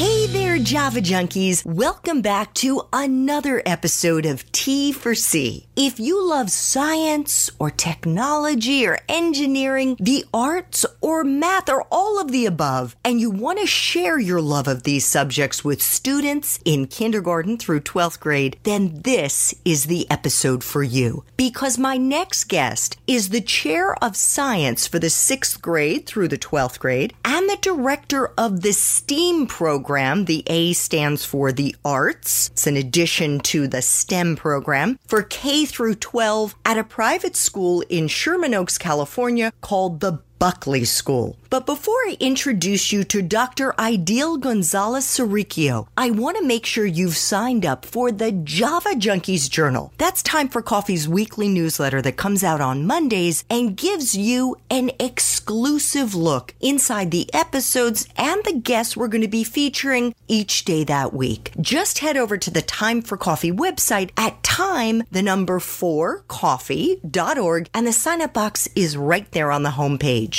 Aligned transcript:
Hey 0.00 0.24
there, 0.28 0.58
Java 0.58 1.02
Junkies. 1.02 1.62
Welcome 1.62 2.22
back 2.22 2.54
to 2.54 2.88
another 2.90 3.62
episode 3.66 4.24
of 4.24 4.50
T 4.50 4.92
for 4.92 5.14
C. 5.14 5.66
If 5.76 6.00
you 6.00 6.26
love 6.26 6.50
science 6.50 7.50
or 7.58 7.70
technology 7.70 8.86
or 8.86 9.00
engineering, 9.10 9.98
the 10.00 10.24
arts 10.32 10.86
or 11.02 11.22
math 11.22 11.68
or 11.68 11.84
all 11.92 12.18
of 12.18 12.32
the 12.32 12.46
above, 12.46 12.96
and 13.04 13.20
you 13.20 13.28
want 13.28 13.58
to 13.58 13.66
share 13.66 14.18
your 14.18 14.40
love 14.40 14.66
of 14.66 14.84
these 14.84 15.04
subjects 15.04 15.62
with 15.62 15.82
students 15.82 16.58
in 16.64 16.86
kindergarten 16.86 17.58
through 17.58 17.80
12th 17.80 18.20
grade, 18.20 18.58
then 18.62 19.02
this 19.02 19.54
is 19.66 19.84
the 19.84 20.10
episode 20.10 20.64
for 20.64 20.82
you. 20.82 21.24
Because 21.36 21.76
my 21.76 21.98
next 21.98 22.44
guest 22.44 22.96
is 23.06 23.28
the 23.28 23.42
chair 23.42 24.02
of 24.02 24.16
science 24.16 24.86
for 24.86 24.98
the 24.98 25.08
6th 25.08 25.60
grade 25.60 26.06
through 26.06 26.28
the 26.28 26.38
12th 26.38 26.78
grade 26.78 27.12
and 27.22 27.50
the 27.50 27.58
director 27.60 28.28
of 28.38 28.62
the 28.62 28.72
STEAM 28.72 29.46
program 29.46 29.89
program. 29.90 30.26
The 30.26 30.44
A 30.46 30.72
stands 30.72 31.24
for 31.24 31.50
the 31.50 31.74
arts. 31.84 32.48
It's 32.50 32.68
an 32.68 32.76
addition 32.76 33.40
to 33.40 33.66
the 33.66 33.82
STEM 33.82 34.36
program 34.36 35.00
for 35.08 35.24
K 35.24 35.64
through 35.64 35.96
12 35.96 36.54
at 36.64 36.78
a 36.78 36.84
private 36.84 37.34
school 37.34 37.82
in 37.88 38.06
Sherman 38.06 38.54
Oaks, 38.54 38.78
California 38.78 39.52
called 39.60 39.98
the 39.98 40.20
Buckley 40.40 40.86
School. 40.86 41.36
But 41.50 41.66
before 41.66 42.00
I 42.06 42.16
introduce 42.18 42.92
you 42.92 43.04
to 43.04 43.20
Dr. 43.20 43.72
Aidyl 43.72 44.40
Gonzalez 44.40 45.04
Serricchio, 45.04 45.86
I 45.98 46.10
want 46.10 46.38
to 46.38 46.46
make 46.46 46.64
sure 46.64 46.86
you've 46.86 47.16
signed 47.16 47.66
up 47.66 47.84
for 47.84 48.10
the 48.10 48.32
Java 48.32 48.90
Junkies 48.90 49.50
Journal. 49.50 49.92
That's 49.98 50.22
Time 50.22 50.48
for 50.48 50.62
Coffee's 50.62 51.08
weekly 51.08 51.48
newsletter 51.48 52.00
that 52.02 52.16
comes 52.16 52.42
out 52.42 52.60
on 52.60 52.86
Mondays 52.86 53.44
and 53.50 53.76
gives 53.76 54.16
you 54.16 54.56
an 54.70 54.92
exclusive 54.98 56.14
look 56.14 56.54
inside 56.60 57.10
the 57.10 57.28
episodes 57.34 58.08
and 58.16 58.42
the 58.44 58.54
guests 58.54 58.96
we're 58.96 59.08
going 59.08 59.20
to 59.20 59.28
be 59.28 59.44
featuring 59.44 60.14
each 60.26 60.64
day 60.64 60.84
that 60.84 61.12
week. 61.12 61.52
Just 61.60 61.98
head 61.98 62.16
over 62.16 62.38
to 62.38 62.50
the 62.50 62.62
Time 62.62 63.02
for 63.02 63.18
Coffee 63.18 63.52
website 63.52 64.10
at 64.16 64.42
time, 64.42 65.02
the 65.10 65.22
number 65.22 65.58
four, 65.58 66.24
coffee.org, 66.28 67.68
and 67.74 67.86
the 67.86 67.92
sign 67.92 68.22
up 68.22 68.32
box 68.32 68.68
is 68.74 68.96
right 68.96 69.30
there 69.32 69.50
on 69.50 69.64
the 69.64 69.70
homepage. 69.70 70.29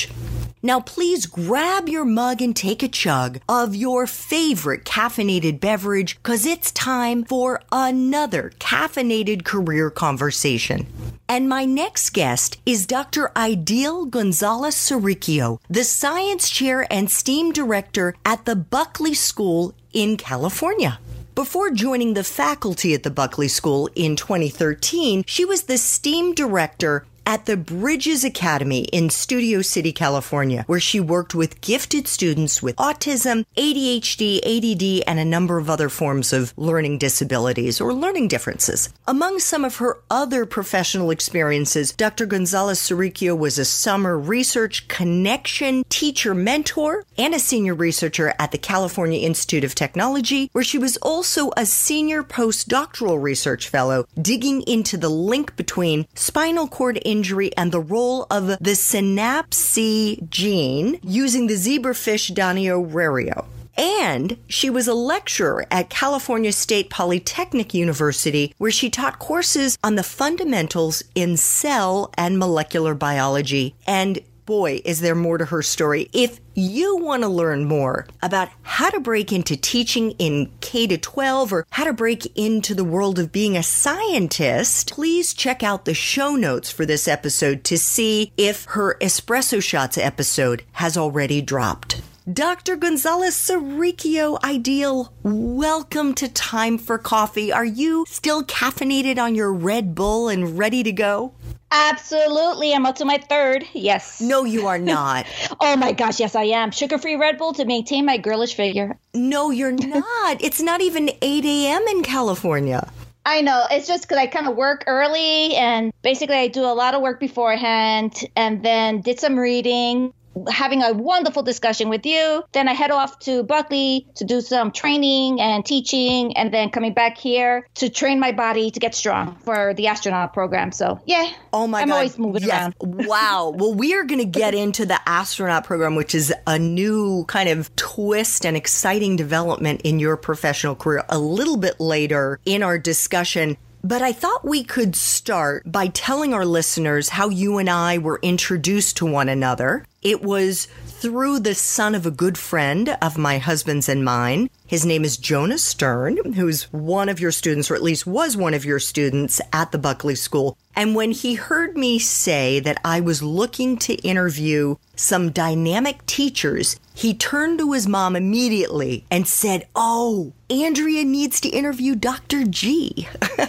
Now, 0.63 0.79
please 0.79 1.25
grab 1.25 1.89
your 1.89 2.05
mug 2.05 2.41
and 2.41 2.55
take 2.55 2.83
a 2.83 2.87
chug 2.87 3.39
of 3.49 3.75
your 3.75 4.05
favorite 4.05 4.85
caffeinated 4.85 5.59
beverage 5.59 6.17
because 6.17 6.45
it's 6.45 6.71
time 6.71 7.23
for 7.25 7.61
another 7.71 8.51
caffeinated 8.59 9.43
career 9.43 9.89
conversation. 9.89 10.85
And 11.27 11.49
my 11.49 11.65
next 11.65 12.11
guest 12.11 12.59
is 12.65 12.85
Dr. 12.85 13.31
Aidyl 13.35 14.09
Gonzalez 14.09 14.75
Serricchio, 14.75 15.59
the 15.69 15.83
science 15.83 16.49
chair 16.49 16.85
and 16.91 17.09
STEAM 17.09 17.53
director 17.53 18.13
at 18.25 18.45
the 18.45 18.55
Buckley 18.55 19.13
School 19.13 19.73
in 19.93 20.17
California. 20.17 20.99
Before 21.33 21.71
joining 21.71 22.13
the 22.13 22.25
faculty 22.25 22.93
at 22.93 23.03
the 23.03 23.09
Buckley 23.09 23.47
School 23.47 23.89
in 23.95 24.17
2013, 24.17 25.23
she 25.25 25.45
was 25.45 25.63
the 25.63 25.77
STEAM 25.77 26.35
director 26.35 27.05
at 27.25 27.45
the 27.45 27.57
Bridges 27.57 28.23
Academy 28.23 28.81
in 28.91 29.09
Studio 29.09 29.61
City, 29.61 29.91
California, 29.91 30.63
where 30.67 30.79
she 30.79 30.99
worked 30.99 31.35
with 31.35 31.61
gifted 31.61 32.07
students 32.07 32.61
with 32.61 32.75
autism, 32.77 33.45
ADHD, 33.55 34.39
ADD, 34.39 35.03
and 35.07 35.19
a 35.19 35.25
number 35.25 35.57
of 35.57 35.69
other 35.69 35.89
forms 35.89 36.33
of 36.33 36.53
learning 36.57 36.97
disabilities 36.97 37.79
or 37.79 37.93
learning 37.93 38.27
differences. 38.27 38.89
Among 39.07 39.39
some 39.39 39.63
of 39.63 39.77
her 39.77 39.97
other 40.09 40.45
professional 40.45 41.11
experiences, 41.11 41.91
Dr. 41.91 42.25
Gonzalez 42.25 42.79
Serricchio 42.79 43.37
was 43.37 43.57
a 43.57 43.65
summer 43.65 44.17
research 44.17 44.87
connection 44.87 45.83
teacher 45.89 46.33
mentor 46.33 47.05
and 47.17 47.33
a 47.33 47.39
senior 47.39 47.73
researcher 47.73 48.33
at 48.39 48.51
the 48.51 48.57
California 48.57 49.19
Institute 49.19 49.63
of 49.63 49.75
Technology, 49.75 50.49
where 50.53 50.63
she 50.63 50.77
was 50.77 50.97
also 50.97 51.51
a 51.55 51.65
senior 51.65 52.23
postdoctoral 52.23 53.21
research 53.21 53.69
fellow 53.69 54.05
digging 54.19 54.61
into 54.63 54.97
the 54.97 55.09
link 55.09 55.55
between 55.55 56.07
spinal 56.15 56.67
cord 56.67 56.97
injury 57.11 57.55
and 57.57 57.71
the 57.71 57.79
role 57.79 58.25
of 58.31 58.47
the 58.47 58.75
synapsin 58.75 60.29
gene 60.29 60.99
using 61.03 61.47
the 61.47 61.55
zebrafish 61.55 62.31
Danio 62.31 62.89
rerio. 62.89 63.45
And 63.77 64.37
she 64.47 64.69
was 64.69 64.87
a 64.87 64.93
lecturer 64.93 65.65
at 65.71 65.89
California 65.89 66.51
State 66.51 66.89
Polytechnic 66.89 67.73
University, 67.73 68.53
where 68.57 68.71
she 68.71 68.89
taught 68.89 69.17
courses 69.17 69.77
on 69.83 69.95
the 69.95 70.03
fundamentals 70.03 71.03
in 71.15 71.37
cell 71.37 72.11
and 72.15 72.37
molecular 72.37 72.93
biology. 72.93 73.73
And 73.87 74.19
boy, 74.45 74.81
is 74.85 75.01
there 75.01 75.15
more 75.15 75.37
to 75.37 75.45
her 75.45 75.61
story. 75.61 76.09
If 76.13 76.39
you 76.53 76.97
want 76.97 77.23
to 77.23 77.29
learn 77.29 77.65
more 77.65 78.07
about 78.21 78.49
how 78.63 78.89
to 78.89 78.99
break 78.99 79.31
into 79.31 79.55
teaching 79.55 80.11
in 80.11 80.51
K 80.61 80.87
to 80.87 80.97
12 80.97 81.53
or 81.53 81.65
how 81.69 81.85
to 81.85 81.93
break 81.93 82.25
into 82.37 82.75
the 82.75 82.83
world 82.83 83.19
of 83.19 83.31
being 83.31 83.55
a 83.55 83.63
scientist, 83.63 84.91
please 84.91 85.33
check 85.33 85.63
out 85.63 85.85
the 85.85 85.93
show 85.93 86.35
notes 86.35 86.71
for 86.71 86.85
this 86.85 87.07
episode 87.07 87.63
to 87.65 87.77
see 87.77 88.31
if 88.37 88.65
her 88.69 88.97
espresso 88.99 89.61
shots 89.61 89.97
episode 89.97 90.63
has 90.73 90.97
already 90.97 91.41
dropped. 91.41 92.01
Dr. 92.31 92.75
Gonzalez 92.75 93.33
Serricchio 93.33 94.39
Aidyl, 94.41 95.09
welcome 95.23 96.13
to 96.13 96.27
Time 96.27 96.77
for 96.77 96.99
Coffee. 96.99 97.51
Are 97.51 97.65
you 97.65 98.05
still 98.07 98.43
caffeinated 98.43 99.17
on 99.17 99.33
your 99.33 99.51
Red 99.51 99.95
Bull 99.95 100.29
and 100.29 100.55
ready 100.55 100.83
to 100.83 100.91
go? 100.91 101.33
Absolutely. 101.71 102.73
I'm 102.73 102.85
up 102.85 102.95
to 102.97 103.05
my 103.05 103.17
third. 103.17 103.65
Yes. 103.73 104.19
No, 104.21 104.43
you 104.43 104.67
are 104.67 104.77
not. 104.77 105.25
oh 105.59 105.75
my 105.77 105.93
gosh, 105.93 106.19
yes, 106.19 106.35
I 106.35 106.43
am. 106.43 106.71
Sugar 106.71 106.97
free 106.97 107.15
Red 107.15 107.37
Bull 107.37 107.53
to 107.53 107.65
maintain 107.65 108.05
my 108.05 108.17
girlish 108.17 108.55
figure. 108.55 108.97
No, 109.13 109.49
you're 109.49 109.71
not. 109.71 110.41
it's 110.43 110.61
not 110.61 110.81
even 110.81 111.09
8 111.21 111.45
a.m. 111.45 111.81
in 111.89 112.03
California. 112.03 112.91
I 113.25 113.41
know. 113.41 113.65
It's 113.69 113.87
just 113.87 114.03
because 114.03 114.17
I 114.17 114.27
kind 114.27 114.47
of 114.47 114.55
work 114.55 114.83
early 114.87 115.55
and 115.55 115.93
basically 116.01 116.35
I 116.35 116.47
do 116.47 116.61
a 116.63 116.73
lot 116.73 116.95
of 116.95 117.01
work 117.01 117.19
beforehand 117.19 118.19
and 118.35 118.63
then 118.63 119.01
did 119.01 119.19
some 119.19 119.37
reading 119.37 120.13
having 120.49 120.81
a 120.81 120.93
wonderful 120.93 121.43
discussion 121.43 121.89
with 121.89 122.05
you. 122.05 122.43
Then 122.51 122.67
I 122.67 122.73
head 122.73 122.91
off 122.91 123.19
to 123.19 123.43
Buckley 123.43 124.07
to 124.15 124.23
do 124.23 124.41
some 124.41 124.71
training 124.71 125.41
and 125.41 125.65
teaching, 125.65 126.35
and 126.37 126.53
then 126.53 126.69
coming 126.69 126.93
back 126.93 127.17
here 127.17 127.67
to 127.75 127.89
train 127.89 128.19
my 128.19 128.31
body 128.31 128.71
to 128.71 128.79
get 128.79 128.95
strong 128.95 129.35
for 129.43 129.73
the 129.73 129.87
astronaut 129.87 130.33
program. 130.33 130.71
So, 130.71 130.99
yeah. 131.05 131.31
Oh 131.53 131.67
my 131.67 131.81
I'm 131.81 131.89
God. 131.89 131.95
always 131.95 132.17
moving 132.17 132.43
yes. 132.43 132.51
around. 132.51 132.75
wow. 132.81 133.53
Well, 133.55 133.73
we 133.73 133.93
are 133.95 134.03
going 134.03 134.19
to 134.19 134.25
get 134.25 134.53
into 134.53 134.85
the 134.85 134.99
astronaut 135.07 135.63
program, 135.63 135.95
which 135.95 136.15
is 136.15 136.33
a 136.47 136.57
new 136.57 137.25
kind 137.25 137.49
of 137.49 137.75
twist 137.75 138.45
and 138.45 138.55
exciting 138.55 139.15
development 139.15 139.81
in 139.83 139.99
your 139.99 140.17
professional 140.17 140.75
career 140.75 141.03
a 141.09 141.19
little 141.19 141.57
bit 141.57 141.79
later 141.79 142.39
in 142.45 142.63
our 142.63 142.77
discussion. 142.77 143.57
But 143.83 144.03
I 144.03 144.11
thought 144.11 144.45
we 144.45 144.63
could 144.63 144.95
start 144.95 145.71
by 145.71 145.87
telling 145.87 146.33
our 146.33 146.45
listeners 146.45 147.09
how 147.09 147.29
you 147.29 147.57
and 147.57 147.69
I 147.69 147.97
were 147.97 148.19
introduced 148.21 148.97
to 148.97 149.05
one 149.07 149.27
another. 149.27 149.85
It 150.03 150.21
was 150.21 150.67
through 151.01 151.39
the 151.39 151.55
son 151.55 151.95
of 151.95 152.05
a 152.05 152.11
good 152.11 152.37
friend 152.37 152.95
of 153.01 153.17
my 153.17 153.39
husband's 153.39 153.89
and 153.89 154.05
mine. 154.05 154.47
His 154.67 154.85
name 154.85 155.03
is 155.03 155.17
Jonah 155.17 155.57
Stern, 155.57 156.33
who's 156.33 156.71
one 156.71 157.09
of 157.09 157.19
your 157.19 157.31
students, 157.31 157.71
or 157.71 157.75
at 157.75 157.81
least 157.81 158.05
was 158.05 158.37
one 158.37 158.53
of 158.53 158.65
your 158.65 158.77
students 158.77 159.41
at 159.51 159.71
the 159.71 159.79
Buckley 159.79 160.13
School. 160.13 160.59
And 160.75 160.93
when 160.93 161.09
he 161.09 161.33
heard 161.33 161.75
me 161.75 161.97
say 161.97 162.59
that 162.59 162.79
I 162.85 162.99
was 162.99 163.23
looking 163.23 163.77
to 163.77 163.95
interview 164.07 164.75
some 164.95 165.31
dynamic 165.31 166.05
teachers, 166.05 166.79
he 166.93 167.15
turned 167.15 167.57
to 167.57 167.71
his 167.71 167.87
mom 167.87 168.15
immediately 168.15 169.03
and 169.09 169.27
said, 169.27 169.67
Oh, 169.75 170.33
Andrea 170.51 171.03
needs 171.03 171.41
to 171.41 171.49
interview 171.49 171.95
Dr. 171.95 172.45
G. 172.45 173.07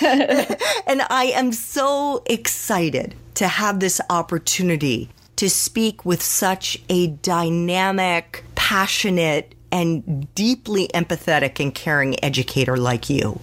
and 0.00 1.02
I 1.10 1.32
am 1.34 1.50
so 1.50 2.22
excited 2.26 3.16
to 3.34 3.48
have 3.48 3.80
this 3.80 4.00
opportunity 4.08 5.10
to 5.42 5.50
speak 5.50 6.04
with 6.04 6.22
such 6.22 6.80
a 6.88 7.08
dynamic, 7.08 8.44
passionate, 8.54 9.56
and 9.72 10.32
deeply 10.36 10.86
empathetic 10.94 11.58
and 11.58 11.74
caring 11.74 12.22
educator 12.22 12.76
like 12.76 13.10
you. 13.10 13.40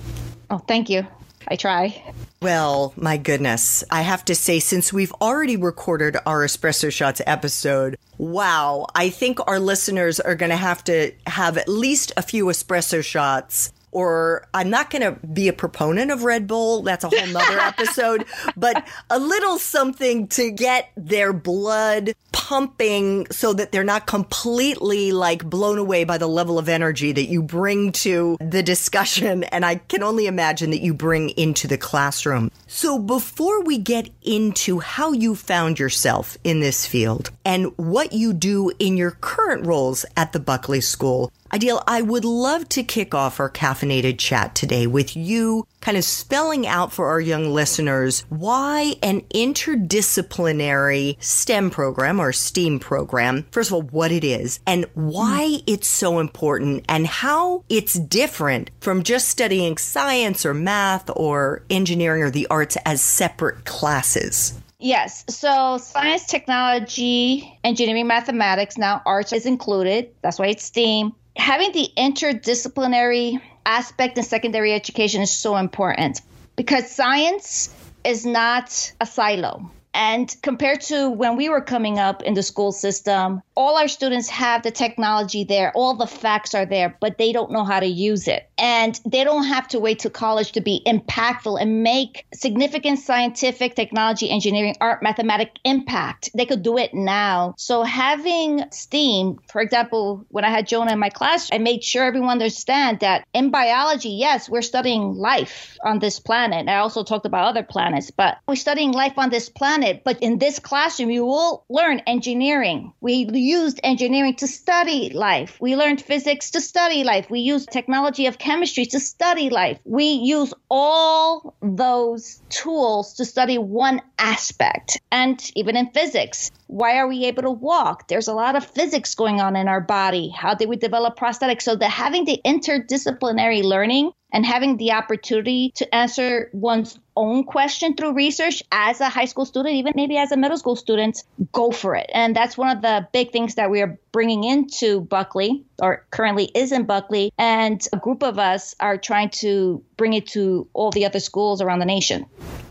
Oh, 0.50 0.60
thank 0.60 0.90
you. 0.90 1.06
I 1.50 1.58
try. 1.58 2.02
Well, 2.42 2.94
my 2.96 3.18
goodness. 3.18 3.84
I 3.92 4.04
have 4.04 4.24
to 4.26 4.36
say, 4.36 4.62
since 4.62 4.94
we've 4.94 5.12
already 5.20 5.58
recorded 5.58 6.16
our 6.26 6.46
Espresso 6.46 6.90
Shots 6.90 7.22
episode, 7.28 7.98
wow, 8.18 8.88
I 8.96 9.10
think 9.10 9.46
our 9.46 9.60
listeners 9.60 10.22
are 10.22 10.36
going 10.36 10.52
to 10.52 10.56
have 10.56 10.82
to 10.86 11.12
have 11.28 11.58
at 11.58 11.68
least 11.68 12.14
a 12.16 12.22
few 12.22 12.46
espresso 12.46 13.04
shots 13.04 13.74
or 13.92 14.48
I'm 14.54 14.70
not 14.70 14.90
going 14.90 15.02
to 15.02 15.20
be 15.28 15.48
a 15.48 15.54
proponent 15.54 16.12
of 16.12 16.24
Red 16.24 16.48
Bull. 16.48 16.82
That's 16.82 17.04
a 17.04 17.10
whole 17.10 17.28
nother 17.28 17.60
episode, 17.60 18.26
but 18.56 18.88
a 19.10 19.20
little 19.20 19.58
something 19.58 20.28
to 20.30 20.52
get 20.52 20.92
their 20.96 21.34
blood 21.34 22.14
pumping 22.32 23.28
so 23.32 23.54
that 23.54 23.72
they're 23.72 23.84
not 23.84 24.08
completely 24.08 25.12
like 25.12 25.46
blown 25.46 25.78
away 25.78 26.04
by 26.04 26.18
the 26.18 26.28
level 26.28 26.58
of 26.58 26.70
energy 26.70 27.12
that 27.12 27.26
you 27.26 27.42
bring 27.44 27.92
to 27.92 28.38
the 28.40 28.64
discussion. 28.64 29.44
And 29.46 29.66
I 29.66 29.76
can 29.76 30.04
only 30.04 30.28
imagine 30.28 30.72
that 30.72 30.82
you 30.82 30.94
bring 30.94 31.30
into 31.32 31.68
the 31.68 31.78
classroom. 31.78 32.52
So 32.68 33.00
before 33.00 33.64
we 33.64 33.78
get 33.78 34.10
into 34.22 34.80
how 34.80 35.12
you 35.12 35.36
found 35.36 35.80
yourself 35.80 36.38
in 36.44 36.60
this 36.60 36.86
field 36.86 37.32
and 37.46 37.76
what 37.78 38.14
you 38.14 38.34
do 38.34 38.72
in 38.80 38.98
your 38.98 39.12
current 39.12 39.66
roles 39.66 40.06
at 40.16 40.34
the 40.34 40.40
Buckley 40.40 40.82
School, 40.82 41.32
Aidyl, 41.52 41.82
I 41.88 42.04
would 42.04 42.26
love 42.26 42.70
to 42.70 42.84
kick 42.84 43.16
off 43.16 43.40
our 43.40 43.50
caffeinated 43.50 44.20
chat 44.20 44.54
today 44.54 44.86
with 44.86 45.18
you 45.18 45.66
kind 45.82 45.98
of 45.98 46.04
spelling 46.04 46.68
out 46.68 46.94
for 46.94 47.08
our 47.08 47.20
young 47.20 47.50
listeners 47.50 48.24
why 48.30 48.94
an 49.02 49.22
interdisciplinary 49.34 51.22
STEM 51.24 51.72
program 51.72 52.20
or 52.20 52.32
STEAM 52.32 52.78
program, 52.80 53.48
first 53.50 53.72
of 53.72 53.74
all, 53.74 53.82
what 53.82 54.12
it 54.12 54.24
is 54.24 54.60
and 54.68 54.86
why 54.94 55.58
mm. 55.58 55.64
it's 55.66 55.88
so 55.88 56.20
important 56.20 56.86
and 56.88 57.08
how 57.08 57.64
it's 57.68 57.96
different 57.96 58.70
from 58.80 59.02
just 59.02 59.28
studying 59.28 59.76
science 59.78 60.46
or 60.46 60.54
math 60.54 61.10
or 61.16 61.64
engineering 61.72 62.22
or 62.22 62.30
the 62.30 62.46
arts 62.52 62.78
as 62.86 63.02
separate 63.02 63.66
classes. 63.66 64.54
Yes. 64.78 65.26
So 65.28 65.78
science, 65.80 66.26
technology, 66.28 67.60
engineering, 67.64 68.08
mathematics, 68.08 68.78
now 68.78 69.02
arts 69.06 69.34
is 69.34 69.46
included. 69.46 70.12
That's 70.22 70.38
why 70.38 70.48
it's 70.48 70.64
STEAM 70.64 71.16
having 71.40 71.72
the 71.72 71.90
interdisciplinary 71.98 73.42
aspect 73.66 74.18
in 74.18 74.24
secondary 74.24 74.74
education 74.74 75.22
is 75.22 75.32
so 75.32 75.56
important 75.58 76.22
because 76.56 76.92
science 76.92 77.74
is 78.04 78.26
not 78.26 78.94
a 79.00 79.06
silo. 79.06 79.72
And 79.94 80.34
compared 80.42 80.82
to 80.82 81.10
when 81.10 81.36
we 81.36 81.50
were 81.50 81.62
coming 81.62 82.00
up 82.00 82.22
in 82.24 82.34
the 82.34 82.44
school 82.44 82.72
system, 82.72 83.42
all 83.56 83.76
our 83.78 83.88
students 83.88 84.30
have 84.30 84.64
the 84.64 84.72
technology 84.72 85.44
there, 85.44 85.72
all 85.76 85.96
the 85.96 86.06
facts 86.06 86.54
are 86.54 86.66
there, 86.66 86.96
but 87.00 87.18
they 87.18 87.32
don't 87.32 87.52
know 87.52 87.64
how 87.64 87.80
to 87.80 87.86
use 87.86 88.28
it. 88.28 88.50
And 88.58 89.00
they 89.06 89.24
don't 89.24 89.46
have 89.46 89.68
to 89.70 89.80
wait 89.80 90.00
to 90.00 90.10
college 90.10 90.52
to 90.54 90.62
be 90.62 90.82
impactful 90.86 91.60
and 91.60 91.82
make 91.84 92.26
significant 92.34 93.00
scientific, 93.00 93.76
technology, 93.76 94.30
engineering, 94.30 94.76
art, 94.80 95.02
mathematic 95.02 95.58
impact. 95.64 96.30
They 96.36 96.46
could 96.46 96.62
do 96.62 96.78
it 96.78 96.94
now. 96.94 97.56
So 97.58 97.84
having 97.84 98.64
STEAM, 98.72 99.40
for 99.50 99.62
example, 99.62 100.26
when 100.30 100.46
I 100.46 100.50
had 100.50 100.68
Jonah 100.68 100.94
in 100.94 101.00
my 101.00 101.10
class, 101.10 101.50
I 101.52 101.58
made 101.58 101.84
sure 101.84 102.04
everyone 102.04 102.30
understand 102.32 103.00
that 103.00 103.26
in 103.34 103.50
biology, 103.50 104.10
yes, 104.10 104.50
we're 104.50 104.62
studying 104.62 105.16
life 105.16 105.78
on 105.84 106.00
this 106.00 106.20
planet. 106.20 106.68
I 106.68 106.78
also 106.78 107.04
talked 107.04 107.26
about 107.26 107.48
other 107.48 107.64
planets, 107.64 108.12
but 108.12 108.38
we're 108.48 108.56
studying 108.56 108.92
life 108.92 109.18
on 109.18 109.30
this 109.30 109.50
planet. 109.50 109.79
But 110.04 110.22
in 110.22 110.38
this 110.38 110.60
classroom, 110.60 111.10
you 111.10 111.26
will 111.26 111.66
learn 111.70 112.02
engineering. 112.08 112.94
We 113.02 113.28
used 113.32 113.80
engineering 113.84 114.36
to 114.36 114.48
study 114.48 115.10
life. 115.10 115.58
We 115.60 115.76
learned 115.76 116.02
physics 116.02 116.52
to 116.52 116.62
study 116.62 117.04
life. 117.04 117.30
We 117.30 117.40
used 117.40 117.70
technology 117.72 118.26
of 118.26 118.38
chemistry 118.38 118.86
to 118.88 119.00
study 119.00 119.50
life. 119.50 119.80
We 119.84 120.06
use 120.06 120.54
all 120.70 121.56
those 121.62 122.42
tools 122.50 123.14
to 123.16 123.26
study 123.26 123.58
one 123.58 124.02
aspect. 124.18 125.00
And 125.12 125.40
even 125.56 125.76
in 125.76 125.92
physics, 125.92 126.52
why 126.70 126.98
are 126.98 127.08
we 127.08 127.26
able 127.26 127.42
to 127.42 127.50
walk? 127.50 128.08
There's 128.08 128.28
a 128.28 128.34
lot 128.34 128.56
of 128.56 128.64
physics 128.64 129.16
going 129.16 129.42
on 129.42 129.56
in 129.56 129.68
our 129.68 129.82
body. 129.82 130.30
How 130.30 130.54
did 130.54 130.70
we 130.70 130.76
develop 130.76 131.18
prosthetics? 131.18 131.64
So 131.64 131.76
that 131.76 131.90
having 131.90 132.26
the 132.26 132.40
interdisciplinary 132.46 133.64
learning 133.64 134.12
and 134.32 134.46
having 134.46 134.78
the 134.78 134.92
opportunity 134.92 135.72
to 135.78 135.96
answer 135.96 136.52
one's 136.54 137.00
own 137.16 137.44
question 137.44 137.96
through 137.96 138.14
research 138.14 138.62
as 138.72 139.02
a 139.02 139.10
high 139.10 139.26
school 139.26 139.46
student, 139.46 139.74
even 139.78 139.94
maybe 139.96 140.16
as 140.18 140.32
a 140.32 140.38
middle 140.38 140.60
school 140.60 140.76
student, 140.76 141.24
go 141.52 141.72
for 141.72 141.96
it. 141.96 142.08
And 142.14 142.36
that's 142.36 142.56
one 142.56 142.70
of 142.70 142.84
the 142.84 143.08
big 143.12 143.32
things 143.32 143.56
that 143.56 143.72
we 143.72 143.82
are 143.82 143.98
bringing 144.12 144.44
into 144.44 145.02
Buckley 145.02 145.66
or 145.82 146.06
currently 146.12 146.52
is 146.54 146.72
in 146.72 146.86
Buckley. 146.86 147.34
And 147.40 147.82
a 147.92 147.98
group 147.98 148.22
of 148.22 148.38
us 148.38 148.76
are 148.80 149.00
trying 149.00 149.32
to 149.42 149.84
bring 149.98 150.14
it 150.14 150.28
to 150.28 150.68
all 150.74 150.92
the 150.92 151.08
other 151.08 151.20
schools 151.20 151.64
around 151.64 151.80
the 151.80 151.86
nation. 151.86 152.28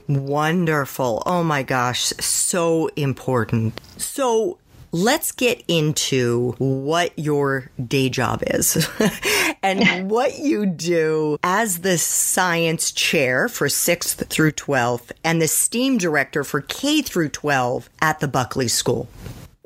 Wonderful. 0.08 1.22
Oh 1.26 1.44
my 1.44 1.62
gosh, 1.62 2.12
so 2.19 2.88
important. 2.96 3.78
So, 3.99 4.58
let's 4.90 5.32
get 5.32 5.62
into 5.69 6.55
what 6.58 7.12
your 7.19 7.70
day 7.87 8.08
job 8.08 8.43
is 8.46 8.88
and 9.62 10.10
what 10.10 10.38
you 10.38 10.64
do 10.64 11.38
as 11.43 11.81
the 11.81 11.99
science 11.99 12.90
chair 12.90 13.49
for 13.49 13.66
6th 13.66 14.26
through 14.28 14.52
12th 14.52 15.12
and 15.22 15.43
the 15.43 15.49
STEAM 15.49 15.99
director 15.99 16.43
for 16.43 16.62
K 16.62 17.02
through 17.02 17.28
12 17.28 17.90
at 18.00 18.20
the 18.20 18.28
Buckley 18.28 18.69
School. 18.69 19.08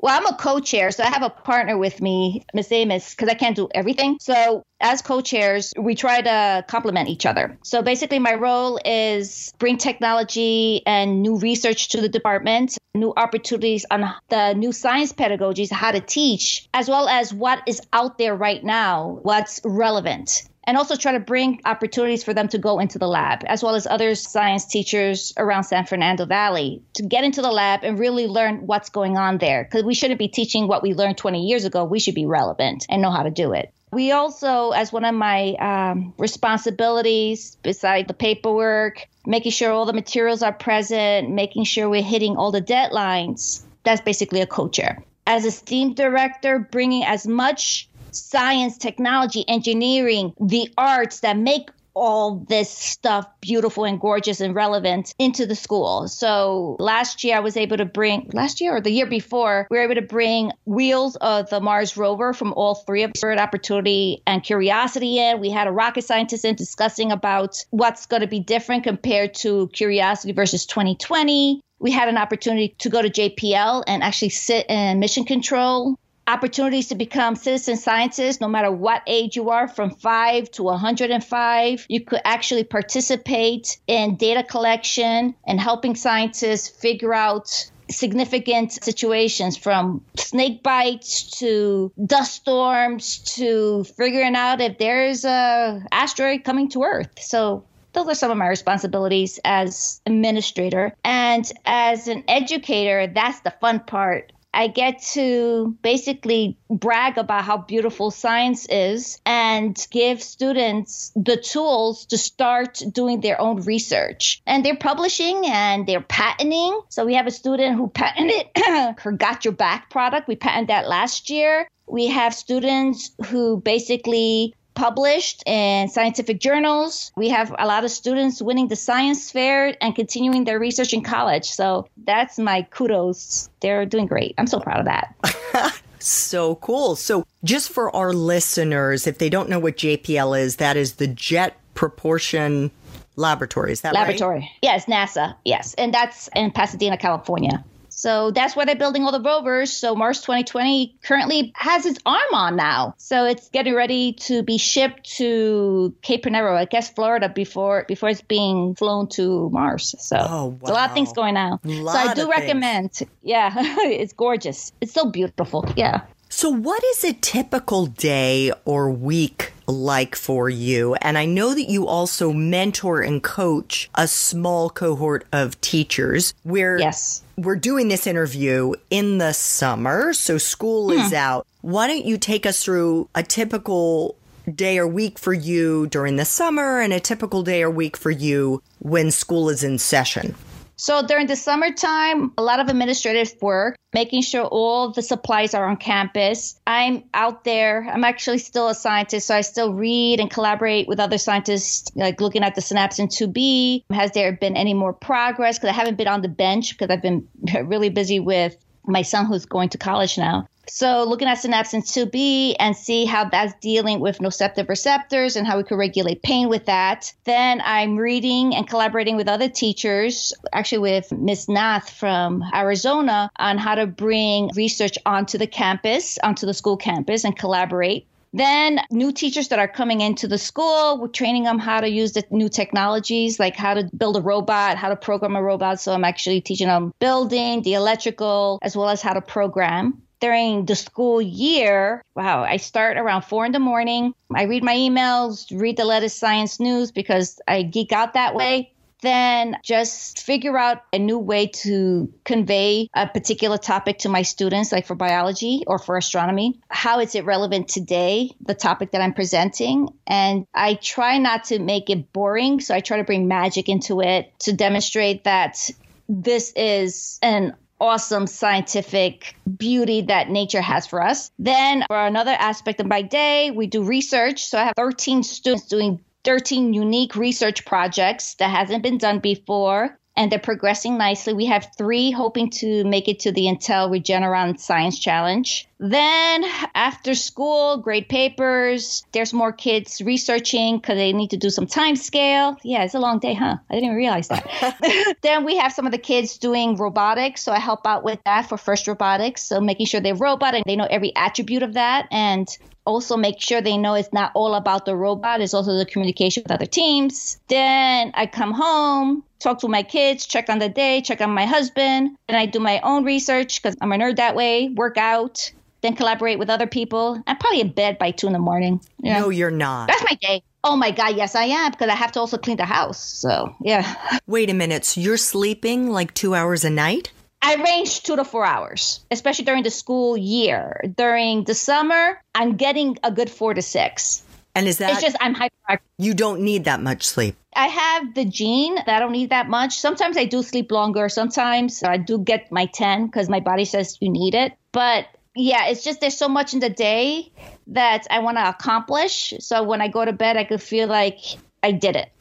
Well, 0.03 0.13
I'm 0.13 0.25
a 0.25 0.35
co-chair, 0.35 0.91
so 0.91 1.01
I 1.01 1.07
have 1.07 1.23
a 1.23 1.29
partner 1.29 1.77
with 1.77 2.01
me, 2.01 2.43
Miss 2.53 2.69
Amos, 2.73 3.11
because 3.11 3.29
I 3.29 3.35
can't 3.35 3.55
do 3.55 3.69
everything. 3.73 4.17
So 4.19 4.61
as 4.81 5.01
co-chairs, 5.01 5.71
we 5.79 5.95
try 5.95 6.19
to 6.19 6.65
complement 6.67 7.07
each 7.07 7.25
other. 7.25 7.57
So 7.63 7.81
basically, 7.81 8.19
my 8.19 8.33
role 8.33 8.81
is 8.83 9.53
bring 9.59 9.77
technology 9.77 10.81
and 10.85 11.21
new 11.21 11.37
research 11.37 11.87
to 11.91 12.01
the 12.01 12.09
department, 12.09 12.77
new 12.93 13.13
opportunities 13.15 13.85
on 13.89 14.13
the 14.27 14.51
new 14.55 14.73
science 14.73 15.13
pedagogies, 15.13 15.71
how 15.71 15.91
to 15.91 16.01
teach, 16.01 16.67
as 16.73 16.89
well 16.89 17.07
as 17.07 17.33
what 17.33 17.61
is 17.65 17.81
out 17.93 18.17
there 18.17 18.35
right 18.35 18.61
now, 18.61 19.19
what's 19.21 19.61
relevant 19.63 20.43
and 20.65 20.77
also 20.77 20.95
try 20.95 21.11
to 21.11 21.19
bring 21.19 21.61
opportunities 21.65 22.23
for 22.23 22.33
them 22.33 22.47
to 22.49 22.57
go 22.57 22.79
into 22.79 22.99
the 22.99 23.07
lab, 23.07 23.43
as 23.45 23.63
well 23.63 23.75
as 23.75 23.85
other 23.85 24.15
science 24.15 24.65
teachers 24.65 25.33
around 25.37 25.63
San 25.63 25.85
Fernando 25.85 26.25
Valley 26.25 26.81
to 26.93 27.03
get 27.03 27.23
into 27.23 27.41
the 27.41 27.51
lab 27.51 27.81
and 27.83 27.99
really 27.99 28.27
learn 28.27 28.65
what's 28.65 28.89
going 28.89 29.17
on 29.17 29.37
there. 29.37 29.63
Because 29.63 29.83
we 29.83 29.93
shouldn't 29.93 30.19
be 30.19 30.27
teaching 30.27 30.67
what 30.67 30.83
we 30.83 30.93
learned 30.93 31.17
20 31.17 31.45
years 31.45 31.65
ago. 31.65 31.83
We 31.83 31.99
should 31.99 32.15
be 32.15 32.25
relevant 32.25 32.85
and 32.89 33.01
know 33.01 33.11
how 33.11 33.23
to 33.23 33.31
do 33.31 33.53
it. 33.53 33.73
We 33.91 34.11
also, 34.11 34.71
as 34.71 34.91
one 34.91 35.05
of 35.05 35.13
my 35.13 35.53
um, 35.53 36.13
responsibilities, 36.17 37.57
beside 37.61 38.07
the 38.07 38.15
paperwork, 38.15 39.07
making 39.25 39.51
sure 39.51 39.71
all 39.71 39.85
the 39.85 39.93
materials 39.93 40.41
are 40.41 40.51
present, 40.51 41.29
making 41.29 41.65
sure 41.65 41.87
we're 41.87 42.01
hitting 42.01 42.35
all 42.35 42.51
the 42.51 42.61
deadlines. 42.61 43.61
That's 43.83 44.01
basically 44.01 44.41
a 44.41 44.47
co-chair. 44.47 45.03
As 45.27 45.45
a 45.45 45.51
STEAM 45.51 45.93
director, 45.93 46.57
bringing 46.59 47.03
as 47.03 47.27
much 47.27 47.87
science, 48.15 48.77
technology, 48.77 49.45
engineering, 49.47 50.33
the 50.39 50.69
arts 50.77 51.21
that 51.21 51.37
make 51.37 51.69
all 51.93 52.45
this 52.49 52.69
stuff 52.69 53.27
beautiful 53.41 53.85
and 53.85 53.99
gorgeous 53.99 54.41
and 54.41 54.55
relevant 54.55 55.13
into 55.19 55.45
the 55.45 55.55
school. 55.55 56.07
So 56.07 56.75
last 56.79 57.23
year 57.23 57.37
I 57.37 57.39
was 57.39 57.57
able 57.57 57.77
to 57.77 57.85
bring 57.85 58.29
last 58.33 58.61
year 58.61 58.75
or 58.75 58.81
the 58.81 58.91
year 58.91 59.05
before 59.05 59.67
we 59.69 59.77
were 59.77 59.83
able 59.83 59.95
to 59.95 60.01
bring 60.01 60.51
wheels 60.65 61.15
of 61.17 61.49
the 61.49 61.59
Mars 61.59 61.95
rover 61.95 62.33
from 62.33 62.53
all 62.53 62.75
three 62.75 63.03
of 63.03 63.11
Spirit 63.15 63.39
Opportunity 63.39 64.23
and 64.25 64.43
Curiosity 64.43 65.19
in. 65.19 65.39
We 65.39 65.51
had 65.51 65.67
a 65.67 65.71
rocket 65.71 66.03
scientist 66.03 66.45
in 66.45 66.55
discussing 66.55 67.11
about 67.11 67.63
what's 67.69 68.05
going 68.07 68.21
to 68.21 68.27
be 68.27 68.39
different 68.39 68.83
compared 68.83 69.35
to 69.35 69.69
Curiosity 69.69 70.33
versus 70.33 70.65
2020 70.65 71.61
we 71.79 71.91
had 71.91 72.07
an 72.07 72.17
opportunity 72.17 72.75
to 72.79 72.89
go 72.89 73.01
to 73.01 73.09
JPL 73.09 73.83
and 73.87 74.03
actually 74.03 74.29
sit 74.29 74.67
in 74.69 74.99
mission 74.99 75.25
control 75.25 75.99
opportunities 76.27 76.87
to 76.89 76.95
become 76.95 77.35
citizen 77.35 77.77
scientists, 77.77 78.39
no 78.39 78.47
matter 78.47 78.71
what 78.71 79.01
age 79.07 79.35
you 79.35 79.49
are, 79.49 79.67
from 79.67 79.91
5 79.91 80.51
to 80.51 80.63
105. 80.63 81.85
You 81.89 82.01
could 82.05 82.21
actually 82.23 82.63
participate 82.63 83.77
in 83.87 84.15
data 84.15 84.43
collection 84.43 85.35
and 85.45 85.59
helping 85.59 85.95
scientists 85.95 86.67
figure 86.69 87.13
out 87.13 87.69
significant 87.89 88.71
situations 88.71 89.57
from 89.57 90.03
snake 90.17 90.63
bites 90.63 91.39
to 91.39 91.91
dust 92.05 92.33
storms 92.33 93.19
to 93.19 93.83
figuring 93.83 94.35
out 94.35 94.61
if 94.61 94.77
there's 94.77 95.25
a 95.25 95.81
asteroid 95.91 96.43
coming 96.43 96.69
to 96.69 96.83
earth 96.83 97.09
so 97.19 97.65
those 97.91 98.07
are 98.07 98.15
some 98.15 98.31
of 98.31 98.37
my 98.37 98.47
responsibilities 98.47 99.39
as 99.43 100.01
administrator 100.05 100.95
and 101.03 101.51
as 101.65 102.07
an 102.07 102.23
educator 102.27 103.05
that's 103.13 103.41
the 103.41 103.53
fun 103.59 103.79
part 103.81 104.31
I 104.53 104.67
get 104.67 105.01
to 105.13 105.75
basically 105.81 106.57
brag 106.69 107.17
about 107.17 107.43
how 107.43 107.57
beautiful 107.57 108.11
science 108.11 108.67
is 108.69 109.19
and 109.25 109.75
give 109.89 110.21
students 110.21 111.11
the 111.15 111.37
tools 111.37 112.05
to 112.07 112.17
start 112.17 112.81
doing 112.91 113.21
their 113.21 113.41
own 113.41 113.61
research. 113.61 114.41
And 114.45 114.63
they're 114.63 114.75
publishing 114.75 115.45
and 115.47 115.87
they're 115.87 116.01
patenting. 116.01 116.79
So 116.89 117.05
we 117.05 117.15
have 117.15 117.27
a 117.27 117.31
student 117.31 117.77
who 117.77 117.87
patented 117.87 118.47
her 118.99 119.11
Got 119.11 119.45
Your 119.45 119.53
Back 119.53 119.89
product. 119.89 120.27
We 120.27 120.35
patented 120.35 120.69
that 120.69 120.87
last 120.87 121.29
year. 121.29 121.67
We 121.87 122.07
have 122.07 122.33
students 122.33 123.11
who 123.27 123.59
basically 123.59 124.55
published 124.73 125.43
in 125.45 125.87
scientific 125.89 126.39
journals. 126.39 127.11
We 127.15 127.29
have 127.29 127.53
a 127.57 127.65
lot 127.65 127.83
of 127.83 127.91
students 127.91 128.41
winning 128.41 128.67
the 128.67 128.75
science 128.75 129.31
fair 129.31 129.75
and 129.81 129.95
continuing 129.95 130.43
their 130.45 130.59
research 130.59 130.93
in 130.93 131.03
college. 131.03 131.45
So 131.45 131.87
that's 132.05 132.39
my 132.39 132.63
kudos. 132.63 133.49
They're 133.61 133.85
doing 133.85 134.07
great. 134.07 134.35
I'm 134.37 134.47
so 134.47 134.59
proud 134.59 134.79
of 134.79 134.85
that. 134.85 135.79
So 136.03 136.55
cool. 136.55 136.97
So, 136.97 137.25
just 137.45 137.69
for 137.69 137.93
our 137.95 138.11
listeners, 138.11 139.07
if 139.07 139.19
they 139.19 139.29
don't 139.29 139.47
know 139.47 139.57
what 139.57 139.77
JPL 139.77 140.37
is, 140.37 140.57
that 140.57 140.75
is 140.75 140.95
the 140.95 141.07
Jet 141.07 141.55
Propulsion 141.75 142.71
Laboratory. 143.15 143.71
Is 143.71 143.81
that 143.81 143.93
Laboratory. 143.93 144.39
Right? 144.39 144.49
Yes, 144.61 144.85
NASA. 144.85 145.35
Yes. 145.45 145.73
And 145.75 145.93
that's 145.93 146.27
in 146.35 146.51
Pasadena, 146.51 146.97
California. 146.97 147.63
So 148.03 148.31
that's 148.31 148.53
why 148.53 148.65
they're 148.65 148.75
building 148.75 149.05
all 149.05 149.13
the 149.13 149.21
rovers. 149.21 149.71
So 149.71 149.95
Mars 149.95 150.19
2020 150.19 150.97
currently 151.03 151.53
has 151.55 151.85
its 151.85 151.99
arm 152.05 152.33
on 152.33 152.57
now. 152.57 152.95
So 152.97 153.23
it's 153.23 153.47
getting 153.47 153.75
ready 153.75 154.11
to 154.27 154.43
be 154.43 154.57
shipped 154.57 155.15
to 155.19 155.95
Cape 156.01 156.23
Canaveral, 156.23 156.57
I 156.57 156.65
guess 156.65 156.89
Florida, 156.89 157.29
before 157.29 157.85
before 157.87 158.09
it's 158.09 158.19
being 158.19 158.75
flown 158.75 159.07
to 159.15 159.49
Mars. 159.51 159.95
So 159.99 160.17
oh, 160.19 160.57
wow. 160.59 160.69
a 160.69 160.73
lot 160.73 160.89
of 160.89 160.93
things 160.93 161.13
going 161.13 161.37
on. 161.37 161.59
So 161.63 161.87
I 161.87 162.13
do 162.13 162.29
recommend. 162.29 162.91
Things. 162.91 163.09
Yeah, 163.21 163.53
it's 163.55 164.11
gorgeous. 164.11 164.73
It's 164.81 164.91
so 164.91 165.09
beautiful. 165.09 165.71
Yeah. 165.77 166.01
So, 166.35 166.49
what 166.49 166.83
is 166.83 167.03
a 167.03 167.13
typical 167.13 167.85
day 167.85 168.51
or 168.65 168.89
week 168.89 169.53
like 169.67 170.15
for 170.15 170.49
you? 170.49 170.95
And 170.95 171.15
I 171.15 171.25
know 171.25 171.53
that 171.53 171.69
you 171.69 171.87
also 171.87 172.33
mentor 172.33 173.01
and 173.01 173.21
coach 173.21 173.87
a 173.93 174.07
small 174.07 174.71
cohort 174.71 175.25
of 175.31 175.61
teachers 175.61 176.33
where 176.41 176.79
yes. 176.79 177.21
we're 177.37 177.55
doing 177.55 177.87
this 177.87 178.07
interview 178.07 178.73
in 178.89 179.19
the 179.19 179.31
summer. 179.31 180.11
So, 180.11 180.39
school 180.39 180.91
hmm. 180.91 180.99
is 180.99 181.13
out. 181.13 181.45
Why 181.61 181.87
don't 181.87 182.03
you 182.03 182.17
take 182.17 182.47
us 182.47 182.63
through 182.63 183.09
a 183.13 183.21
typical 183.21 184.15
day 184.53 184.79
or 184.79 184.87
week 184.87 185.19
for 185.19 185.33
you 185.33 185.85
during 185.85 186.15
the 186.15 186.25
summer 186.25 186.81
and 186.81 186.91
a 186.91 186.99
typical 186.99 187.43
day 187.43 187.61
or 187.61 187.69
week 187.69 187.95
for 187.95 188.11
you 188.11 188.63
when 188.79 189.11
school 189.11 189.49
is 189.49 189.63
in 189.63 189.77
session? 189.77 190.33
So 190.75 191.05
during 191.05 191.27
the 191.27 191.35
summertime, 191.35 192.31
a 192.37 192.43
lot 192.43 192.59
of 192.59 192.67
administrative 192.67 193.33
work, 193.41 193.75
making 193.93 194.23
sure 194.23 194.43
all 194.43 194.91
the 194.91 195.01
supplies 195.01 195.53
are 195.53 195.67
on 195.67 195.77
campus. 195.77 196.59
I'm 196.65 197.03
out 197.13 197.43
there. 197.43 197.87
I'm 197.91 198.03
actually 198.03 198.39
still 198.39 198.69
a 198.69 198.75
scientist, 198.75 199.27
so 199.27 199.35
I 199.35 199.41
still 199.41 199.73
read 199.73 200.19
and 200.19 200.29
collaborate 200.31 200.87
with 200.87 200.99
other 200.99 201.17
scientists, 201.17 201.91
like 201.95 202.19
looking 202.19 202.43
at 202.43 202.55
the 202.55 202.61
synapsin 202.61 203.07
2B. 203.07 203.83
Has 203.95 204.11
there 204.11 204.33
been 204.33 204.57
any 204.57 204.73
more 204.73 204.93
progress? 204.93 205.57
Because 205.57 205.69
I 205.69 205.73
haven't 205.73 205.97
been 205.97 206.07
on 206.07 206.21
the 206.21 206.27
bench 206.27 206.77
because 206.77 206.89
I've 206.89 207.01
been 207.01 207.27
really 207.65 207.89
busy 207.89 208.19
with 208.19 208.57
my 208.85 209.01
son 209.01 209.25
who's 209.25 209.45
going 209.45 209.69
to 209.69 209.77
college 209.77 210.17
now. 210.17 210.47
So 210.67 211.03
looking 211.03 211.27
at 211.27 211.39
synapsin 211.39 211.83
2B 211.83 212.55
and 212.59 212.75
see 212.75 213.05
how 213.05 213.25
that's 213.25 213.53
dealing 213.61 213.99
with 213.99 214.19
nociceptive 214.19 214.69
receptors 214.69 215.35
and 215.35 215.45
how 215.45 215.57
we 215.57 215.63
could 215.63 215.77
regulate 215.77 216.23
pain 216.23 216.47
with 216.47 216.65
that. 216.65 217.13
Then 217.25 217.61
I'm 217.65 217.97
reading 217.97 218.55
and 218.55 218.67
collaborating 218.67 219.17
with 219.17 219.27
other 219.27 219.49
teachers, 219.49 220.33
actually 220.53 220.79
with 220.79 221.11
Miss 221.11 221.49
Nath 221.49 221.89
from 221.89 222.43
Arizona 222.53 223.29
on 223.37 223.57
how 223.57 223.75
to 223.75 223.85
bring 223.85 224.51
research 224.55 224.97
onto 225.05 225.37
the 225.37 225.47
campus, 225.47 226.17
onto 226.23 226.45
the 226.45 226.53
school 226.53 226.77
campus 226.77 227.23
and 227.25 227.37
collaborate. 227.37 228.07
Then 228.35 228.79
new 228.89 229.11
teachers 229.11 229.49
that 229.49 229.59
are 229.59 229.67
coming 229.67 230.01
into 230.01 230.27
the 230.27 230.39
school, 230.39 230.97
we're 230.97 231.07
training 231.07 231.43
them 231.43 231.59
how 231.59 231.81
to 231.81 231.87
use 231.87 232.13
the 232.13 232.23
new 232.31 232.49
technologies, 232.49 233.39
like 233.39 233.55
how 233.55 233.75
to 233.75 233.87
build 233.95 234.17
a 234.17 234.21
robot, 234.21 234.77
how 234.77 234.89
to 234.89 234.95
program 234.95 235.35
a 235.35 235.43
robot. 235.43 235.79
So 235.79 235.93
I'm 235.93 236.03
actually 236.03 236.41
teaching 236.41 236.67
them 236.67 236.93
building, 236.99 237.61
the 237.61 237.75
electrical, 237.75 238.57
as 238.63 238.75
well 238.75 238.89
as 238.89 239.03
how 239.03 239.13
to 239.13 239.21
program 239.21 240.01
during 240.23 240.63
the 240.63 240.75
school 240.75 241.21
year, 241.21 242.01
wow, 242.15 242.45
I 242.45 242.55
start 242.55 242.95
around 242.95 243.23
four 243.23 243.45
in 243.45 243.51
the 243.51 243.59
morning. 243.59 244.13
I 244.33 244.43
read 244.43 244.63
my 244.63 244.73
emails, 244.73 245.51
read 245.51 245.75
the 245.75 245.83
latest 245.83 246.17
science 246.17 246.61
news 246.61 246.93
because 246.93 247.41
I 247.45 247.63
geek 247.63 247.91
out 247.91 248.13
that 248.13 248.33
way. 248.33 248.71
Then 249.01 249.57
just 249.65 250.21
figure 250.21 250.57
out 250.57 250.81
a 250.93 250.97
new 250.97 251.19
way 251.19 251.47
to 251.47 252.09
convey 252.23 252.87
a 252.95 253.05
particular 253.05 253.57
topic 253.57 253.97
to 253.99 254.09
my 254.09 254.21
students, 254.21 254.71
like 254.71 254.87
for 254.87 254.95
biology 254.95 255.65
or 255.67 255.77
for 255.77 255.97
astronomy. 255.97 256.57
How 256.69 257.01
is 257.01 257.15
it 257.15 257.25
relevant 257.25 257.67
today, 257.67 258.31
the 258.39 258.55
topic 258.55 258.91
that 258.91 259.01
I'm 259.01 259.13
presenting? 259.13 259.89
And 260.07 260.47
I 260.53 260.75
try 260.75 261.17
not 261.17 261.43
to 261.45 261.59
make 261.59 261.89
it 261.89 262.13
boring. 262.13 262.61
So 262.61 262.73
I 262.73 262.79
try 262.79 262.95
to 262.95 263.03
bring 263.03 263.27
magic 263.27 263.67
into 263.67 263.99
it 263.99 264.31
to 264.39 264.53
demonstrate 264.53 265.25
that 265.25 265.69
this 266.07 266.53
is 266.55 267.19
an 267.21 267.55
awesome 267.83 268.27
scientific 268.27 269.35
beauty 269.57 270.03
that 270.03 270.29
nature 270.29 270.61
has 270.61 270.87
for 270.87 271.03
us. 271.03 271.29
Then, 271.37 271.83
for 271.87 272.07
another 272.07 272.31
aspect 272.31 272.79
of 272.79 272.87
my 272.87 273.01
day, 273.01 273.51
we 273.51 273.67
do 273.67 273.83
research. 273.83 274.45
So 274.45 274.57
I 274.57 274.63
have 274.63 274.73
13 274.77 275.21
students 275.23 275.67
doing 275.67 275.99
13 276.23 276.73
unique 276.73 277.17
research 277.17 277.65
projects 277.65 278.35
that 278.35 278.49
hasn't 278.49 278.83
been 278.83 278.97
done 278.97 279.19
before 279.19 279.97
and 280.15 280.31
they're 280.31 280.39
progressing 280.39 280.97
nicely. 280.97 281.33
We 281.33 281.47
have 281.47 281.67
three 281.77 282.11
hoping 282.11 282.51
to 282.61 282.83
make 282.85 283.07
it 283.07 283.19
to 283.21 283.31
the 283.31 283.45
Intel 283.45 283.89
Regeneron 283.89 284.59
Science 284.59 284.99
Challenge. 284.99 285.67
Then 285.79 286.45
after 286.75 287.15
school, 287.15 287.77
grade 287.77 288.07
papers. 288.07 289.03
There's 289.11 289.33
more 289.33 289.51
kids 289.51 290.01
researching 290.01 290.77
because 290.77 290.97
they 290.97 291.13
need 291.13 291.31
to 291.31 291.37
do 291.37 291.49
some 291.49 291.67
time 291.67 291.95
scale. 291.95 292.57
Yeah, 292.63 292.83
it's 292.83 292.93
a 292.93 292.99
long 292.99 293.19
day, 293.19 293.33
huh? 293.33 293.57
I 293.69 293.75
didn't 293.75 293.95
realize 293.95 294.27
that. 294.29 295.17
then 295.21 295.43
we 295.43 295.57
have 295.57 295.73
some 295.73 295.85
of 295.85 295.91
the 295.91 295.97
kids 295.97 296.37
doing 296.37 296.75
robotics. 296.77 297.41
So 297.41 297.51
I 297.51 297.59
help 297.59 297.85
out 297.85 298.03
with 298.03 298.19
that 298.25 298.47
for 298.47 298.57
FIRST 298.57 298.87
Robotics. 298.87 299.43
So 299.43 299.59
making 299.59 299.87
sure 299.87 299.99
they're 299.99 300.15
robot 300.15 300.55
and 300.55 300.63
they 300.65 300.75
know 300.75 300.87
every 300.89 301.13
attribute 301.15 301.63
of 301.63 301.73
that. 301.73 302.07
And 302.11 302.47
also 302.85 303.17
make 303.17 303.41
sure 303.41 303.61
they 303.61 303.77
know 303.77 303.93
it's 303.93 304.13
not 304.13 304.31
all 304.35 304.55
about 304.55 304.85
the 304.85 304.95
robot, 304.95 305.41
it's 305.41 305.53
also 305.53 305.77
the 305.77 305.85
communication 305.85 306.43
with 306.43 306.51
other 306.51 306.65
teams. 306.65 307.39
Then 307.47 308.11
I 308.13 308.25
come 308.25 308.51
home, 308.51 309.23
talk 309.39 309.59
to 309.59 309.67
my 309.67 309.83
kids, 309.83 310.25
check 310.25 310.49
on 310.49 310.59
the 310.59 310.69
day, 310.69 311.01
check 311.01 311.21
on 311.21 311.31
my 311.31 311.45
husband. 311.45 312.17
Then 312.27 312.37
I 312.37 312.45
do 312.45 312.59
my 312.59 312.79
own 312.81 313.03
research 313.03 313.61
because 313.61 313.77
I'm 313.79 313.91
a 313.91 313.97
nerd 313.97 314.17
that 314.17 314.35
way, 314.35 314.69
work 314.69 314.97
out, 314.97 315.51
then 315.83 315.95
collaborate 315.95 316.39
with 316.39 316.49
other 316.49 316.65
people. 316.65 317.21
I'm 317.27 317.37
probably 317.37 317.61
in 317.61 317.71
bed 317.71 317.99
by 317.99 318.11
two 318.11 318.25
in 318.25 318.33
the 318.33 318.39
morning. 318.39 318.81
Yeah. 318.99 319.19
No, 319.19 319.29
you're 319.29 319.51
not. 319.51 319.87
That's 319.87 320.03
my 320.09 320.17
day. 320.19 320.41
Oh 320.63 320.77
my 320.77 320.91
God, 320.91 321.15
yes, 321.15 321.35
I 321.35 321.43
am 321.43 321.71
because 321.71 321.89
I 321.89 321.95
have 321.95 322.13
to 322.13 322.21
also 322.21 322.37
clean 322.37 322.57
the 322.57 322.65
house. 322.65 322.97
So, 322.97 323.53
yeah. 323.61 324.19
Wait 324.25 324.49
a 324.49 324.53
minute. 324.53 324.85
So 324.85 325.01
you're 325.01 325.17
sleeping 325.17 325.91
like 325.91 326.13
two 326.13 326.33
hours 326.33 326.63
a 326.63 326.69
night? 326.69 327.11
I 327.41 327.55
range 327.55 328.03
two 328.03 328.15
to 328.15 328.23
four 328.23 328.45
hours, 328.45 329.01
especially 329.11 329.43
during 329.43 329.63
the 329.63 329.69
school 329.69 330.15
year. 330.15 330.81
During 330.95 331.43
the 331.43 331.53
summer, 331.53 332.17
I'm 332.33 332.55
getting 332.55 332.97
a 333.03 333.11
good 333.11 333.29
four 333.29 333.53
to 333.53 333.61
six. 333.61 334.23
And 334.55 334.67
is 334.67 334.77
that 334.77 334.91
it's 334.91 335.01
just 335.01 335.17
I'm 335.19 335.35
hyperactive. 335.35 335.79
You 335.97 336.13
don't 336.13 336.41
need 336.41 336.63
that 336.65 336.81
much 336.81 337.03
sleep. 337.03 337.35
I 337.53 337.67
have 337.67 338.13
the 338.13 338.23
gene 338.23 338.75
that 338.75 338.87
I 338.87 338.99
don't 338.99 339.11
need 339.11 339.31
that 339.31 339.49
much. 339.49 339.77
Sometimes 339.77 340.15
I 340.15 340.23
do 340.23 340.41
sleep 340.43 340.71
longer. 340.71 341.09
Sometimes 341.09 341.83
I 341.83 341.97
do 341.97 342.19
get 342.19 342.51
my 342.51 342.67
10 342.67 343.07
because 343.07 343.27
my 343.27 343.41
body 343.41 343.65
says 343.65 343.97
you 343.99 344.09
need 344.09 344.35
it. 344.35 344.53
But 344.71 345.07
yeah, 345.35 345.67
it's 345.67 345.83
just 345.83 346.01
there's 346.01 346.17
so 346.17 346.29
much 346.29 346.53
in 346.53 346.59
the 346.59 346.69
day 346.69 347.31
that 347.67 348.07
I 348.09 348.19
want 348.19 348.37
to 348.37 348.47
accomplish. 348.47 349.33
So 349.39 349.63
when 349.63 349.81
I 349.81 349.87
go 349.87 350.05
to 350.05 350.13
bed, 350.13 350.37
I 350.37 350.43
could 350.43 350.61
feel 350.61 350.87
like 350.87 351.19
I 351.61 351.71
did 351.71 351.95
it 351.95 352.13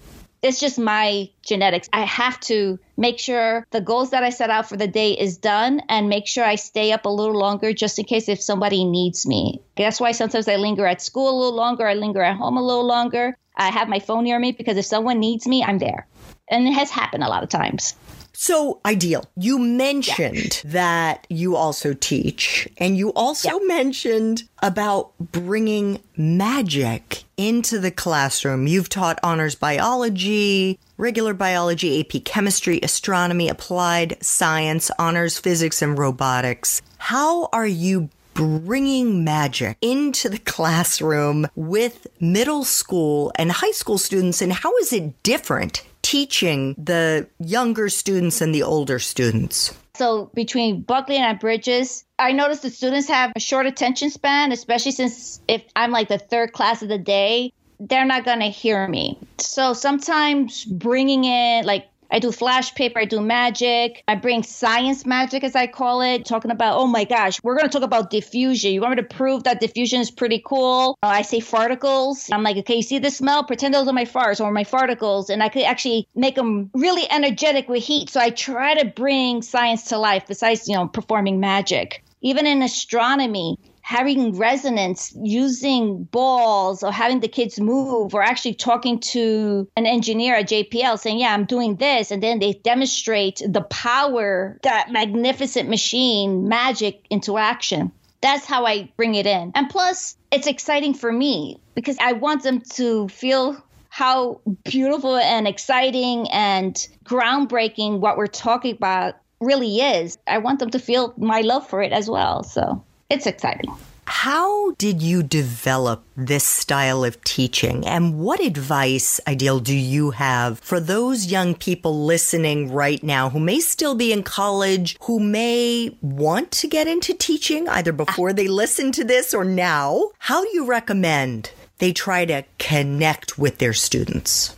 it's 0.43 0.59
just 0.59 0.79
my 0.79 1.31
genetics. 1.47 1.89
I 1.93 2.01
have 2.01 2.39
to 2.41 2.79
make 2.97 3.21
sure 3.21 3.65
the 3.71 3.81
goals 3.81 4.11
that 4.11 4.25
I 4.25 4.31
set 4.31 4.51
out 4.51 4.69
for 4.69 4.77
the 4.77 4.89
day 4.89 5.13
is 5.13 5.37
done 5.39 5.81
and 5.89 6.09
make 6.09 6.27
sure 6.27 6.45
I 6.45 6.57
stay 6.57 6.91
up 6.91 7.07
a 7.07 7.09
little 7.09 7.39
longer 7.39 7.73
just 7.73 7.99
in 7.99 8.05
case 8.05 8.29
if 8.29 8.43
somebody 8.43 8.85
needs 8.85 9.25
me. 9.25 9.63
That's 9.77 10.01
why 10.01 10.13
sometimes 10.13 10.49
I 10.49 10.57
linger 10.57 10.85
at 10.85 11.01
school 11.01 11.31
a 11.31 11.39
little 11.39 11.55
longer, 11.55 11.87
I 11.87 11.95
linger 11.95 12.23
at 12.23 12.37
home 12.37 12.57
a 12.57 12.63
little 12.63 12.87
longer. 12.87 13.37
I 13.57 13.71
have 13.71 13.89
my 13.89 14.01
phone 14.01 14.25
near 14.25 14.39
me 14.39 14.51
because 14.51 14.77
if 14.77 14.85
someone 14.85 15.21
needs 15.21 15.47
me, 15.47 15.63
I'm 15.63 15.79
there. 15.79 16.09
And 16.49 16.67
it 16.67 16.73
has 16.73 16.91
happened 16.91 17.23
a 17.23 17.29
lot 17.29 17.45
of 17.45 17.49
times. 17.49 17.95
So, 18.33 18.81
Aidyl. 18.85 19.25
You 19.37 19.59
mentioned 19.59 20.63
yeah. 20.65 20.71
that 20.73 21.27
you 21.29 21.57
also 21.57 21.93
teach, 21.93 22.69
and 22.79 22.97
you 22.97 23.11
also 23.13 23.61
yeah. 23.61 23.67
mentioned 23.67 24.45
about 24.63 25.13
bringing 25.19 26.01
magic 26.17 27.25
into 27.37 27.79
the 27.79 27.91
classroom. 27.91 28.67
You've 28.67 28.89
taught 28.89 29.19
honors 29.23 29.55
biology, 29.55 30.79
regular 30.97 31.35
biology, 31.35 32.01
AP 32.01 32.25
chemistry, 32.25 32.81
astronomy, 32.83 33.49
applied 33.49 34.17
science, 34.23 34.91
honors 34.99 35.39
physics, 35.39 35.83
and 35.83 35.99
robotics. 35.99 36.81
How 36.99 37.49
are 37.53 37.67
you 37.67 38.09
bringing 38.35 39.25
magic 39.25 39.77
into 39.83 40.29
the 40.29 40.39
classroom 40.55 41.47
with 41.55 42.07
middle 42.21 42.65
school 42.65 43.33
and 43.37 43.53
high 43.53 43.73
school 43.73 43.99
students, 43.99 44.41
and 44.41 44.53
how 44.53 44.77
is 44.79 44.93
it 44.93 45.23
different 45.23 45.85
teaching 46.03 46.75
the 46.77 47.27
younger 47.39 47.89
students 47.89 48.41
and 48.41 48.55
the 48.55 48.63
older 48.63 48.99
students? 48.99 49.75
So 49.95 50.31
between 50.35 50.83
Buckley 50.83 51.17
and 51.17 51.39
Bridges, 51.39 52.05
I 52.19 52.33
noticed 52.33 52.63
the 52.63 52.71
students 52.71 53.09
have 53.09 53.33
a 53.37 53.41
short 53.41 53.67
attention 53.67 54.11
span, 54.11 54.53
especially 54.53 54.93
since 54.93 55.41
if 55.49 55.63
I'm 55.77 55.91
like 55.91 56.09
the 56.09 56.19
third 56.19 56.53
class 56.53 56.83
of 56.83 56.89
the 56.89 56.99
day, 56.99 57.53
they're 57.79 58.05
not 58.05 58.25
going 58.25 58.41
to 58.41 58.47
hear 58.47 58.87
me. 58.89 59.19
So 59.39 59.73
sometimes 59.73 60.65
bringing 60.65 61.25
in 61.25 61.65
like 61.65 61.87
I 62.13 62.19
do 62.19 62.31
flash 62.31 62.75
paper, 62.75 63.01
I 63.01 63.07
do 63.07 63.23
magic, 63.23 64.05
I 64.07 64.17
bring 64.17 64.43
science 64.43 65.07
magic, 65.07 65.43
as 65.45 65.57
I 65.57 65.67
call 65.67 66.03
it, 66.03 66.27
talking 66.27 66.51
about, 66.51 66.79
oh 66.79 66.87
my 66.87 67.05
gosh, 67.05 67.43
we're 67.43 67.57
going 67.57 67.69
to 67.69 67.73
talk 67.73 67.83
about 67.83 68.11
diffusion. 68.11 68.75
You 68.75 68.83
want 68.83 68.97
me 68.97 69.03
to 69.03 69.09
prove 69.09 69.45
that 69.45 69.61
diffusion 69.61 70.03
is 70.03 70.11
pretty 70.11 70.43
cool? 70.45 70.99
Uh, 71.03 71.07
I 71.07 71.23
say 71.23 71.41
farticles. 71.41 72.29
I'm 72.31 72.43
like, 72.43 72.59
okay, 72.59 72.77
you 72.77 72.83
see 72.83 72.99
the 72.99 73.11
smell? 73.11 73.45
Pretend 73.45 73.73
those 73.73 73.89
are 73.89 73.95
my 73.95 74.05
farts 74.05 74.45
or 74.45 74.53
my 74.53 74.65
farticles. 74.65 75.31
And 75.31 75.43
I 75.43 75.49
could 75.49 75.63
actually 75.63 76.07
make 76.15 76.35
them 76.35 76.71
really 76.75 77.11
energetic 77.11 77.71
with 77.71 77.83
heat. 77.83 78.11
So 78.11 78.21
I 78.21 78.29
try 78.29 78.75
to 78.75 78.85
bring 78.85 79.41
science 79.41 79.85
to 79.85 79.97
life 79.97 80.25
besides, 80.29 80.69
you 80.69 80.77
know, 80.77 80.89
performing 80.89 81.41
magic. 81.41 82.05
Even 82.21 82.47
in 82.47 82.63
astronomy, 82.63 83.57
having 83.93 84.39
resonance 84.39 85.13
using 85.23 86.05
balls 86.05 86.83
or 86.83 86.91
having 86.91 87.21
the 87.21 87.29
kids 87.29 87.61
move 87.61 88.15
or 88.15 88.23
actually 88.23 88.55
talking 88.55 88.99
to 88.99 89.69
an 89.77 89.85
engineer 89.85 90.35
at 90.35 90.49
JPL 90.49 90.99
saying, 90.99 91.19
Yeah, 91.19 91.35
I'm 91.35 91.45
doing 91.45 91.77
this. 91.77 92.11
And 92.11 92.23
then 92.23 92.39
they 92.39 92.55
demonstrate 92.55 93.43
the 93.47 93.61
power, 93.61 94.59
that 94.63 94.91
magnificent 94.91 95.69
machine, 95.69 96.49
magic 96.49 97.05
interaction. 97.11 97.93
That's 98.23 98.47
how 98.47 98.65
I 98.65 98.91
bring 98.97 99.15
it 99.15 99.27
in. 99.27 99.53
And 99.55 99.69
plus, 99.69 100.17
it's 100.31 100.47
exciting 100.47 100.95
for 100.95 101.13
me 101.13 101.61
because 101.75 101.99
I 102.01 102.15
want 102.15 102.45
them 102.45 102.63
to 102.77 103.09
feel 103.09 103.63
how 103.91 104.41
beautiful 104.65 105.19
and 105.19 105.47
exciting 105.47 106.31
and 106.31 106.75
groundbreaking 107.05 108.01
what 108.01 108.17
we're 108.17 108.27
talking 108.27 108.75
about 108.75 109.17
really 109.39 109.81
is. 109.81 110.17
I 110.27 110.39
want 110.39 110.61
them 110.61 110.71
to 110.71 110.79
feel 110.79 111.13
my 111.19 111.43
love 111.43 111.69
for 111.69 111.83
it 111.83 111.93
as 111.93 112.09
well. 112.09 112.43
So 112.43 112.83
it's 113.13 113.27
exciting. 113.27 113.71
How 114.07 114.73
did 114.73 115.01
you 115.01 115.23
develop 115.23 116.03
this 116.17 116.45
style 116.45 117.05
of 117.05 117.23
teaching? 117.25 117.87
And 117.87 118.19
what 118.19 118.41
advice, 118.41 119.21
Aidyl, 119.27 119.63
do 119.63 119.77
you 119.77 120.11
have 120.13 120.59
for 120.59 120.81
those 120.81 121.27
young 121.27 121.55
people 121.55 122.05
listening 122.05 122.73
right 122.73 123.03
now 123.03 123.31
who 123.31 123.39
may 123.39 123.61
still 123.61 123.95
be 123.95 124.13
in 124.13 124.23
college, 124.23 124.97
who 125.03 125.21
may 125.21 125.97
want 126.01 126.51
to 126.53 126.69
get 126.69 126.89
into 126.89 127.15
teaching 127.15 127.69
either 127.69 127.93
before 127.93 128.33
they 128.33 128.49
listen 128.49 128.93
to 128.93 129.05
this 129.05 129.33
or 129.33 129.45
now? 129.45 130.11
How 130.19 130.43
do 130.43 130.51
you 130.53 130.65
recommend 130.65 131.53
they 131.79 131.93
try 131.93 132.25
to 132.25 132.45
connect 132.59 133.39
with 133.39 133.59
their 133.59 133.75
students? 133.75 134.57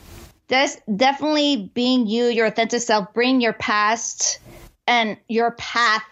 That's 0.48 0.78
definitely 0.96 1.70
being 1.74 2.06
you, 2.06 2.26
your 2.26 2.46
authentic 2.46 2.82
self, 2.82 3.12
bring 3.12 3.40
your 3.40 3.54
past 3.54 4.38
and 4.86 5.16
your 5.28 5.52
path 5.52 6.02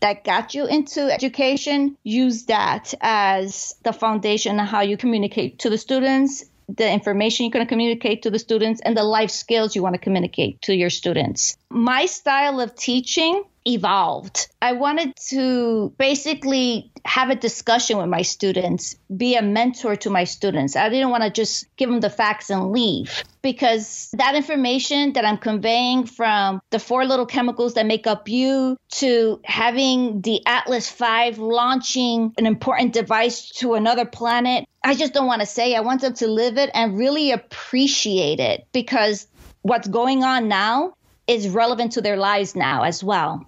that 0.00 0.24
got 0.24 0.54
you 0.54 0.66
into 0.66 1.10
education, 1.12 1.96
use 2.02 2.44
that 2.44 2.94
as 3.00 3.74
the 3.82 3.92
foundation 3.92 4.60
of 4.60 4.68
how 4.68 4.82
you 4.82 4.96
communicate 4.96 5.60
to 5.60 5.70
the 5.70 5.78
students, 5.78 6.44
the 6.68 6.90
information 6.90 7.46
you're 7.46 7.52
going 7.52 7.64
to 7.64 7.68
communicate 7.68 8.22
to 8.22 8.30
the 8.30 8.38
students, 8.38 8.80
and 8.84 8.96
the 8.96 9.02
life 9.02 9.30
skills 9.30 9.74
you 9.74 9.82
want 9.82 9.94
to 9.94 10.00
communicate 10.00 10.60
to 10.62 10.74
your 10.74 10.90
students. 10.90 11.56
My 11.70 12.06
style 12.06 12.60
of 12.60 12.74
teaching 12.74 13.44
evolved. 13.66 14.48
I 14.62 14.72
wanted 14.72 15.14
to 15.28 15.92
basically 15.98 16.92
have 17.04 17.30
a 17.30 17.34
discussion 17.34 17.98
with 17.98 18.08
my 18.08 18.22
students, 18.22 18.96
be 19.14 19.36
a 19.36 19.42
mentor 19.42 19.96
to 19.96 20.10
my 20.10 20.24
students. 20.24 20.76
I 20.76 20.88
didn't 20.88 21.10
want 21.10 21.24
to 21.24 21.30
just 21.30 21.66
give 21.76 21.90
them 21.90 22.00
the 22.00 22.10
facts 22.10 22.48
and 22.50 22.72
leave 22.72 23.24
because 23.42 24.08
that 24.14 24.34
information 24.34 25.12
that 25.14 25.24
I'm 25.24 25.38
conveying 25.38 26.06
from 26.06 26.60
the 26.70 26.78
four 26.78 27.04
little 27.04 27.26
chemicals 27.26 27.74
that 27.74 27.86
make 27.86 28.06
up 28.06 28.28
you 28.28 28.76
to 28.92 29.40
having 29.44 30.20
the 30.20 30.42
Atlas 30.46 30.90
V 30.90 31.32
launching 31.32 32.32
an 32.38 32.46
important 32.46 32.92
device 32.92 33.50
to 33.50 33.74
another 33.74 34.04
planet, 34.04 34.64
I 34.84 34.94
just 34.94 35.12
don't 35.12 35.26
want 35.26 35.40
to 35.40 35.46
say. 35.46 35.74
I 35.74 35.80
want 35.80 36.00
them 36.00 36.14
to 36.14 36.28
live 36.28 36.56
it 36.56 36.70
and 36.72 36.96
really 36.96 37.32
appreciate 37.32 38.40
it 38.40 38.66
because 38.72 39.26
what's 39.62 39.88
going 39.88 40.22
on 40.22 40.48
now 40.48 40.94
is 41.26 41.48
relevant 41.48 41.92
to 41.92 42.00
their 42.00 42.16
lives 42.16 42.54
now 42.54 42.84
as 42.84 43.02
well. 43.02 43.44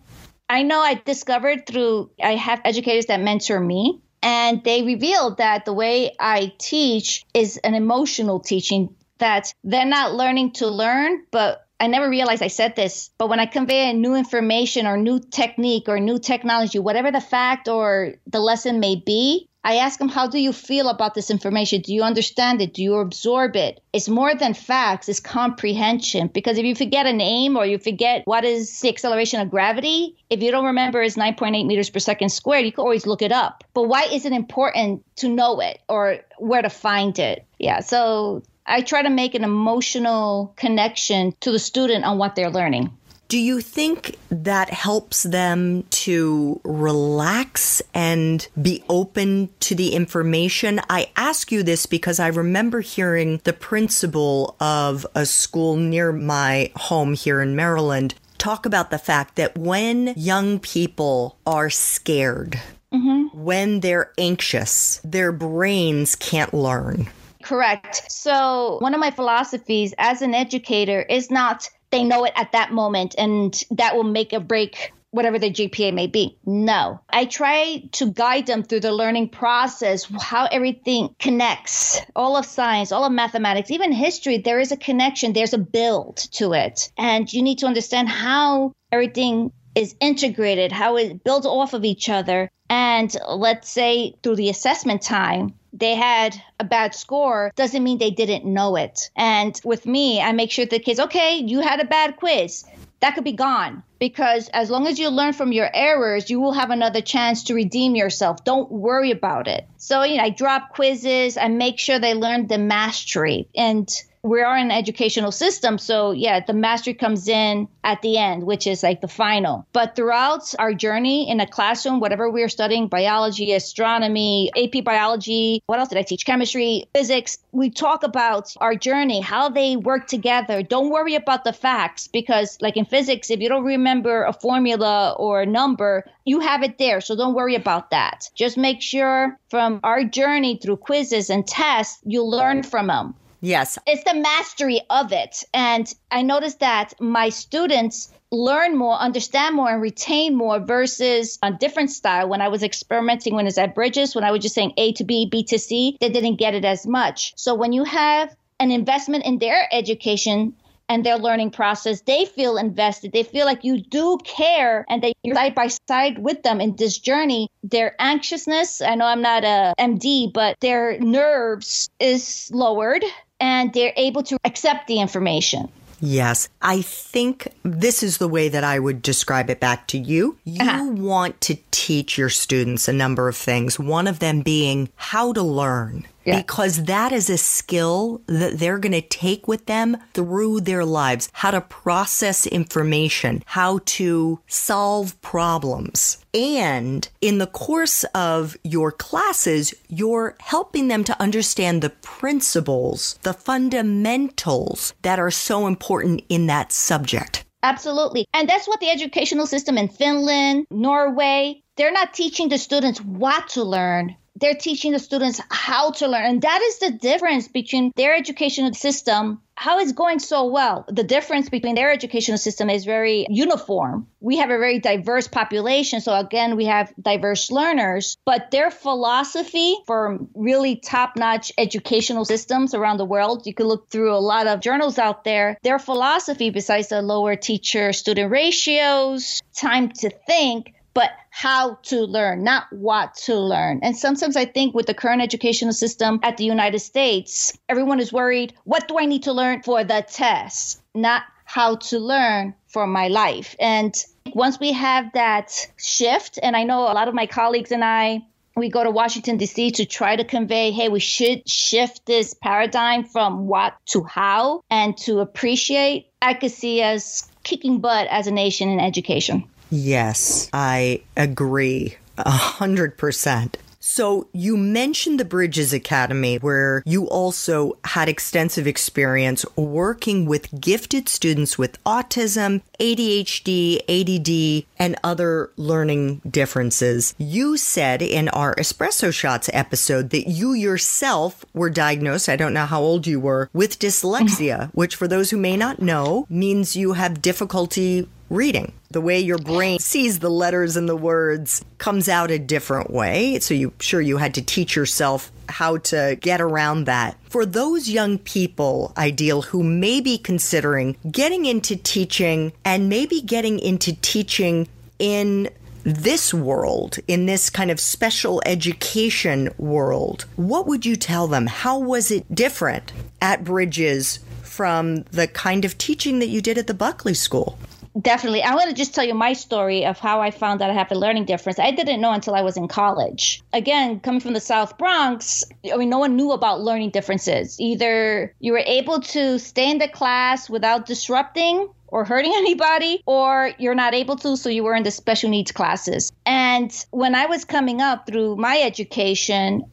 I 0.48 0.62
know 0.62 0.80
I 0.80 0.94
discovered 0.94 1.66
through, 1.66 2.10
I 2.22 2.36
have 2.36 2.60
educators 2.64 3.06
that 3.06 3.20
mentor 3.20 3.60
me, 3.60 4.00
and 4.22 4.64
they 4.64 4.82
revealed 4.82 5.38
that 5.38 5.64
the 5.64 5.72
way 5.72 6.14
I 6.18 6.52
teach 6.58 7.24
is 7.34 7.58
an 7.58 7.74
emotional 7.74 8.40
teaching, 8.40 8.94
that 9.18 9.52
they're 9.62 9.84
not 9.84 10.14
learning 10.14 10.52
to 10.52 10.68
learn, 10.68 11.24
but 11.30 11.66
I 11.80 11.86
never 11.86 12.08
realized 12.08 12.42
I 12.42 12.48
said 12.48 12.74
this, 12.74 13.10
but 13.18 13.28
when 13.28 13.38
I 13.38 13.46
convey 13.46 13.90
a 13.90 13.92
new 13.92 14.16
information 14.16 14.86
or 14.86 14.96
new 14.96 15.20
technique 15.20 15.88
or 15.88 16.00
new 16.00 16.18
technology, 16.18 16.78
whatever 16.80 17.12
the 17.12 17.20
fact 17.20 17.68
or 17.68 18.14
the 18.26 18.40
lesson 18.40 18.80
may 18.80 18.96
be, 18.96 19.47
I 19.68 19.74
ask 19.74 19.98
them, 19.98 20.08
How 20.08 20.26
do 20.26 20.38
you 20.38 20.54
feel 20.54 20.88
about 20.88 21.12
this 21.12 21.28
information? 21.28 21.82
Do 21.82 21.92
you 21.92 22.02
understand 22.02 22.62
it? 22.62 22.72
Do 22.72 22.82
you 22.82 22.94
absorb 22.94 23.54
it? 23.54 23.82
It's 23.92 24.08
more 24.08 24.34
than 24.34 24.54
facts, 24.54 25.10
it's 25.10 25.20
comprehension. 25.20 26.28
Because 26.28 26.56
if 26.56 26.64
you 26.64 26.74
forget 26.74 27.04
a 27.04 27.12
name 27.12 27.54
or 27.54 27.66
you 27.66 27.76
forget 27.76 28.22
what 28.24 28.46
is 28.46 28.80
the 28.80 28.88
acceleration 28.88 29.42
of 29.42 29.50
gravity, 29.50 30.16
if 30.30 30.42
you 30.42 30.50
don't 30.50 30.64
remember 30.64 31.02
it's 31.02 31.16
9.8 31.16 31.66
meters 31.66 31.90
per 31.90 31.98
second 31.98 32.30
squared, 32.30 32.64
you 32.64 32.72
can 32.72 32.80
always 32.80 33.06
look 33.06 33.20
it 33.20 33.30
up. 33.30 33.62
But 33.74 33.88
why 33.88 34.04
is 34.04 34.24
it 34.24 34.32
important 34.32 35.04
to 35.16 35.28
know 35.28 35.60
it 35.60 35.78
or 35.86 36.20
where 36.38 36.62
to 36.62 36.70
find 36.70 37.18
it? 37.18 37.44
Yeah, 37.58 37.80
so 37.80 38.44
I 38.64 38.80
try 38.80 39.02
to 39.02 39.10
make 39.10 39.34
an 39.34 39.44
emotional 39.44 40.54
connection 40.56 41.34
to 41.40 41.52
the 41.52 41.58
student 41.58 42.06
on 42.06 42.16
what 42.16 42.36
they're 42.36 42.48
learning. 42.48 42.96
Do 43.28 43.38
you 43.38 43.60
think 43.60 44.16
that 44.30 44.70
helps 44.70 45.22
them 45.22 45.84
to 45.90 46.60
relax 46.64 47.82
and 47.92 48.48
be 48.60 48.82
open 48.88 49.50
to 49.60 49.74
the 49.74 49.94
information? 49.94 50.80
I 50.88 51.10
ask 51.14 51.52
you 51.52 51.62
this 51.62 51.84
because 51.84 52.18
I 52.18 52.28
remember 52.28 52.80
hearing 52.80 53.42
the 53.44 53.52
principal 53.52 54.56
of 54.60 55.06
a 55.14 55.26
school 55.26 55.76
near 55.76 56.10
my 56.10 56.72
home 56.74 57.12
here 57.12 57.42
in 57.42 57.54
Maryland 57.54 58.14
talk 58.38 58.64
about 58.64 58.90
the 58.90 58.98
fact 58.98 59.36
that 59.36 59.58
when 59.58 60.14
young 60.16 60.58
people 60.58 61.36
are 61.44 61.68
scared, 61.68 62.58
mm-hmm. 62.92 63.36
when 63.38 63.80
they're 63.80 64.12
anxious, 64.16 65.02
their 65.04 65.32
brains 65.32 66.14
can't 66.14 66.54
learn. 66.54 67.10
Correct. 67.42 68.10
So, 68.10 68.78
one 68.80 68.94
of 68.94 69.00
my 69.00 69.10
philosophies 69.10 69.94
as 69.98 70.22
an 70.22 70.34
educator 70.34 71.02
is 71.02 71.30
not 71.30 71.68
they 71.90 72.04
know 72.04 72.24
it 72.24 72.32
at 72.36 72.52
that 72.52 72.72
moment 72.72 73.14
and 73.18 73.62
that 73.70 73.96
will 73.96 74.04
make 74.04 74.32
or 74.32 74.40
break 74.40 74.92
whatever 75.10 75.38
their 75.38 75.50
GPA 75.50 75.94
may 75.94 76.06
be. 76.06 76.36
No. 76.44 77.00
I 77.08 77.24
try 77.24 77.88
to 77.92 78.12
guide 78.12 78.46
them 78.46 78.62
through 78.62 78.80
the 78.80 78.92
learning 78.92 79.30
process, 79.30 80.06
how 80.20 80.46
everything 80.46 81.14
connects. 81.18 82.00
All 82.14 82.36
of 82.36 82.44
science, 82.44 82.92
all 82.92 83.04
of 83.04 83.12
mathematics, 83.12 83.70
even 83.70 83.92
history, 83.92 84.38
there 84.38 84.60
is 84.60 84.72
a 84.72 84.76
connection, 84.76 85.32
there's 85.32 85.54
a 85.54 85.58
build 85.58 86.16
to 86.32 86.52
it. 86.52 86.92
And 86.98 87.32
you 87.32 87.42
need 87.42 87.58
to 87.60 87.66
understand 87.66 88.08
how 88.08 88.72
everything 88.92 89.52
is 89.74 89.94
integrated, 90.00 90.72
how 90.72 90.96
it 90.96 91.24
builds 91.24 91.46
off 91.46 91.72
of 91.72 91.84
each 91.84 92.08
other. 92.08 92.50
And 92.68 93.14
let's 93.28 93.70
say 93.70 94.14
through 94.22 94.36
the 94.36 94.50
assessment 94.50 95.02
time, 95.02 95.54
they 95.78 95.94
had 95.94 96.40
a 96.58 96.64
bad 96.64 96.94
score 96.94 97.52
doesn't 97.56 97.82
mean 97.82 97.98
they 97.98 98.10
didn't 98.10 98.44
know 98.44 98.76
it. 98.76 99.10
And 99.16 99.58
with 99.64 99.86
me, 99.86 100.20
I 100.20 100.32
make 100.32 100.50
sure 100.50 100.66
the 100.66 100.78
kids, 100.78 101.00
okay, 101.00 101.36
you 101.36 101.60
had 101.60 101.80
a 101.80 101.84
bad 101.84 102.16
quiz. 102.16 102.64
That 103.00 103.14
could 103.14 103.24
be 103.24 103.32
gone 103.32 103.84
because 104.00 104.48
as 104.48 104.70
long 104.70 104.88
as 104.88 104.98
you 104.98 105.08
learn 105.08 105.32
from 105.32 105.52
your 105.52 105.70
errors, 105.72 106.30
you 106.30 106.40
will 106.40 106.52
have 106.52 106.70
another 106.70 107.00
chance 107.00 107.44
to 107.44 107.54
redeem 107.54 107.94
yourself. 107.94 108.44
Don't 108.44 108.70
worry 108.72 109.12
about 109.12 109.46
it. 109.46 109.68
So, 109.76 110.02
you 110.02 110.16
know, 110.16 110.24
I 110.24 110.30
drop 110.30 110.70
quizzes, 110.74 111.36
I 111.36 111.46
make 111.46 111.78
sure 111.78 112.00
they 112.00 112.14
learn 112.14 112.48
the 112.48 112.58
mastery. 112.58 113.48
And 113.54 113.88
we 114.28 114.42
are 114.42 114.56
an 114.56 114.70
educational 114.70 115.32
system. 115.32 115.78
So, 115.78 116.12
yeah, 116.12 116.40
the 116.44 116.52
mastery 116.52 116.94
comes 116.94 117.28
in 117.28 117.68
at 117.84 118.02
the 118.02 118.18
end, 118.18 118.44
which 118.44 118.66
is 118.66 118.82
like 118.82 119.00
the 119.00 119.08
final. 119.08 119.66
But 119.72 119.96
throughout 119.96 120.54
our 120.58 120.74
journey 120.74 121.30
in 121.30 121.40
a 121.40 121.46
classroom, 121.46 122.00
whatever 122.00 122.30
we 122.30 122.42
are 122.42 122.48
studying 122.48 122.88
biology, 122.88 123.52
astronomy, 123.52 124.50
AP 124.56 124.84
biology, 124.84 125.62
what 125.66 125.78
else 125.78 125.88
did 125.88 125.98
I 125.98 126.02
teach? 126.02 126.26
Chemistry, 126.26 126.84
physics 126.94 127.38
we 127.52 127.70
talk 127.70 128.04
about 128.04 128.54
our 128.60 128.74
journey, 128.74 129.20
how 129.20 129.48
they 129.48 129.76
work 129.76 130.06
together. 130.06 130.62
Don't 130.62 130.90
worry 130.90 131.14
about 131.14 131.44
the 131.44 131.52
facts 131.52 132.08
because, 132.08 132.58
like 132.60 132.76
in 132.76 132.84
physics, 132.84 133.30
if 133.30 133.40
you 133.40 133.48
don't 133.48 133.64
remember 133.64 134.24
a 134.24 134.32
formula 134.32 135.14
or 135.18 135.42
a 135.42 135.46
number, 135.46 136.04
you 136.24 136.40
have 136.40 136.62
it 136.62 136.78
there. 136.78 137.00
So 137.00 137.16
don't 137.16 137.34
worry 137.34 137.54
about 137.54 137.90
that. 137.90 138.30
Just 138.34 138.56
make 138.56 138.80
sure 138.80 139.38
from 139.50 139.80
our 139.82 140.04
journey 140.04 140.58
through 140.62 140.76
quizzes 140.76 141.30
and 141.30 141.46
tests, 141.46 142.00
you 142.04 142.22
learn 142.22 142.62
from 142.62 142.86
them. 142.86 143.14
Yes. 143.40 143.78
It's 143.86 144.04
the 144.04 144.18
mastery 144.18 144.80
of 144.90 145.12
it. 145.12 145.44
And 145.54 145.92
I 146.10 146.22
noticed 146.22 146.60
that 146.60 146.94
my 147.00 147.28
students 147.28 148.10
learn 148.30 148.76
more, 148.76 148.94
understand 148.94 149.54
more, 149.54 149.70
and 149.70 149.80
retain 149.80 150.34
more 150.34 150.58
versus 150.58 151.38
a 151.42 151.52
different 151.52 151.90
style. 151.90 152.28
When 152.28 152.40
I 152.40 152.48
was 152.48 152.62
experimenting 152.62 153.34
when 153.34 153.46
it's 153.46 153.58
at 153.58 153.74
Bridges, 153.74 154.14
when 154.14 154.24
I 154.24 154.30
was 154.30 154.42
just 154.42 154.54
saying 154.54 154.74
A 154.76 154.92
to 154.94 155.04
B, 155.04 155.28
B 155.30 155.44
to 155.44 155.58
C, 155.58 155.96
they 156.00 156.08
didn't 156.08 156.36
get 156.36 156.54
it 156.54 156.64
as 156.64 156.86
much. 156.86 157.32
So 157.36 157.54
when 157.54 157.72
you 157.72 157.84
have 157.84 158.34
an 158.60 158.70
investment 158.70 159.24
in 159.24 159.38
their 159.38 159.68
education, 159.72 160.54
and 160.88 161.04
their 161.04 161.16
learning 161.16 161.50
process, 161.50 162.00
they 162.02 162.24
feel 162.24 162.56
invested. 162.56 163.12
They 163.12 163.22
feel 163.22 163.46
like 163.46 163.64
you 163.64 163.80
do 163.80 164.18
care 164.24 164.84
and 164.88 165.02
that 165.02 165.12
you're 165.22 165.34
side 165.34 165.54
by 165.54 165.68
side 165.88 166.18
with 166.18 166.42
them 166.42 166.60
in 166.60 166.76
this 166.76 166.98
journey. 166.98 167.48
Their 167.62 167.94
anxiousness, 167.98 168.80
I 168.80 168.94
know 168.94 169.06
I'm 169.06 169.22
not 169.22 169.44
a 169.44 169.74
MD, 169.78 170.32
but 170.32 170.58
their 170.60 170.98
nerves 170.98 171.88
is 172.00 172.50
lowered 172.52 173.04
and 173.40 173.72
they're 173.72 173.94
able 173.96 174.22
to 174.24 174.38
accept 174.44 174.86
the 174.86 175.00
information. 175.00 175.70
Yes. 176.00 176.48
I 176.62 176.82
think 176.82 177.48
this 177.64 178.02
is 178.02 178.18
the 178.18 178.28
way 178.28 178.48
that 178.48 178.64
I 178.64 178.78
would 178.78 179.02
describe 179.02 179.50
it 179.50 179.60
back 179.60 179.88
to 179.88 179.98
you. 179.98 180.38
You 180.44 180.64
uh-huh. 180.64 180.84
want 180.92 181.40
to 181.42 181.58
teach 181.70 182.16
your 182.16 182.28
students 182.28 182.88
a 182.88 182.92
number 182.92 183.28
of 183.28 183.36
things, 183.36 183.78
one 183.78 184.06
of 184.06 184.20
them 184.20 184.42
being 184.42 184.90
how 184.96 185.32
to 185.32 185.42
learn. 185.42 186.06
Yeah. 186.28 186.40
because 186.40 186.84
that 186.84 187.12
is 187.12 187.30
a 187.30 187.38
skill 187.38 188.22
that 188.26 188.58
they're 188.58 188.78
going 188.78 188.92
to 188.92 189.00
take 189.00 189.48
with 189.48 189.66
them 189.66 189.96
through 190.14 190.60
their 190.60 190.84
lives. 190.84 191.28
How 191.32 191.50
to 191.50 191.60
process 191.60 192.46
information, 192.46 193.42
how 193.46 193.80
to 193.96 194.40
solve 194.46 195.20
problems. 195.22 196.18
And 196.34 197.08
in 197.20 197.38
the 197.38 197.46
course 197.46 198.04
of 198.14 198.56
your 198.62 198.92
classes, 198.92 199.74
you're 199.88 200.36
helping 200.40 200.88
them 200.88 201.04
to 201.04 201.20
understand 201.20 201.82
the 201.82 201.90
principles, 201.90 203.18
the 203.22 203.32
fundamentals 203.32 204.94
that 205.02 205.18
are 205.18 205.30
so 205.30 205.66
important 205.66 206.22
in 206.28 206.46
that 206.46 206.72
subject. 206.72 207.44
Absolutely. 207.62 208.26
And 208.32 208.48
that's 208.48 208.68
what 208.68 208.80
the 208.80 208.90
educational 208.90 209.46
system 209.46 209.78
in 209.78 209.88
Finland, 209.88 210.66
Norway, 210.70 211.62
they're 211.76 211.92
not 211.92 212.14
teaching 212.14 212.48
the 212.48 212.58
students 212.58 213.00
what 213.00 213.48
to 213.50 213.64
learn. 213.64 214.16
They're 214.40 214.54
teaching 214.54 214.92
the 214.92 214.98
students 214.98 215.40
how 215.50 215.90
to 215.92 216.06
learn. 216.06 216.24
And 216.24 216.42
that 216.42 216.62
is 216.62 216.78
the 216.78 216.90
difference 216.92 217.48
between 217.48 217.92
their 217.96 218.14
educational 218.14 218.72
system, 218.74 219.40
how 219.54 219.80
it's 219.80 219.92
going 219.92 220.20
so 220.20 220.46
well. 220.46 220.84
The 220.88 221.02
difference 221.02 221.48
between 221.48 221.74
their 221.74 221.90
educational 221.90 222.38
system 222.38 222.70
is 222.70 222.84
very 222.84 223.26
uniform. 223.28 224.06
We 224.20 224.36
have 224.36 224.50
a 224.50 224.58
very 224.58 224.78
diverse 224.78 225.26
population. 225.26 226.00
So 226.00 226.14
again, 226.14 226.56
we 226.56 226.66
have 226.66 226.92
diverse 227.00 227.50
learners, 227.50 228.16
but 228.24 228.50
their 228.50 228.70
philosophy 228.70 229.76
for 229.86 230.18
really 230.34 230.76
top 230.76 231.16
notch 231.16 231.52
educational 231.58 232.24
systems 232.24 232.74
around 232.74 232.98
the 232.98 233.04
world, 233.04 233.46
you 233.46 233.54
can 233.54 233.66
look 233.66 233.90
through 233.90 234.14
a 234.14 234.20
lot 234.20 234.46
of 234.46 234.60
journals 234.60 234.98
out 234.98 235.24
there. 235.24 235.58
Their 235.62 235.78
philosophy, 235.78 236.50
besides 236.50 236.88
the 236.88 237.02
lower 237.02 237.34
teacher 237.34 237.92
student 237.92 238.30
ratios, 238.30 239.40
time 239.54 239.90
to 239.90 240.10
think, 240.26 240.74
but 240.94 241.10
how 241.38 241.78
to 241.84 242.00
learn, 242.00 242.42
not 242.42 242.64
what 242.72 243.14
to 243.14 243.36
learn. 243.36 243.78
And 243.84 243.96
sometimes 243.96 244.36
I 244.36 244.44
think 244.44 244.74
with 244.74 244.86
the 244.86 244.92
current 244.92 245.22
educational 245.22 245.72
system 245.72 246.18
at 246.24 246.36
the 246.36 246.42
United 246.42 246.80
States, 246.80 247.56
everyone 247.68 248.00
is 248.00 248.12
worried 248.12 248.54
what 248.64 248.88
do 248.88 248.98
I 248.98 249.06
need 249.06 249.22
to 249.22 249.32
learn 249.32 249.62
for 249.62 249.84
the 249.84 250.04
test, 250.10 250.82
not 250.96 251.22
how 251.44 251.76
to 251.76 252.00
learn 252.00 252.54
for 252.66 252.88
my 252.88 253.06
life. 253.06 253.54
And 253.60 253.94
once 254.34 254.58
we 254.58 254.72
have 254.72 255.12
that 255.12 255.70
shift, 255.76 256.40
and 256.42 256.56
I 256.56 256.64
know 256.64 256.80
a 256.80 256.98
lot 256.98 257.06
of 257.06 257.14
my 257.14 257.26
colleagues 257.26 257.70
and 257.70 257.84
I, 257.84 258.26
we 258.56 258.68
go 258.68 258.82
to 258.82 258.90
Washington, 258.90 259.36
D.C. 259.36 259.70
to 259.70 259.84
try 259.86 260.16
to 260.16 260.24
convey, 260.24 260.72
hey, 260.72 260.88
we 260.88 260.98
should 260.98 261.48
shift 261.48 262.04
this 262.04 262.34
paradigm 262.34 263.04
from 263.04 263.46
what 263.46 263.76
to 263.86 264.02
how 264.02 264.64
and 264.70 264.98
to 265.06 265.20
appreciate. 265.20 266.08
I 266.20 266.34
could 266.34 266.50
see 266.50 266.82
us 266.82 267.30
kicking 267.44 267.78
butt 267.78 268.08
as 268.08 268.26
a 268.26 268.32
nation 268.32 268.70
in 268.70 268.80
education. 268.80 269.48
Yes, 269.70 270.48
I 270.52 271.02
agree 271.16 271.96
a 272.16 272.30
hundred 272.30 272.96
percent. 272.98 273.58
So 273.80 274.28
you 274.32 274.56
mentioned 274.56 275.18
the 275.18 275.24
Bridges 275.24 275.72
Academy 275.72 276.36
where 276.36 276.82
you 276.84 277.08
also 277.08 277.78
had 277.84 278.08
extensive 278.08 278.66
experience 278.66 279.46
working 279.56 280.26
with 280.26 280.60
gifted 280.60 281.08
students 281.08 281.56
with 281.56 281.82
autism, 281.84 282.60
ADHD, 282.78 283.80
ADD, 283.88 284.66
and 284.78 284.96
other 285.02 285.50
learning 285.56 286.20
differences. 286.28 287.14
You 287.16 287.56
said 287.56 288.02
in 288.02 288.28
our 288.28 288.54
Espresso 288.56 289.12
Shots 289.12 289.48
episode 289.52 290.10
that 290.10 290.28
you 290.28 290.52
yourself 290.52 291.44
were 291.54 291.70
diagnosed, 291.70 292.28
I 292.28 292.36
don't 292.36 292.54
know 292.54 292.66
how 292.66 292.82
old 292.82 293.06
you 293.06 293.18
were, 293.18 293.48
with 293.52 293.78
dyslexia, 293.78 294.70
which 294.74 294.96
for 294.96 295.08
those 295.08 295.30
who 295.30 295.38
may 295.38 295.56
not 295.56 295.80
know 295.80 296.26
means 296.28 296.76
you 296.76 296.92
have 296.92 297.22
difficulty 297.22 298.06
reading. 298.30 298.72
The 298.90 299.00
way 299.00 299.20
your 299.20 299.38
brain 299.38 299.78
sees 299.78 300.18
the 300.18 300.30
letters 300.30 300.76
and 300.76 300.88
the 300.88 300.96
words 300.96 301.64
comes 301.78 302.08
out 302.08 302.30
a 302.30 302.38
different 302.38 302.90
way. 302.90 303.38
So 303.40 303.54
you 303.54 303.72
sure 303.80 304.00
you 304.00 304.16
had 304.16 304.34
to 304.34 304.42
teach 304.42 304.76
yourself 304.76 305.30
how 305.48 305.78
to 305.78 306.16
get 306.20 306.40
around 306.40 306.84
that. 306.84 307.16
For 307.28 307.46
those 307.46 307.88
young 307.88 308.18
people, 308.18 308.92
Aidyl 308.96 309.44
who 309.44 309.62
may 309.62 310.00
be 310.00 310.18
considering 310.18 310.96
getting 311.10 311.46
into 311.46 311.76
teaching 311.76 312.52
and 312.64 312.88
maybe 312.88 313.20
getting 313.20 313.58
into 313.58 313.94
teaching 314.00 314.68
in 314.98 315.48
this 315.84 316.34
world, 316.34 316.98
in 317.06 317.26
this 317.26 317.48
kind 317.48 317.70
of 317.70 317.80
special 317.80 318.42
education 318.44 319.48
world, 319.58 320.26
what 320.36 320.66
would 320.66 320.84
you 320.84 320.96
tell 320.96 321.26
them? 321.26 321.46
How 321.46 321.78
was 321.78 322.10
it 322.10 322.34
different 322.34 322.92
at 323.22 323.44
Bridges 323.44 324.18
from 324.42 325.02
the 325.12 325.28
kind 325.28 325.64
of 325.64 325.78
teaching 325.78 326.18
that 326.18 326.28
you 326.28 326.42
did 326.42 326.58
at 326.58 326.66
the 326.66 326.74
Buckley 326.74 327.14
School? 327.14 327.58
Definitely. 328.00 328.42
I 328.42 328.54
want 328.54 328.68
to 328.68 328.76
just 328.76 328.94
tell 328.94 329.04
you 329.04 329.14
my 329.14 329.32
story 329.32 329.84
of 329.84 329.98
how 329.98 330.20
I 330.20 330.30
found 330.30 330.60
that 330.60 330.70
I 330.70 330.74
have 330.74 330.92
a 330.92 330.94
learning 330.94 331.24
difference. 331.24 331.58
I 331.58 331.70
didn't 331.70 332.00
know 332.00 332.12
until 332.12 332.34
I 332.34 332.42
was 332.42 332.56
in 332.56 332.68
college. 332.68 333.42
Again, 333.52 334.00
coming 334.00 334.20
from 334.20 334.34
the 334.34 334.40
South 334.40 334.78
Bronx, 334.78 335.44
I 335.72 335.76
mean, 335.76 335.88
no 335.88 335.98
one 335.98 336.14
knew 336.14 336.30
about 336.32 336.60
learning 336.60 336.90
differences. 336.90 337.58
Either 337.58 338.32
you 338.38 338.52
were 338.52 338.62
able 338.66 339.00
to 339.00 339.38
stay 339.38 339.70
in 339.70 339.78
the 339.78 339.88
class 339.88 340.48
without 340.48 340.86
disrupting 340.86 341.68
or 341.88 342.04
hurting 342.04 342.32
anybody, 342.36 343.02
or 343.06 343.52
you're 343.58 343.74
not 343.74 343.94
able 343.94 344.16
to, 344.16 344.36
so 344.36 344.48
you 344.48 344.62
were 344.62 344.76
in 344.76 344.84
the 344.84 344.90
special 344.90 345.30
needs 345.30 345.50
classes. 345.50 346.12
And 346.24 346.72
when 346.90 347.14
I 347.14 347.26
was 347.26 347.44
coming 347.44 347.80
up 347.80 348.06
through 348.06 348.36
my 348.36 348.60
education, 348.60 349.64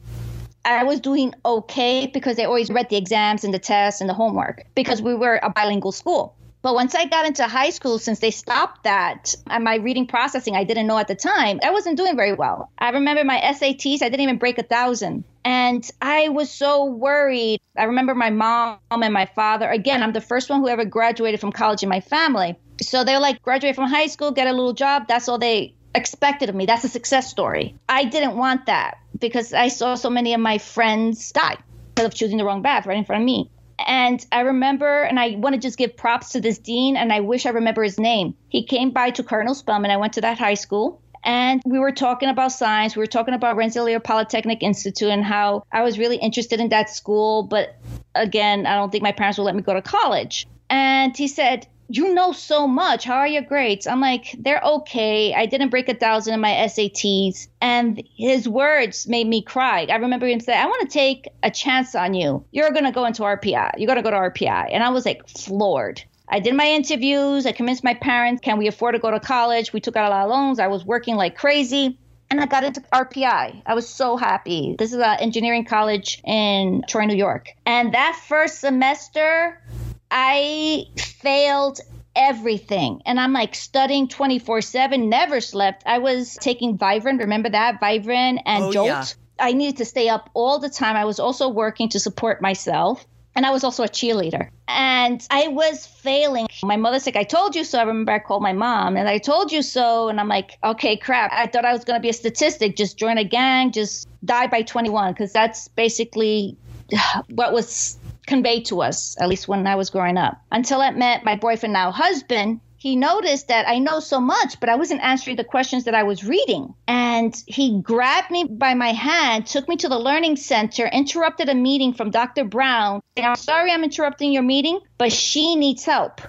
I 0.64 0.82
was 0.82 0.98
doing 0.98 1.32
okay 1.44 2.10
because 2.12 2.40
I 2.40 2.44
always 2.44 2.70
read 2.70 2.88
the 2.88 2.96
exams 2.96 3.44
and 3.44 3.54
the 3.54 3.60
tests 3.60 4.00
and 4.00 4.10
the 4.10 4.14
homework 4.14 4.64
because 4.74 5.00
we 5.00 5.14
were 5.14 5.38
a 5.42 5.50
bilingual 5.50 5.92
school. 5.92 6.34
But 6.66 6.74
once 6.74 6.96
I 6.96 7.06
got 7.06 7.26
into 7.26 7.44
high 7.44 7.70
school, 7.70 7.96
since 8.00 8.18
they 8.18 8.32
stopped 8.32 8.82
that 8.82 9.36
and 9.46 9.62
my 9.62 9.76
reading 9.76 10.08
processing, 10.08 10.56
I 10.56 10.64
didn't 10.64 10.88
know 10.88 10.98
at 10.98 11.06
the 11.06 11.14
time, 11.14 11.60
I 11.62 11.70
wasn't 11.70 11.96
doing 11.96 12.16
very 12.16 12.32
well. 12.32 12.72
I 12.76 12.90
remember 12.90 13.22
my 13.22 13.38
SATs, 13.38 14.02
I 14.02 14.08
didn't 14.08 14.22
even 14.22 14.38
break 14.38 14.58
a 14.58 14.64
thousand. 14.64 15.22
And 15.44 15.88
I 16.02 16.28
was 16.30 16.50
so 16.50 16.86
worried. 16.86 17.60
I 17.78 17.84
remember 17.84 18.16
my 18.16 18.30
mom 18.30 18.78
and 18.90 19.14
my 19.14 19.26
father. 19.26 19.70
Again, 19.70 20.02
I'm 20.02 20.12
the 20.12 20.20
first 20.20 20.50
one 20.50 20.58
who 20.58 20.66
ever 20.66 20.84
graduated 20.84 21.38
from 21.38 21.52
college 21.52 21.84
in 21.84 21.88
my 21.88 22.00
family. 22.00 22.56
So 22.82 23.04
they're 23.04 23.20
like, 23.20 23.42
graduate 23.42 23.76
from 23.76 23.88
high 23.88 24.08
school, 24.08 24.32
get 24.32 24.48
a 24.48 24.52
little 24.52 24.72
job. 24.72 25.06
That's 25.06 25.28
all 25.28 25.38
they 25.38 25.76
expected 25.94 26.48
of 26.48 26.56
me. 26.56 26.66
That's 26.66 26.82
a 26.82 26.88
success 26.88 27.30
story. 27.30 27.76
I 27.88 28.06
didn't 28.06 28.36
want 28.36 28.66
that 28.66 28.98
because 29.16 29.52
I 29.52 29.68
saw 29.68 29.94
so 29.94 30.10
many 30.10 30.34
of 30.34 30.40
my 30.40 30.58
friends 30.58 31.30
die 31.30 31.58
because 31.94 32.06
of 32.06 32.14
choosing 32.14 32.38
the 32.38 32.44
wrong 32.44 32.64
path 32.64 32.86
right 32.86 32.98
in 32.98 33.04
front 33.04 33.22
of 33.22 33.26
me. 33.26 33.52
And 33.78 34.24
I 34.32 34.40
remember, 34.40 35.02
and 35.02 35.18
I 35.18 35.36
want 35.36 35.54
to 35.54 35.60
just 35.60 35.76
give 35.76 35.96
props 35.96 36.30
to 36.30 36.40
this 36.40 36.58
dean, 36.58 36.96
and 36.96 37.12
I 37.12 37.20
wish 37.20 37.46
I 37.46 37.50
remember 37.50 37.82
his 37.82 37.98
name. 37.98 38.34
He 38.48 38.64
came 38.64 38.90
by 38.90 39.10
to 39.10 39.22
Cardinal 39.22 39.54
Spellman. 39.54 39.90
I 39.90 39.96
went 39.98 40.14
to 40.14 40.22
that 40.22 40.38
high 40.38 40.54
school, 40.54 41.02
and 41.22 41.60
we 41.66 41.78
were 41.78 41.92
talking 41.92 42.28
about 42.28 42.52
science. 42.52 42.96
We 42.96 43.00
were 43.00 43.06
talking 43.06 43.34
about 43.34 43.56
Rensselaer 43.56 44.00
Polytechnic 44.00 44.62
Institute 44.62 45.10
and 45.10 45.24
how 45.24 45.64
I 45.72 45.82
was 45.82 45.98
really 45.98 46.16
interested 46.16 46.60
in 46.60 46.70
that 46.70 46.88
school. 46.88 47.42
But 47.42 47.76
again, 48.14 48.64
I 48.64 48.76
don't 48.76 48.90
think 48.90 49.02
my 49.02 49.12
parents 49.12 49.36
will 49.36 49.44
let 49.44 49.54
me 49.54 49.62
go 49.62 49.74
to 49.74 49.82
college. 49.82 50.46
And 50.70 51.16
he 51.16 51.28
said, 51.28 51.66
you 51.88 52.14
know 52.14 52.32
so 52.32 52.66
much. 52.66 53.04
How 53.04 53.16
are 53.16 53.26
your 53.26 53.42
grades? 53.42 53.86
I'm 53.86 54.00
like, 54.00 54.34
they're 54.38 54.60
okay. 54.62 55.34
I 55.34 55.46
didn't 55.46 55.68
break 55.68 55.88
a 55.88 55.94
thousand 55.94 56.34
in 56.34 56.40
my 56.40 56.52
SATs. 56.52 57.48
And 57.60 58.02
his 58.16 58.48
words 58.48 59.06
made 59.06 59.26
me 59.26 59.42
cry. 59.42 59.86
I 59.90 59.96
remember 59.96 60.26
him 60.26 60.40
say, 60.40 60.56
I 60.56 60.66
want 60.66 60.82
to 60.82 60.92
take 60.92 61.28
a 61.42 61.50
chance 61.50 61.94
on 61.94 62.14
you. 62.14 62.44
You're 62.50 62.70
going 62.70 62.84
to 62.84 62.92
go 62.92 63.04
into 63.04 63.22
RPI. 63.22 63.72
You're 63.78 63.86
going 63.86 64.02
to 64.02 64.02
go 64.02 64.10
to 64.10 64.16
RPI. 64.16 64.68
And 64.72 64.82
I 64.82 64.90
was 64.90 65.06
like 65.06 65.28
floored. 65.28 66.02
I 66.28 66.40
did 66.40 66.54
my 66.54 66.66
interviews. 66.66 67.46
I 67.46 67.52
convinced 67.52 67.84
my 67.84 67.94
parents, 67.94 68.40
can 68.42 68.58
we 68.58 68.66
afford 68.66 68.94
to 68.94 68.98
go 68.98 69.10
to 69.10 69.20
college? 69.20 69.72
We 69.72 69.80
took 69.80 69.96
out 69.96 70.08
a 70.08 70.10
lot 70.10 70.24
of 70.24 70.30
loans. 70.30 70.58
I 70.58 70.66
was 70.66 70.84
working 70.84 71.14
like 71.14 71.36
crazy. 71.36 71.98
And 72.28 72.40
I 72.40 72.46
got 72.46 72.64
into 72.64 72.80
RPI. 72.92 73.62
I 73.64 73.74
was 73.74 73.88
so 73.88 74.16
happy. 74.16 74.74
This 74.76 74.92
is 74.92 74.98
an 74.98 75.18
engineering 75.20 75.64
college 75.64 76.20
in 76.24 76.82
Troy, 76.88 77.04
New 77.04 77.14
York. 77.14 77.50
And 77.64 77.94
that 77.94 78.20
first 78.26 78.58
semester, 78.58 79.62
I 80.10 80.84
failed 80.96 81.80
everything. 82.14 83.02
And 83.06 83.20
I'm 83.20 83.32
like 83.32 83.54
studying 83.54 84.08
24 84.08 84.62
7, 84.62 85.08
never 85.08 85.40
slept. 85.40 85.82
I 85.86 85.98
was 85.98 86.36
taking 86.40 86.78
Vivarin, 86.78 87.18
remember 87.18 87.50
that? 87.50 87.80
Vivarin 87.80 88.40
and 88.46 88.64
Oh, 88.64 88.72
Jolt. 88.72 88.86
yeah. 88.86 89.04
I 89.38 89.52
needed 89.52 89.76
to 89.78 89.84
stay 89.84 90.08
up 90.08 90.30
all 90.32 90.58
the 90.58 90.70
time. 90.70 90.96
I 90.96 91.04
was 91.04 91.20
also 91.20 91.48
working 91.48 91.90
to 91.90 92.00
support 92.00 92.40
myself. 92.40 93.06
And 93.34 93.44
I 93.44 93.50
was 93.50 93.64
also 93.64 93.82
a 93.82 93.88
cheerleader. 93.88 94.48
And 94.66 95.20
I 95.30 95.48
was 95.48 95.86
failing. 95.86 96.46
My 96.62 96.76
mother's 96.76 97.04
like, 97.04 97.16
I 97.16 97.22
told 97.24 97.54
you 97.54 97.64
so. 97.64 97.78
I 97.78 97.82
remember 97.82 98.12
I 98.12 98.18
called 98.18 98.42
my 98.42 98.54
mom 98.54 98.96
and 98.96 99.06
I 99.06 99.18
told 99.18 99.52
you 99.52 99.60
so. 99.60 100.08
And 100.08 100.18
I'm 100.18 100.28
like, 100.28 100.56
okay, 100.64 100.96
crap. 100.96 101.30
I 101.34 101.46
thought 101.46 101.66
I 101.66 101.72
was 101.74 101.84
going 101.84 101.98
to 101.98 102.02
be 102.02 102.08
a 102.08 102.14
statistic. 102.14 102.76
Just 102.76 102.96
join 102.96 103.18
a 103.18 103.24
gang, 103.24 103.72
just 103.72 104.08
die 104.24 104.46
by 104.46 104.62
21. 104.62 105.12
Because 105.12 105.34
that's 105.34 105.68
basically 105.68 106.56
what 107.28 107.52
was 107.52 107.98
conveyed 108.26 108.66
to 108.66 108.82
us, 108.82 109.16
at 109.20 109.28
least 109.28 109.48
when 109.48 109.66
I 109.66 109.76
was 109.76 109.90
growing 109.90 110.18
up. 110.18 110.40
Until 110.50 110.80
I 110.80 110.90
met 110.90 111.24
my 111.24 111.36
boyfriend, 111.36 111.72
now 111.72 111.90
husband, 111.90 112.60
he 112.76 112.94
noticed 112.94 113.48
that 113.48 113.68
I 113.68 113.78
know 113.78 114.00
so 114.00 114.20
much, 114.20 114.60
but 114.60 114.68
I 114.68 114.76
wasn't 114.76 115.02
answering 115.02 115.36
the 115.36 115.44
questions 115.44 115.84
that 115.84 115.94
I 115.94 116.02
was 116.02 116.24
reading. 116.24 116.74
And 116.86 117.34
he 117.46 117.80
grabbed 117.80 118.30
me 118.30 118.44
by 118.44 118.74
my 118.74 118.92
hand, 118.92 119.46
took 119.46 119.68
me 119.68 119.76
to 119.78 119.88
the 119.88 119.98
learning 119.98 120.36
center, 120.36 120.86
interrupted 120.86 121.48
a 121.48 121.54
meeting 121.54 121.94
from 121.94 122.10
Dr. 122.10 122.44
Brown. 122.44 123.00
And 123.16 123.26
I'm 123.26 123.36
sorry 123.36 123.72
I'm 123.72 123.84
interrupting 123.84 124.32
your 124.32 124.42
meeting, 124.42 124.80
but 124.98 125.12
she 125.12 125.56
needs 125.56 125.84
help. 125.84 126.20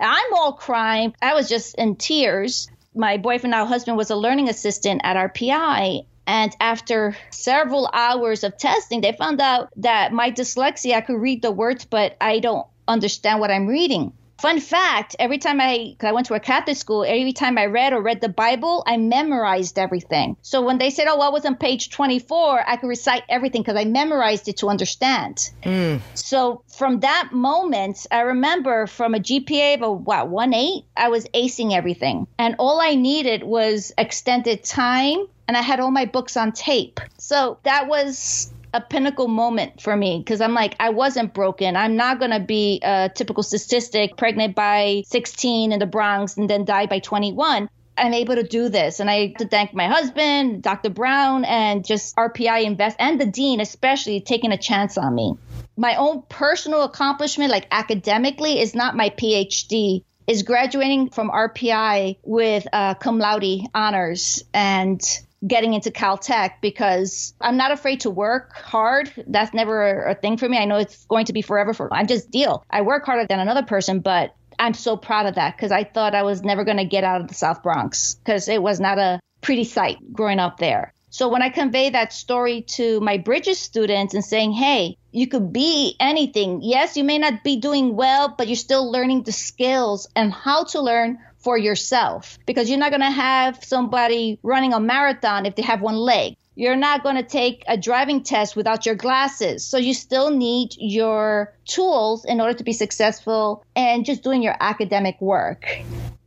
I'm 0.00 0.32
all 0.34 0.54
crying. 0.54 1.14
I 1.20 1.34
was 1.34 1.48
just 1.48 1.74
in 1.76 1.96
tears. 1.96 2.70
My 2.94 3.18
boyfriend, 3.18 3.52
now 3.52 3.66
husband, 3.66 3.96
was 3.96 4.10
a 4.10 4.16
learning 4.16 4.48
assistant 4.48 5.02
at 5.04 5.16
RPI. 5.16 6.06
And 6.30 6.54
after 6.60 7.16
several 7.30 7.90
hours 7.92 8.44
of 8.44 8.56
testing, 8.56 9.00
they 9.00 9.10
found 9.10 9.40
out 9.40 9.68
that 9.78 10.12
my 10.12 10.30
dyslexia, 10.30 10.94
I 10.94 11.00
could 11.00 11.20
read 11.20 11.42
the 11.42 11.50
words, 11.50 11.84
but 11.84 12.16
I 12.20 12.38
don't 12.38 12.68
understand 12.86 13.40
what 13.40 13.50
I'm 13.50 13.66
reading. 13.66 14.12
Fun 14.40 14.58
fact 14.58 15.16
every 15.18 15.38
time 15.38 15.60
I, 15.60 15.94
cause 15.98 16.08
I 16.08 16.12
went 16.12 16.26
to 16.28 16.34
a 16.34 16.40
Catholic 16.40 16.76
school, 16.76 17.04
every 17.04 17.32
time 17.32 17.58
I 17.58 17.66
read 17.66 17.92
or 17.92 18.00
read 18.00 18.20
the 18.20 18.28
Bible, 18.28 18.82
I 18.86 18.96
memorized 18.96 19.78
everything. 19.78 20.36
So 20.40 20.62
when 20.62 20.78
they 20.78 20.90
said, 20.90 21.08
oh, 21.08 21.16
what 21.16 21.32
was 21.32 21.44
on 21.44 21.56
page 21.56 21.90
24, 21.90 22.64
I 22.66 22.76
could 22.76 22.88
recite 22.88 23.22
everything 23.28 23.62
because 23.62 23.76
I 23.76 23.84
memorized 23.84 24.48
it 24.48 24.56
to 24.58 24.68
understand. 24.68 25.50
Mm. 25.62 26.00
So 26.14 26.62
from 26.68 27.00
that 27.00 27.30
moment, 27.32 28.06
I 28.10 28.20
remember 28.20 28.86
from 28.86 29.14
a 29.14 29.18
GPA 29.18 29.74
of 29.74 29.82
a, 29.82 29.92
what, 29.92 30.28
1.8, 30.28 30.84
I 30.96 31.08
was 31.08 31.26
acing 31.34 31.74
everything. 31.74 32.26
And 32.38 32.56
all 32.58 32.80
I 32.80 32.94
needed 32.94 33.42
was 33.42 33.92
extended 33.98 34.64
time 34.64 35.26
and 35.48 35.56
I 35.56 35.62
had 35.62 35.80
all 35.80 35.90
my 35.90 36.04
books 36.04 36.36
on 36.36 36.52
tape. 36.52 37.00
So 37.18 37.58
that 37.64 37.88
was 37.88 38.52
a 38.72 38.80
pinnacle 38.80 39.28
moment 39.28 39.80
for 39.80 39.96
me 39.96 40.18
because 40.18 40.40
I'm 40.40 40.54
like, 40.54 40.76
I 40.78 40.90
wasn't 40.90 41.34
broken. 41.34 41.76
I'm 41.76 41.96
not 41.96 42.18
going 42.18 42.30
to 42.30 42.40
be 42.40 42.80
a 42.82 43.10
typical 43.14 43.42
statistic, 43.42 44.16
pregnant 44.16 44.54
by 44.54 45.02
16 45.06 45.72
in 45.72 45.78
the 45.78 45.86
Bronx 45.86 46.36
and 46.36 46.48
then 46.48 46.64
die 46.64 46.86
by 46.86 47.00
21. 47.00 47.68
I'm 47.98 48.14
able 48.14 48.36
to 48.36 48.42
do 48.42 48.68
this. 48.68 49.00
And 49.00 49.10
I 49.10 49.28
have 49.28 49.36
to 49.36 49.48
thank 49.48 49.74
my 49.74 49.86
husband, 49.86 50.62
Dr. 50.62 50.90
Brown, 50.90 51.44
and 51.44 51.84
just 51.84 52.16
RPI 52.16 52.64
Invest 52.64 52.96
and 52.98 53.20
the 53.20 53.26
dean, 53.26 53.60
especially 53.60 54.20
taking 54.20 54.52
a 54.52 54.58
chance 54.58 54.96
on 54.96 55.14
me. 55.14 55.34
My 55.76 55.96
own 55.96 56.22
personal 56.28 56.82
accomplishment, 56.82 57.50
like 57.50 57.66
academically, 57.70 58.60
is 58.60 58.74
not 58.74 58.96
my 58.96 59.10
PhD 59.10 60.04
is 60.26 60.44
graduating 60.44 61.10
from 61.10 61.28
RPI 61.28 62.18
with 62.22 62.64
uh, 62.72 62.94
cum 62.94 63.18
laude 63.18 63.66
honors 63.74 64.44
and 64.54 65.00
getting 65.46 65.74
into 65.74 65.90
Caltech 65.90 66.54
because 66.60 67.34
I'm 67.40 67.56
not 67.56 67.72
afraid 67.72 68.00
to 68.00 68.10
work 68.10 68.52
hard. 68.52 69.10
That's 69.26 69.54
never 69.54 70.04
a, 70.04 70.14
thing 70.14 70.36
for 70.36 70.48
me. 70.48 70.58
I 70.58 70.66
know 70.66 70.76
it's 70.76 71.04
going 71.06 71.26
to 71.26 71.32
be 71.32 71.42
forever 71.42 71.72
for 71.72 71.92
I 71.92 72.04
just 72.04 72.30
deal. 72.30 72.64
I 72.70 72.82
work 72.82 73.06
harder 73.06 73.26
than 73.26 73.40
another 73.40 73.62
person, 73.62 74.00
but 74.00 74.34
I'm 74.58 74.74
so 74.74 74.96
proud 74.96 75.26
of 75.26 75.36
that 75.36 75.56
because 75.56 75.72
I 75.72 75.84
thought 75.84 76.14
I 76.14 76.22
was 76.22 76.42
never 76.42 76.64
going 76.64 76.76
to 76.76 76.84
get 76.84 77.04
out 77.04 77.22
of 77.22 77.28
the 77.28 77.34
South 77.34 77.62
Bronx 77.62 78.14
because 78.16 78.48
it 78.48 78.62
was 78.62 78.80
not 78.80 78.98
a 78.98 79.20
pretty 79.40 79.64
sight 79.64 79.96
growing 80.12 80.38
up 80.38 80.58
there. 80.58 80.92
So 81.12 81.28
when 81.28 81.42
I 81.42 81.48
convey 81.48 81.90
that 81.90 82.12
story 82.12 82.62
to 82.76 83.00
my 83.00 83.18
Bridges 83.18 83.58
students 83.58 84.14
and 84.14 84.24
saying, 84.24 84.52
hey, 84.52 84.96
you 85.10 85.26
could 85.26 85.52
be 85.52 85.96
anything. 85.98 86.60
Yes, 86.62 86.96
you 86.96 87.02
may 87.02 87.18
not 87.18 87.42
be 87.42 87.56
doing 87.56 87.96
well, 87.96 88.34
but 88.36 88.46
you're 88.46 88.56
still 88.56 88.90
learning 88.90 89.24
the 89.24 89.32
skills 89.32 90.06
and 90.14 90.32
how 90.32 90.64
to 90.64 90.80
learn 90.80 91.18
for 91.40 91.58
yourself 91.58 92.38
because 92.46 92.68
you're 92.68 92.78
not 92.78 92.90
going 92.90 93.00
to 93.00 93.10
have 93.10 93.64
somebody 93.64 94.38
running 94.42 94.72
a 94.72 94.80
marathon 94.80 95.46
if 95.46 95.56
they 95.56 95.62
have 95.62 95.80
one 95.80 95.96
leg. 95.96 96.36
You're 96.54 96.76
not 96.76 97.02
going 97.02 97.16
to 97.16 97.22
take 97.22 97.64
a 97.68 97.76
driving 97.76 98.22
test 98.22 98.54
without 98.54 98.84
your 98.84 98.94
glasses. 98.94 99.64
So 99.64 99.78
you 99.78 99.94
still 99.94 100.30
need 100.30 100.74
your 100.76 101.54
tools 101.64 102.24
in 102.24 102.40
order 102.40 102.54
to 102.54 102.64
be 102.64 102.72
successful 102.72 103.64
and 103.74 104.04
just 104.04 104.22
doing 104.22 104.42
your 104.42 104.56
academic 104.60 105.18
work. 105.20 105.66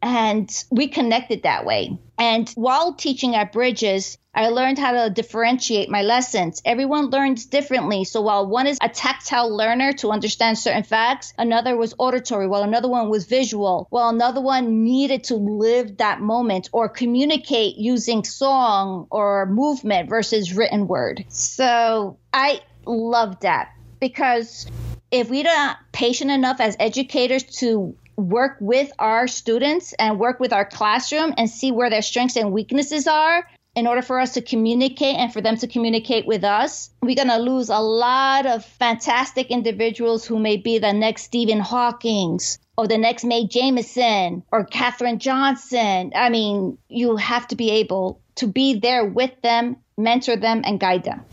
And 0.03 0.51
we 0.69 0.89
connected 0.89 1.43
that 1.43 1.65
way. 1.65 1.97
And 2.19 2.49
while 2.55 2.93
teaching 2.93 3.35
at 3.35 3.53
Bridges, 3.53 4.17
I 4.35 4.49
learned 4.49 4.77
how 4.77 4.91
to 4.91 5.09
differentiate 5.09 5.89
my 5.89 6.01
lessons. 6.01 6.61
Everyone 6.65 7.05
learns 7.09 7.45
differently. 7.45 8.03
So 8.03 8.21
while 8.21 8.45
one 8.45 8.67
is 8.67 8.77
a 8.81 8.89
tactile 8.89 9.55
learner 9.55 9.93
to 9.93 10.11
understand 10.11 10.57
certain 10.57 10.83
facts, 10.83 11.33
another 11.37 11.77
was 11.77 11.95
auditory, 11.97 12.47
while 12.47 12.63
another 12.63 12.89
one 12.89 13.09
was 13.09 13.27
visual, 13.27 13.87
while 13.91 14.09
another 14.09 14.41
one 14.41 14.83
needed 14.83 15.23
to 15.25 15.35
live 15.35 15.97
that 15.97 16.19
moment 16.19 16.69
or 16.73 16.89
communicate 16.89 17.77
using 17.77 18.25
song 18.25 19.07
or 19.09 19.45
movement 19.45 20.09
versus 20.09 20.53
written 20.53 20.85
word. 20.85 21.23
So 21.29 22.17
I 22.33 22.59
love 22.85 23.39
that 23.39 23.71
because 24.01 24.67
if 25.11 25.29
we're 25.29 25.43
not 25.43 25.77
patient 25.93 26.31
enough 26.31 26.59
as 26.59 26.75
educators 26.77 27.43
to 27.59 27.95
work 28.15 28.57
with 28.59 28.91
our 28.99 29.27
students 29.27 29.93
and 29.93 30.19
work 30.19 30.39
with 30.39 30.53
our 30.53 30.65
classroom 30.65 31.33
and 31.37 31.49
see 31.49 31.71
where 31.71 31.89
their 31.89 32.01
strengths 32.01 32.35
and 32.35 32.51
weaknesses 32.51 33.07
are, 33.07 33.45
in 33.75 33.87
order 33.87 34.01
for 34.01 34.19
us 34.19 34.33
to 34.33 34.41
communicate 34.41 35.15
and 35.15 35.33
for 35.33 35.41
them 35.41 35.57
to 35.57 35.67
communicate 35.67 36.27
with 36.27 36.43
us, 36.43 36.91
we're 37.01 37.15
going 37.15 37.27
to 37.27 37.37
lose 37.37 37.69
a 37.69 37.79
lot 37.79 38.45
of 38.45 38.63
fantastic 38.63 39.49
individuals 39.49 40.25
who 40.25 40.37
may 40.37 40.57
be 40.57 40.77
the 40.77 40.93
next 40.93 41.23
Stephen 41.23 41.59
Hawking's 41.59 42.59
or 42.77 42.87
the 42.87 42.97
next 42.97 43.23
Mae 43.23 43.47
Jemison 43.47 44.43
or 44.51 44.65
Katherine 44.65 45.19
Johnson. 45.19 46.11
I 46.15 46.29
mean, 46.29 46.77
you 46.87 47.15
have 47.17 47.47
to 47.47 47.55
be 47.55 47.71
able 47.71 48.21
to 48.35 48.47
be 48.47 48.79
there 48.79 49.05
with 49.05 49.31
them, 49.41 49.77
mentor 49.97 50.35
them, 50.35 50.61
and 50.65 50.79
guide 50.79 51.03
them. 51.03 51.25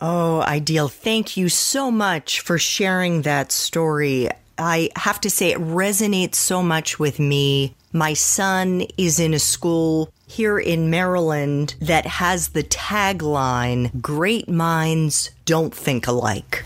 Oh, 0.00 0.44
Aidyl. 0.46 0.90
Thank 0.90 1.36
you 1.36 1.48
so 1.48 1.90
much 1.90 2.40
for 2.40 2.58
sharing 2.58 3.22
that 3.22 3.52
story. 3.52 4.28
I 4.58 4.90
have 4.96 5.20
to 5.22 5.30
say, 5.30 5.52
it 5.52 5.58
resonates 5.58 6.36
so 6.36 6.62
much 6.62 6.98
with 6.98 7.18
me. 7.18 7.74
My 7.92 8.14
son 8.14 8.86
is 8.98 9.20
in 9.20 9.34
a 9.34 9.38
school 9.38 10.12
here 10.26 10.58
in 10.58 10.90
Maryland 10.90 11.76
that 11.80 12.06
has 12.06 12.48
the 12.48 12.64
tagline 12.64 14.00
Great 14.00 14.48
minds 14.48 15.30
don't 15.44 15.74
think 15.74 16.06
alike. 16.06 16.64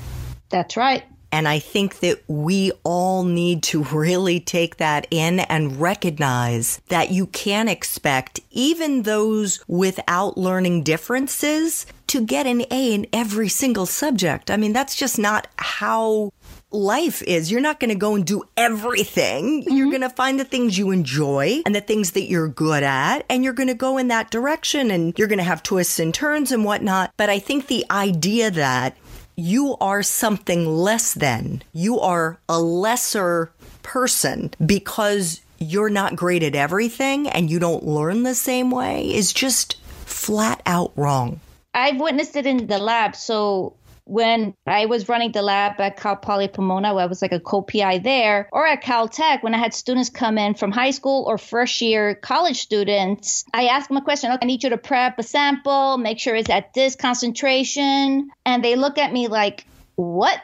That's 0.49 0.77
right. 0.77 1.05
And 1.31 1.47
I 1.47 1.59
think 1.59 1.99
that 2.01 2.23
we 2.27 2.73
all 2.85 3.25
need 3.25 3.63
to 3.65 3.83
really 3.93 4.41
take 4.41 4.77
that 4.77 5.07
in 5.11 5.41
and 5.41 5.81
recognize 5.81 6.81
that 6.89 7.11
you 7.11 7.27
can 7.27 7.69
expect 7.69 8.41
even 8.51 9.03
those 9.03 9.63
without 9.69 10.39
learning 10.39 10.85
differences 10.85 11.87
to 12.07 12.25
get 12.25 12.47
an 12.47 12.63
A 12.71 12.95
in 12.95 13.07
every 13.13 13.49
single 13.49 13.85
subject. 13.85 14.51
I 14.51 14.57
mean, 14.57 14.73
that's 14.73 14.97
just 14.97 15.19
not 15.19 15.47
how 15.57 16.33
life 16.71 17.23
is. 17.23 17.51
You're 17.51 17.61
not 17.61 17.81
going 17.81 17.91
to 17.91 17.97
go 17.97 18.15
and 18.15 18.25
do 18.25 18.45
everything. 18.57 19.63
Mm-hmm. 19.63 19.77
You're 19.77 19.91
going 19.91 20.03
to 20.03 20.11
find 20.11 20.39
the 20.39 20.45
things 20.45 20.79
you 20.79 20.91
enjoy 20.91 21.63
and 21.65 21.75
the 21.75 21.81
things 21.81 22.13
that 22.13 22.29
you're 22.29 22.49
good 22.49 22.83
at, 22.83 23.25
and 23.29 23.45
you're 23.45 23.53
going 23.53 23.69
to 23.69 23.75
go 23.75 23.99
in 23.99 24.09
that 24.09 24.31
direction 24.31 24.91
and 24.91 25.19
you're 25.19 25.29
going 25.29 25.39
to 25.39 25.45
have 25.45 25.63
twists 25.63 25.99
and 25.99 26.13
turns 26.13 26.53
and 26.53 26.65
whatnot. 26.65 27.13
But 27.17 27.31
I 27.31 27.39
think 27.39 27.67
the 27.67 27.85
idea 27.91 28.51
that 28.51 28.97
you 29.37 29.77
are 29.81 30.03
something 30.03 30.67
less 30.67 31.15
than, 31.15 31.63
you 31.73 32.01
are 32.01 32.39
a 32.49 32.61
lesser 32.61 33.53
person 33.83 34.51
because 34.65 35.41
you're 35.59 35.91
not 35.91 36.17
great 36.17 36.43
at 36.43 36.55
everything 36.55 37.29
and 37.29 37.51
you 37.51 37.59
don't 37.59 37.85
learn 37.85 38.23
the 38.25 38.35
same 38.35 38.71
way 38.71 39.13
is 39.15 39.33
just 39.33 39.81
flat 40.05 40.61
out 40.67 40.93
wrong. 40.97 41.41
I've 41.73 42.01
witnessed 42.01 42.37
it 42.37 42.47
in 42.47 42.67
the 42.67 42.79
lab. 42.79 43.15
So 43.15 43.75
when 44.09 44.55
I 44.67 44.87
was 44.87 45.09
running 45.09 45.33
the 45.33 45.43
lab 45.43 45.79
at 45.81 45.99
Cal 45.99 46.17
Poly 46.17 46.49
Pomona, 46.49 46.95
where 46.95 47.05
I 47.05 47.07
was 47.07 47.21
like 47.21 47.33
a 47.33 47.39
co-PI 47.39 47.99
there, 47.99 48.49
or 48.53 48.67
at 48.67 48.83
Caltech, 48.83 49.43
when 49.43 49.55
I 49.55 49.59
had 49.59 49.75
students 49.75 50.09
come 50.09 50.39
in 50.39 50.55
from 50.55 50.73
high 50.73 50.93
school 50.93 51.25
or 51.29 51.37
first 51.37 51.81
year 51.83 52.15
college 52.15 52.59
students, 52.59 53.45
I 53.53 53.67
ask 53.67 53.89
them 53.89 53.99
a 53.99 54.03
question. 54.03 54.31
I 54.31 54.45
need 54.47 54.63
you 54.63 54.71
to 54.71 54.79
prep 54.79 55.19
a 55.19 55.23
sample, 55.23 55.99
make 55.99 56.19
sure 56.19 56.35
it's 56.35 56.49
at 56.49 56.73
this 56.73 56.97
concentration. 56.97 58.31
And 58.47 58.65
they 58.65 58.77
look 58.77 58.97
at 58.97 59.13
me 59.13 59.29
like, 59.29 59.67
what? 59.97 60.41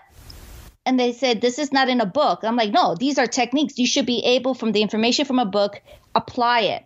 And 0.84 1.00
they 1.00 1.12
said, 1.12 1.40
this 1.40 1.58
is 1.58 1.72
not 1.72 1.88
in 1.88 2.02
a 2.02 2.06
book. 2.06 2.40
I'm 2.42 2.56
like, 2.56 2.70
no, 2.70 2.94
these 2.94 3.18
are 3.18 3.26
techniques. 3.26 3.78
You 3.78 3.86
should 3.86 4.04
be 4.04 4.20
able, 4.24 4.52
from 4.52 4.72
the 4.72 4.82
information 4.82 5.24
from 5.24 5.38
a 5.38 5.46
book, 5.46 5.80
apply 6.14 6.60
it. 6.60 6.84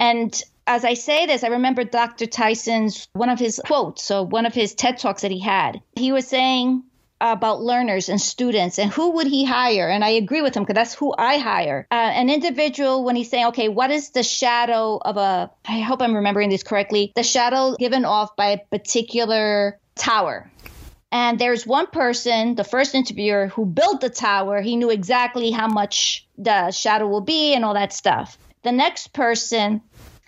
And 0.00 0.42
as 0.66 0.84
I 0.84 0.94
say 0.94 1.26
this, 1.26 1.44
I 1.44 1.48
remember 1.48 1.84
Dr. 1.84 2.26
Tyson's 2.26 3.08
one 3.12 3.28
of 3.28 3.38
his 3.38 3.60
quotes, 3.64 4.02
so 4.02 4.22
one 4.22 4.46
of 4.46 4.54
his 4.54 4.74
TED 4.74 4.98
Talks 4.98 5.22
that 5.22 5.30
he 5.30 5.40
had. 5.40 5.80
He 5.94 6.12
was 6.12 6.26
saying 6.26 6.82
about 7.20 7.62
learners 7.62 8.08
and 8.08 8.20
students 8.20 8.78
and 8.78 8.90
who 8.90 9.12
would 9.12 9.26
he 9.26 9.42
hire 9.42 9.88
and 9.88 10.04
i 10.04 10.10
agree 10.10 10.42
with 10.42 10.54
him 10.54 10.64
because 10.64 10.74
that's 10.74 10.94
who 10.94 11.14
i 11.16 11.38
hire 11.38 11.86
uh, 11.90 11.94
an 11.94 12.28
individual 12.28 13.04
when 13.04 13.16
he's 13.16 13.30
saying 13.30 13.46
okay 13.46 13.68
what 13.68 13.90
is 13.90 14.10
the 14.10 14.22
shadow 14.22 14.98
of 14.98 15.16
a 15.16 15.50
i 15.66 15.80
hope 15.80 16.02
i'm 16.02 16.14
remembering 16.14 16.50
this 16.50 16.62
correctly 16.62 17.12
the 17.16 17.22
shadow 17.22 17.74
given 17.78 18.04
off 18.04 18.36
by 18.36 18.48
a 18.48 18.58
particular 18.58 19.78
tower 19.94 20.50
and 21.10 21.38
there's 21.38 21.66
one 21.66 21.86
person 21.86 22.54
the 22.54 22.64
first 22.64 22.94
interviewer 22.94 23.46
who 23.46 23.64
built 23.64 24.02
the 24.02 24.10
tower 24.10 24.60
he 24.60 24.76
knew 24.76 24.90
exactly 24.90 25.50
how 25.50 25.68
much 25.68 26.26
the 26.36 26.70
shadow 26.70 27.06
will 27.06 27.22
be 27.22 27.54
and 27.54 27.64
all 27.64 27.72
that 27.72 27.94
stuff 27.94 28.36
the 28.62 28.72
next 28.72 29.14
person 29.14 29.80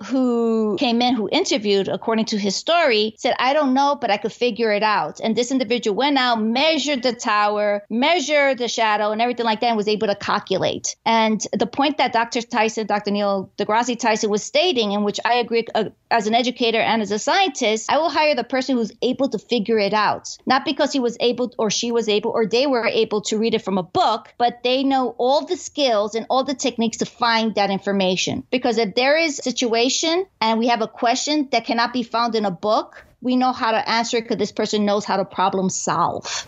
who 0.06 0.76
came 0.78 1.02
in, 1.02 1.14
who 1.14 1.28
interviewed, 1.30 1.88
according 1.88 2.26
to 2.26 2.38
his 2.38 2.54
story, 2.54 3.14
said, 3.18 3.34
I 3.38 3.52
don't 3.52 3.74
know, 3.74 3.96
but 4.00 4.10
I 4.10 4.16
could 4.16 4.32
figure 4.32 4.72
it 4.72 4.82
out. 4.82 5.20
And 5.20 5.34
this 5.34 5.50
individual 5.50 5.96
went 5.96 6.18
out, 6.18 6.40
measured 6.40 7.02
the 7.02 7.12
tower, 7.12 7.82
measured 7.90 8.58
the 8.58 8.68
shadow, 8.68 9.10
and 9.10 9.20
everything 9.20 9.46
like 9.46 9.60
that, 9.60 9.68
and 9.68 9.76
was 9.76 9.88
able 9.88 10.06
to 10.06 10.14
calculate. 10.14 10.96
And 11.04 11.44
the 11.52 11.66
point 11.66 11.98
that 11.98 12.12
Dr. 12.12 12.42
Tyson, 12.42 12.86
Dr. 12.86 13.10
Neil 13.10 13.50
deGrasse 13.58 13.98
Tyson 13.98 14.30
was 14.30 14.42
stating, 14.42 14.92
in 14.92 15.04
which 15.04 15.18
I 15.24 15.34
agree 15.34 15.66
uh, 15.74 15.90
as 16.10 16.26
an 16.26 16.34
educator 16.34 16.80
and 16.80 17.02
as 17.02 17.10
a 17.10 17.18
scientist, 17.18 17.90
I 17.90 17.98
will 17.98 18.10
hire 18.10 18.34
the 18.34 18.44
person 18.44 18.76
who's 18.76 18.92
able 19.02 19.28
to 19.30 19.38
figure 19.38 19.78
it 19.78 19.92
out. 19.92 20.36
Not 20.46 20.64
because 20.64 20.92
he 20.92 21.00
was 21.00 21.16
able 21.20 21.52
or 21.58 21.70
she 21.70 21.92
was 21.92 22.08
able 22.08 22.30
or 22.30 22.46
they 22.46 22.66
were 22.66 22.86
able 22.86 23.22
to 23.22 23.38
read 23.38 23.54
it 23.54 23.62
from 23.62 23.78
a 23.78 23.82
book, 23.82 24.32
but 24.38 24.62
they 24.62 24.84
know 24.84 25.14
all 25.18 25.44
the 25.44 25.56
skills 25.56 26.14
and 26.14 26.26
all 26.30 26.44
the 26.44 26.54
techniques 26.54 26.98
to 26.98 27.06
find 27.06 27.54
that 27.56 27.70
information. 27.70 28.44
Because 28.50 28.78
if 28.78 28.94
there 28.94 29.16
is 29.16 29.40
a 29.46 29.52
situation 29.88 30.26
and 30.40 30.58
we 30.58 30.68
have 30.68 30.82
a 30.82 30.88
question 30.88 31.48
that 31.52 31.64
cannot 31.64 31.92
be 31.92 32.02
found 32.02 32.34
in 32.34 32.44
a 32.44 32.50
book, 32.50 33.04
we 33.20 33.36
know 33.36 33.52
how 33.52 33.72
to 33.72 33.88
answer 33.88 34.18
it 34.18 34.22
because 34.22 34.36
this 34.36 34.52
person 34.52 34.84
knows 34.84 35.04
how 35.04 35.16
to 35.16 35.24
problem 35.24 35.70
solve. 35.70 36.46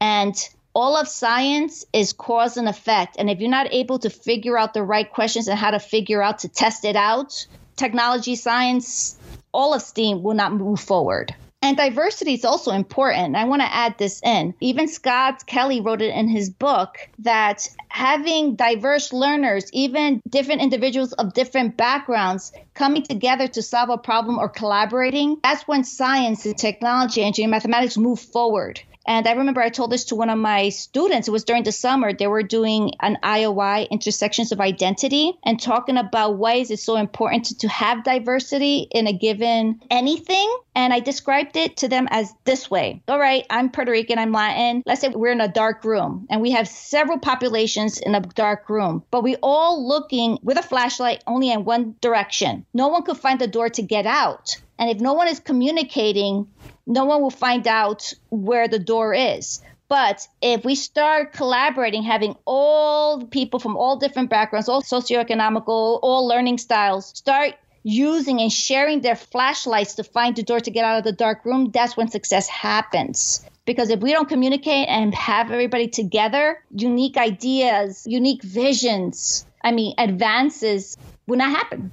And 0.00 0.34
all 0.74 0.96
of 0.96 1.08
science 1.08 1.84
is 1.92 2.12
cause 2.12 2.56
and 2.56 2.68
effect. 2.68 3.16
And 3.18 3.30
if 3.30 3.40
you're 3.40 3.50
not 3.50 3.72
able 3.72 3.98
to 4.00 4.10
figure 4.10 4.58
out 4.58 4.74
the 4.74 4.82
right 4.82 5.10
questions 5.10 5.48
and 5.48 5.58
how 5.58 5.70
to 5.70 5.78
figure 5.78 6.22
out 6.22 6.40
to 6.40 6.48
test 6.48 6.84
it 6.84 6.96
out, 6.96 7.46
technology, 7.76 8.36
science, 8.36 9.16
all 9.52 9.74
of 9.74 9.82
STEAM 9.82 10.22
will 10.22 10.34
not 10.34 10.52
move 10.52 10.80
forward. 10.80 11.34
And 11.62 11.76
diversity 11.76 12.34
is 12.34 12.44
also 12.44 12.70
important. 12.70 13.36
I 13.36 13.44
want 13.44 13.60
to 13.60 13.72
add 13.72 13.98
this 13.98 14.20
in. 14.24 14.54
Even 14.60 14.88
Scott 14.88 15.44
Kelly 15.46 15.82
wrote 15.82 16.00
it 16.00 16.14
in 16.14 16.26
his 16.26 16.48
book 16.48 16.96
that 17.18 17.68
having 17.88 18.56
diverse 18.56 19.12
learners, 19.12 19.68
even 19.74 20.22
different 20.26 20.62
individuals 20.62 21.12
of 21.12 21.34
different 21.34 21.76
backgrounds, 21.76 22.52
coming 22.72 23.02
together 23.02 23.46
to 23.48 23.60
solve 23.60 23.90
a 23.90 23.98
problem 23.98 24.38
or 24.38 24.48
collaborating, 24.48 25.38
that's 25.42 25.68
when 25.68 25.84
science 25.84 26.46
and 26.46 26.56
technology, 26.56 27.22
engineering, 27.22 27.50
mathematics 27.50 27.98
move 27.98 28.20
forward. 28.20 28.80
And 29.06 29.26
I 29.26 29.32
remember 29.32 29.60
I 29.60 29.70
told 29.70 29.90
this 29.90 30.04
to 30.06 30.14
one 30.14 30.30
of 30.30 30.38
my 30.38 30.68
students. 30.68 31.26
It 31.26 31.30
was 31.30 31.44
during 31.44 31.62
the 31.62 31.72
summer. 31.72 32.12
They 32.12 32.26
were 32.26 32.42
doing 32.42 32.92
an 33.00 33.18
IOI, 33.22 33.88
intersections 33.90 34.52
of 34.52 34.60
identity, 34.60 35.38
and 35.44 35.60
talking 35.60 35.96
about 35.96 36.36
why 36.36 36.54
is 36.54 36.70
it 36.70 36.78
so 36.78 36.96
important 36.96 37.46
to, 37.46 37.58
to 37.58 37.68
have 37.68 38.04
diversity 38.04 38.86
in 38.90 39.06
a 39.06 39.12
given 39.12 39.80
anything. 39.90 40.54
And 40.74 40.92
I 40.92 41.00
described 41.00 41.56
it 41.56 41.78
to 41.78 41.88
them 41.88 42.08
as 42.10 42.32
this 42.44 42.70
way. 42.70 43.02
All 43.08 43.18
right, 43.18 43.44
I'm 43.50 43.70
Puerto 43.70 43.90
Rican, 43.90 44.18
I'm 44.18 44.32
Latin. 44.32 44.82
Let's 44.86 45.00
say 45.00 45.08
we're 45.08 45.32
in 45.32 45.40
a 45.40 45.48
dark 45.48 45.84
room 45.84 46.26
and 46.30 46.40
we 46.40 46.52
have 46.52 46.68
several 46.68 47.18
populations 47.18 47.98
in 47.98 48.14
a 48.14 48.20
dark 48.20 48.68
room, 48.68 49.02
but 49.10 49.22
we 49.22 49.36
all 49.42 49.86
looking 49.86 50.38
with 50.42 50.58
a 50.58 50.62
flashlight 50.62 51.24
only 51.26 51.50
in 51.50 51.64
one 51.64 51.96
direction. 52.00 52.64
No 52.72 52.88
one 52.88 53.02
could 53.02 53.18
find 53.18 53.40
the 53.40 53.46
door 53.46 53.68
to 53.70 53.82
get 53.82 54.06
out. 54.06 54.56
And 54.78 54.88
if 54.88 54.98
no 54.98 55.12
one 55.12 55.28
is 55.28 55.40
communicating, 55.40 56.48
no 56.90 57.04
one 57.04 57.22
will 57.22 57.30
find 57.30 57.68
out 57.68 58.12
where 58.30 58.66
the 58.66 58.78
door 58.78 59.14
is. 59.14 59.62
But 59.88 60.26
if 60.42 60.64
we 60.64 60.74
start 60.74 61.32
collaborating, 61.32 62.02
having 62.02 62.36
all 62.44 63.24
people 63.26 63.60
from 63.60 63.76
all 63.76 63.96
different 63.96 64.28
backgrounds, 64.28 64.68
all 64.68 64.82
socioeconomical, 64.82 66.00
all 66.02 66.26
learning 66.26 66.58
styles, 66.58 67.06
start 67.16 67.54
using 67.82 68.40
and 68.40 68.52
sharing 68.52 69.00
their 69.00 69.16
flashlights 69.16 69.94
to 69.94 70.04
find 70.04 70.34
the 70.34 70.42
door 70.42 70.60
to 70.60 70.70
get 70.70 70.84
out 70.84 70.98
of 70.98 71.04
the 71.04 71.12
dark 71.12 71.44
room, 71.44 71.70
that's 71.70 71.96
when 71.96 72.08
success 72.08 72.48
happens. 72.48 73.44
Because 73.64 73.90
if 73.90 74.00
we 74.00 74.12
don't 74.12 74.28
communicate 74.28 74.88
and 74.88 75.14
have 75.14 75.50
everybody 75.50 75.86
together, 75.86 76.58
unique 76.74 77.16
ideas, 77.16 78.04
unique 78.06 78.42
visions, 78.42 79.46
I 79.62 79.70
mean, 79.70 79.94
advances 79.96 80.96
will 81.26 81.38
not 81.38 81.50
happen. 81.50 81.92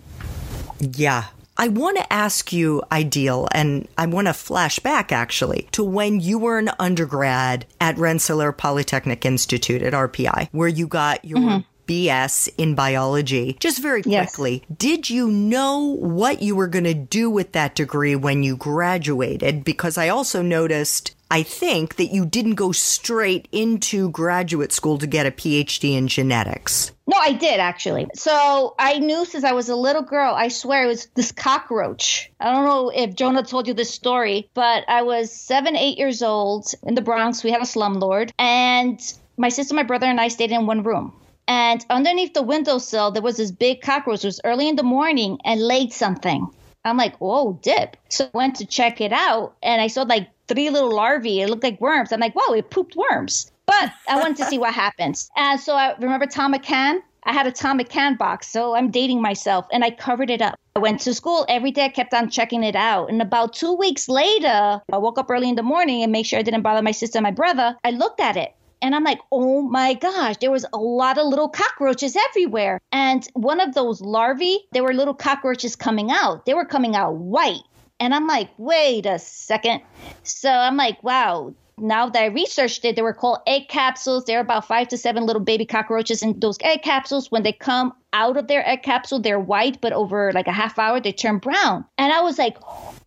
Yeah, 0.79 1.25
I 1.57 1.69
want 1.69 1.97
to 1.97 2.13
ask 2.13 2.53
you, 2.53 2.83
Aidyl, 2.91 3.47
and 3.51 3.87
I 3.97 4.05
want 4.05 4.27
to 4.27 4.33
flash 4.33 4.77
back 4.79 5.11
actually 5.11 5.67
to 5.71 5.83
when 5.83 6.19
you 6.19 6.37
were 6.37 6.59
an 6.59 6.69
undergrad 6.79 7.65
at 7.81 7.97
Rensselaer 7.97 8.51
Polytechnic 8.51 9.25
Institute 9.25 9.81
at 9.81 9.93
RPI, 9.93 10.49
where 10.51 10.67
you 10.67 10.87
got 10.87 11.25
your. 11.25 11.39
Mm-hmm. 11.39 11.59
BS 11.87 12.49
in 12.57 12.75
biology. 12.75 13.55
Just 13.61 13.81
very 13.81 14.03
quickly, 14.03 14.65
yes. 14.67 14.77
did 14.77 15.09
you 15.09 15.31
know 15.31 15.95
what 15.95 16.41
you 16.41 16.53
were 16.53 16.67
going 16.67 16.83
to 16.83 16.93
do 16.93 17.29
with 17.29 17.53
that 17.53 17.75
degree 17.75 18.13
when 18.13 18.43
you 18.43 18.57
graduated? 18.57 19.63
Because 19.63 19.97
I 19.97 20.09
also 20.09 20.41
noticed 20.41 21.15
I 21.29 21.43
think 21.43 21.97
that 21.97 22.07
you 22.07 22.25
didn't 22.25 22.55
go 22.55 22.71
straight 22.71 23.47
into 23.51 24.09
graduate 24.11 24.71
school 24.71 24.97
to 24.99 25.07
get 25.07 25.25
a 25.25 25.31
PhD 25.31 25.97
in 25.97 26.07
genetics. 26.07 26.91
No, 27.05 27.17
I 27.17 27.33
did 27.33 27.59
actually. 27.59 28.07
So 28.13 28.75
I 28.79 28.99
knew 28.99 29.25
since 29.25 29.43
I 29.43 29.51
was 29.51 29.69
a 29.69 29.75
little 29.75 30.01
girl, 30.01 30.33
I 30.33 30.47
swear 30.47 30.83
it 30.83 30.87
was 30.87 31.07
this 31.15 31.31
cockroach. 31.31 32.31
I 32.39 32.51
don't 32.51 32.65
know 32.65 32.89
if 32.89 33.15
Jonah 33.15 33.43
told 33.43 33.67
you 33.67 33.73
this 33.73 33.93
story, 33.93 34.49
but 34.53 34.83
I 34.87 35.03
was 35.03 35.31
seven, 35.31 35.75
eight 35.75 35.97
years 35.97 36.21
old 36.21 36.73
in 36.83 36.95
the 36.95 37.01
Bronx. 37.01 37.43
We 37.43 37.51
had 37.51 37.61
a 37.61 37.65
slumlord, 37.65 38.31
and 38.39 38.99
my 39.37 39.49
sister, 39.49 39.75
my 39.75 39.83
brother, 39.83 40.07
and 40.07 40.19
I 40.19 40.29
stayed 40.29 40.51
in 40.51 40.65
one 40.65 40.83
room. 40.83 41.13
And 41.47 41.85
underneath 41.89 42.33
the 42.33 42.43
windowsill, 42.43 43.11
there 43.11 43.21
was 43.21 43.37
this 43.37 43.51
big 43.51 43.81
cockroach. 43.81 44.23
It 44.23 44.27
was 44.27 44.41
early 44.43 44.67
in 44.67 44.75
the 44.75 44.83
morning 44.83 45.39
and 45.45 45.61
laid 45.61 45.93
something. 45.93 46.47
I'm 46.83 46.97
like, 46.97 47.17
whoa, 47.17 47.59
dip. 47.61 47.97
So 48.09 48.25
I 48.25 48.37
went 48.37 48.55
to 48.57 48.65
check 48.65 49.01
it 49.01 49.13
out 49.13 49.55
and 49.61 49.81
I 49.81 49.87
saw 49.87 50.03
like 50.03 50.29
three 50.47 50.69
little 50.69 50.93
larvae. 50.93 51.41
It 51.41 51.49
looked 51.49 51.63
like 51.63 51.79
worms. 51.81 52.11
I'm 52.11 52.19
like, 52.19 52.33
whoa, 52.33 52.53
it 52.53 52.69
pooped 52.69 52.95
worms. 52.95 53.51
But 53.65 53.91
I 54.07 54.17
wanted 54.17 54.37
to 54.37 54.45
see 54.45 54.57
what 54.57 54.73
happens. 54.85 55.29
And 55.35 55.59
so 55.59 55.75
I 55.75 55.95
remember 55.99 56.25
Thom 56.25 56.53
McAn. 56.53 56.99
I 57.23 57.33
had 57.33 57.45
a 57.45 57.51
Thom 57.51 57.79
McAn 57.79 58.17
box, 58.17 58.47
so 58.47 58.73
I'm 58.73 58.89
dating 58.89 59.21
myself, 59.21 59.65
and 59.73 59.83
I 59.83 59.89
covered 59.91 60.29
it 60.29 60.41
up. 60.41 60.55
I 60.77 60.79
went 60.79 61.01
to 61.01 61.13
school 61.13 61.45
every 61.49 61.71
day. 61.71 61.85
I 61.85 61.89
kept 61.89 62.13
on 62.13 62.29
checking 62.29 62.63
it 62.63 62.75
out. 62.75 63.09
And 63.09 63.21
about 63.21 63.53
two 63.53 63.73
weeks 63.73 64.07
later, 64.07 64.81
I 64.93 64.97
woke 64.97 65.17
up 65.17 65.29
early 65.29 65.49
in 65.49 65.55
the 65.55 65.63
morning 65.63 66.03
and 66.03 66.11
make 66.11 66.25
sure 66.25 66.39
I 66.39 66.43
didn't 66.43 66.61
bother 66.61 66.81
my 66.81 66.91
sister 66.91 67.17
and 67.17 67.23
my 67.23 67.31
brother. 67.31 67.75
I 67.83 67.91
looked 67.91 68.21
at 68.21 68.37
it 68.37 68.53
and 68.81 68.95
I'm 68.95 69.03
like, 69.03 69.19
oh 69.31 69.61
my 69.61 69.95
gosh, 69.95 70.37
there 70.37 70.51
was 70.51 70.65
a 70.71 70.77
lot 70.77 71.17
of 71.17 71.27
little 71.27 71.49
cockroaches 71.49 72.15
everywhere. 72.29 72.79
And 72.91 73.27
one 73.33 73.59
of 73.59 73.73
those 73.73 74.01
larvae, 74.01 74.59
there 74.71 74.83
were 74.83 74.93
little 74.93 75.15
cockroaches 75.15 75.75
coming 75.75 76.11
out. 76.11 76.45
They 76.45 76.53
were 76.53 76.65
coming 76.65 76.95
out 76.95 77.15
white. 77.15 77.63
And 77.99 78.13
I'm 78.13 78.27
like, 78.27 78.49
wait 78.57 79.05
a 79.05 79.19
second. 79.19 79.81
So 80.23 80.49
I'm 80.49 80.77
like, 80.77 81.01
wow. 81.03 81.53
Now 81.79 82.09
that 82.09 82.23
I 82.23 82.25
researched 82.27 82.85
it, 82.85 82.95
they 82.95 83.03
were 83.03 83.13
called 83.13 83.39
egg 83.45 83.67
capsules. 83.69 84.25
They're 84.25 84.39
about 84.39 84.67
five 84.67 84.87
to 84.89 84.97
seven 84.97 85.25
little 85.25 85.41
baby 85.41 85.65
cockroaches 85.65 86.23
in 86.23 86.39
those 86.39 86.57
egg 86.61 86.81
capsules. 86.81 87.31
When 87.31 87.43
they 87.43 87.53
come 87.53 87.93
out 88.13 88.37
of 88.37 88.47
their 88.47 88.67
egg 88.67 88.81
capsule, 88.81 89.19
they're 89.19 89.39
white, 89.39 89.79
but 89.79 89.93
over 89.93 90.31
like 90.33 90.47
a 90.47 90.51
half 90.51 90.79
hour, 90.79 90.99
they 90.99 91.11
turn 91.11 91.37
brown. 91.37 91.85
And 91.99 92.11
I 92.11 92.21
was 92.21 92.39
like, 92.39 92.57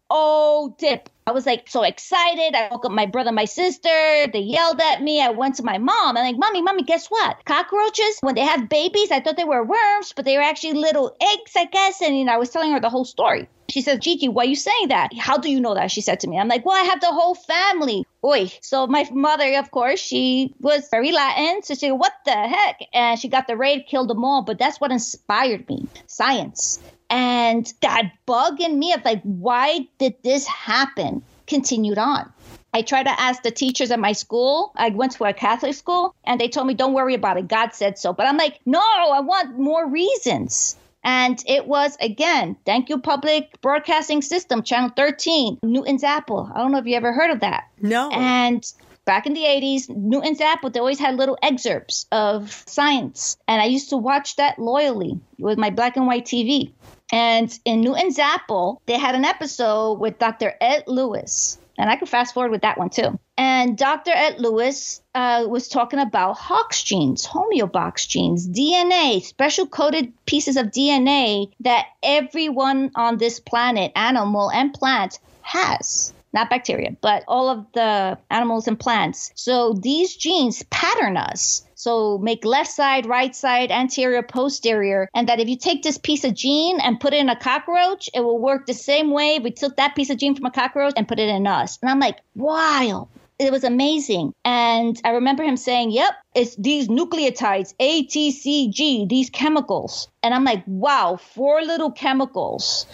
oh, 0.08 0.74
dip. 0.78 1.08
I 1.26 1.32
was 1.32 1.46
like 1.46 1.68
so 1.68 1.82
excited. 1.82 2.56
I 2.56 2.68
woke 2.70 2.84
up 2.84 2.92
my 2.92 3.06
brother, 3.06 3.30
my 3.32 3.44
sister. 3.44 3.88
They 4.32 4.40
yelled 4.40 4.80
at 4.80 5.02
me. 5.02 5.20
I 5.20 5.30
went 5.30 5.56
to 5.56 5.62
my 5.62 5.78
mom. 5.78 6.16
I'm 6.16 6.24
like, 6.24 6.36
Mommy, 6.36 6.62
Mommy, 6.62 6.82
guess 6.82 7.06
what? 7.06 7.44
Cockroaches, 7.44 8.18
when 8.20 8.34
they 8.34 8.40
have 8.40 8.68
babies, 8.68 9.10
I 9.12 9.20
thought 9.20 9.36
they 9.36 9.44
were 9.44 9.64
worms, 9.64 10.12
but 10.14 10.24
they 10.24 10.36
were 10.36 10.42
actually 10.42 10.74
little 10.74 11.16
eggs, 11.20 11.52
I 11.56 11.66
guess. 11.66 12.02
And 12.02 12.18
you 12.18 12.24
know, 12.24 12.34
I 12.34 12.38
was 12.38 12.50
telling 12.50 12.72
her 12.72 12.80
the 12.80 12.90
whole 12.90 13.04
story. 13.04 13.48
She 13.70 13.82
said, 13.82 14.02
Gigi, 14.02 14.28
why 14.28 14.42
are 14.42 14.46
you 14.46 14.56
saying 14.56 14.88
that? 14.88 15.16
How 15.16 15.38
do 15.38 15.50
you 15.50 15.60
know 15.60 15.74
that? 15.74 15.90
She 15.90 16.00
said 16.00 16.20
to 16.20 16.28
me. 16.28 16.38
I'm 16.38 16.48
like, 16.48 16.66
well, 16.66 16.76
I 16.76 16.84
have 16.84 17.00
the 17.00 17.06
whole 17.06 17.34
family. 17.34 18.04
Oi. 18.24 18.50
So 18.60 18.86
my 18.86 19.08
mother, 19.12 19.58
of 19.58 19.70
course, 19.70 20.00
she 20.00 20.54
was 20.60 20.88
very 20.90 21.12
Latin. 21.12 21.62
So 21.62 21.74
she 21.74 21.80
said, 21.80 21.92
what 21.92 22.12
the 22.24 22.32
heck? 22.32 22.80
And 22.92 23.18
she 23.18 23.28
got 23.28 23.46
the 23.46 23.56
raid, 23.56 23.86
killed 23.86 24.08
them 24.08 24.24
all. 24.24 24.42
But 24.42 24.58
that's 24.58 24.80
what 24.80 24.90
inspired 24.90 25.68
me. 25.68 25.86
Science. 26.06 26.80
And 27.08 27.72
that 27.80 28.12
bug 28.26 28.60
in 28.60 28.78
me 28.78 28.92
of 28.92 29.04
like, 29.04 29.22
why 29.22 29.88
did 29.98 30.14
this 30.22 30.46
happen? 30.46 31.22
Continued 31.46 31.98
on. 31.98 32.32
I 32.72 32.82
tried 32.82 33.04
to 33.04 33.20
ask 33.20 33.42
the 33.42 33.50
teachers 33.50 33.90
at 33.90 33.98
my 33.98 34.12
school. 34.12 34.72
I 34.76 34.90
went 34.90 35.12
to 35.12 35.24
a 35.24 35.32
Catholic 35.32 35.74
school 35.74 36.14
and 36.24 36.40
they 36.40 36.48
told 36.48 36.68
me, 36.68 36.74
don't 36.74 36.92
worry 36.92 37.14
about 37.14 37.36
it. 37.36 37.48
God 37.48 37.70
said 37.74 37.98
so. 37.98 38.12
But 38.12 38.26
I'm 38.26 38.36
like, 38.36 38.60
no, 38.64 38.80
I 38.80 39.20
want 39.20 39.58
more 39.58 39.88
reasons. 39.88 40.76
And 41.02 41.42
it 41.46 41.66
was, 41.66 41.96
again, 42.00 42.56
thank 42.66 42.88
you, 42.88 42.98
public 42.98 43.60
broadcasting 43.60 44.22
system, 44.22 44.62
channel 44.62 44.90
13, 44.94 45.58
Newton's 45.62 46.04
Apple. 46.04 46.50
I 46.54 46.58
don't 46.58 46.72
know 46.72 46.78
if 46.78 46.86
you 46.86 46.96
ever 46.96 47.12
heard 47.12 47.30
of 47.30 47.40
that. 47.40 47.64
No. 47.80 48.10
And 48.10 48.64
back 49.04 49.26
in 49.26 49.32
the 49.32 49.42
80s, 49.42 49.88
Newton's 49.88 50.40
Apple, 50.40 50.70
they 50.70 50.78
always 50.78 50.98
had 50.98 51.16
little 51.16 51.38
excerpts 51.42 52.06
of 52.12 52.52
science. 52.66 53.36
And 53.48 53.60
I 53.60 53.64
used 53.64 53.90
to 53.90 53.96
watch 53.96 54.36
that 54.36 54.58
loyally 54.58 55.18
with 55.38 55.58
my 55.58 55.70
black 55.70 55.96
and 55.96 56.06
white 56.06 56.26
TV. 56.26 56.72
And 57.12 57.58
in 57.64 57.80
Newton's 57.80 58.18
Apple, 58.18 58.80
they 58.86 58.98
had 58.98 59.14
an 59.14 59.24
episode 59.24 59.94
with 59.94 60.18
Dr. 60.18 60.54
Ed 60.60 60.84
Lewis. 60.86 61.58
And 61.80 61.90
I 61.90 61.96
can 61.96 62.06
fast 62.06 62.34
forward 62.34 62.50
with 62.50 62.62
that 62.62 62.78
one 62.78 62.90
too. 62.90 63.18
And 63.38 63.76
Dr. 63.76 64.10
Ed 64.14 64.38
Lewis 64.38 65.00
uh, 65.14 65.46
was 65.48 65.66
talking 65.66 65.98
about 65.98 66.34
Hox 66.34 66.82
genes, 66.82 67.26
homeobox 67.26 68.06
genes, 68.06 68.46
DNA, 68.46 69.22
special 69.22 69.66
coded 69.66 70.12
pieces 70.26 70.56
of 70.56 70.66
DNA 70.66 71.50
that 71.60 71.86
everyone 72.02 72.90
on 72.94 73.16
this 73.16 73.40
planet, 73.40 73.92
animal 73.96 74.50
and 74.50 74.74
plant, 74.74 75.18
has 75.40 76.12
not 76.32 76.50
bacteria, 76.50 76.96
but 77.00 77.24
all 77.26 77.48
of 77.48 77.66
the 77.72 78.18
animals 78.30 78.68
and 78.68 78.78
plants. 78.78 79.32
So 79.34 79.72
these 79.72 80.14
genes 80.16 80.62
pattern 80.70 81.16
us. 81.16 81.66
So 81.80 82.18
make 82.18 82.44
left 82.44 82.70
side, 82.70 83.06
right 83.06 83.34
side, 83.34 83.70
anterior, 83.70 84.22
posterior. 84.22 85.08
And 85.14 85.30
that 85.30 85.40
if 85.40 85.48
you 85.48 85.56
take 85.56 85.82
this 85.82 85.96
piece 85.96 86.24
of 86.24 86.34
gene 86.34 86.78
and 86.78 87.00
put 87.00 87.14
it 87.14 87.20
in 87.20 87.30
a 87.30 87.40
cockroach, 87.40 88.10
it 88.12 88.20
will 88.20 88.38
work 88.38 88.66
the 88.66 88.74
same 88.74 89.10
way 89.12 89.38
we 89.38 89.50
took 89.50 89.76
that 89.76 89.96
piece 89.96 90.10
of 90.10 90.18
gene 90.18 90.34
from 90.34 90.44
a 90.44 90.50
cockroach 90.50 90.92
and 90.98 91.08
put 91.08 91.18
it 91.18 91.30
in 91.30 91.46
us. 91.46 91.78
And 91.80 91.90
I'm 91.90 91.98
like, 91.98 92.18
wow. 92.34 93.08
It 93.38 93.50
was 93.50 93.64
amazing. 93.64 94.34
And 94.44 95.00
I 95.02 95.12
remember 95.12 95.42
him 95.42 95.56
saying, 95.56 95.92
Yep, 95.92 96.12
it's 96.34 96.56
these 96.56 96.88
nucleotides, 96.88 97.74
ATCG, 97.80 99.08
these 99.08 99.30
chemicals. 99.30 100.08
And 100.22 100.34
I'm 100.34 100.44
like, 100.44 100.62
wow, 100.66 101.16
four 101.16 101.62
little 101.62 101.90
chemicals 101.90 102.84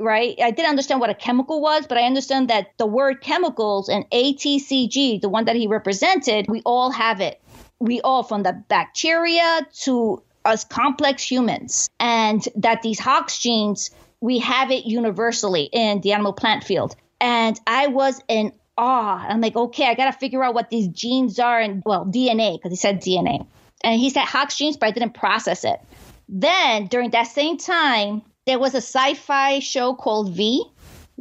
right? 0.00 0.38
I 0.40 0.52
didn't 0.52 0.70
understand 0.70 1.00
what 1.00 1.10
a 1.10 1.14
chemical 1.14 1.60
was, 1.60 1.88
but 1.88 1.98
I 1.98 2.02
understand 2.02 2.48
that 2.50 2.68
the 2.78 2.86
word 2.86 3.20
chemicals 3.20 3.88
and 3.88 4.08
ATCG, 4.10 5.20
the 5.20 5.28
one 5.28 5.46
that 5.46 5.56
he 5.56 5.66
represented, 5.66 6.46
we 6.48 6.62
all 6.64 6.92
have 6.92 7.20
it. 7.20 7.40
We 7.80 8.00
all, 8.00 8.22
from 8.22 8.42
the 8.42 8.52
bacteria 8.68 9.66
to 9.82 10.22
us 10.44 10.64
complex 10.64 11.22
humans, 11.22 11.90
and 12.00 12.46
that 12.56 12.82
these 12.82 12.98
Hox 12.98 13.38
genes, 13.38 13.90
we 14.20 14.38
have 14.40 14.70
it 14.70 14.84
universally 14.84 15.68
in 15.72 16.00
the 16.00 16.12
animal 16.12 16.32
plant 16.32 16.64
field. 16.64 16.96
And 17.20 17.58
I 17.66 17.88
was 17.88 18.20
in 18.28 18.52
awe. 18.76 19.24
I'm 19.28 19.40
like, 19.40 19.56
okay, 19.56 19.86
I 19.86 19.94
got 19.94 20.10
to 20.12 20.18
figure 20.18 20.42
out 20.42 20.54
what 20.54 20.70
these 20.70 20.88
genes 20.88 21.38
are 21.38 21.60
and, 21.60 21.82
well, 21.84 22.06
DNA, 22.06 22.56
because 22.56 22.70
he 22.70 22.76
said 22.76 23.02
DNA. 23.02 23.46
And 23.82 24.00
he 24.00 24.10
said 24.10 24.24
Hox 24.24 24.56
genes, 24.56 24.76
but 24.76 24.86
I 24.86 24.90
didn't 24.90 25.14
process 25.14 25.64
it. 25.64 25.80
Then 26.28 26.86
during 26.86 27.10
that 27.10 27.28
same 27.28 27.58
time, 27.58 28.22
there 28.46 28.58
was 28.58 28.74
a 28.74 28.78
sci 28.78 29.14
fi 29.14 29.58
show 29.60 29.94
called 29.94 30.32
V 30.32 30.64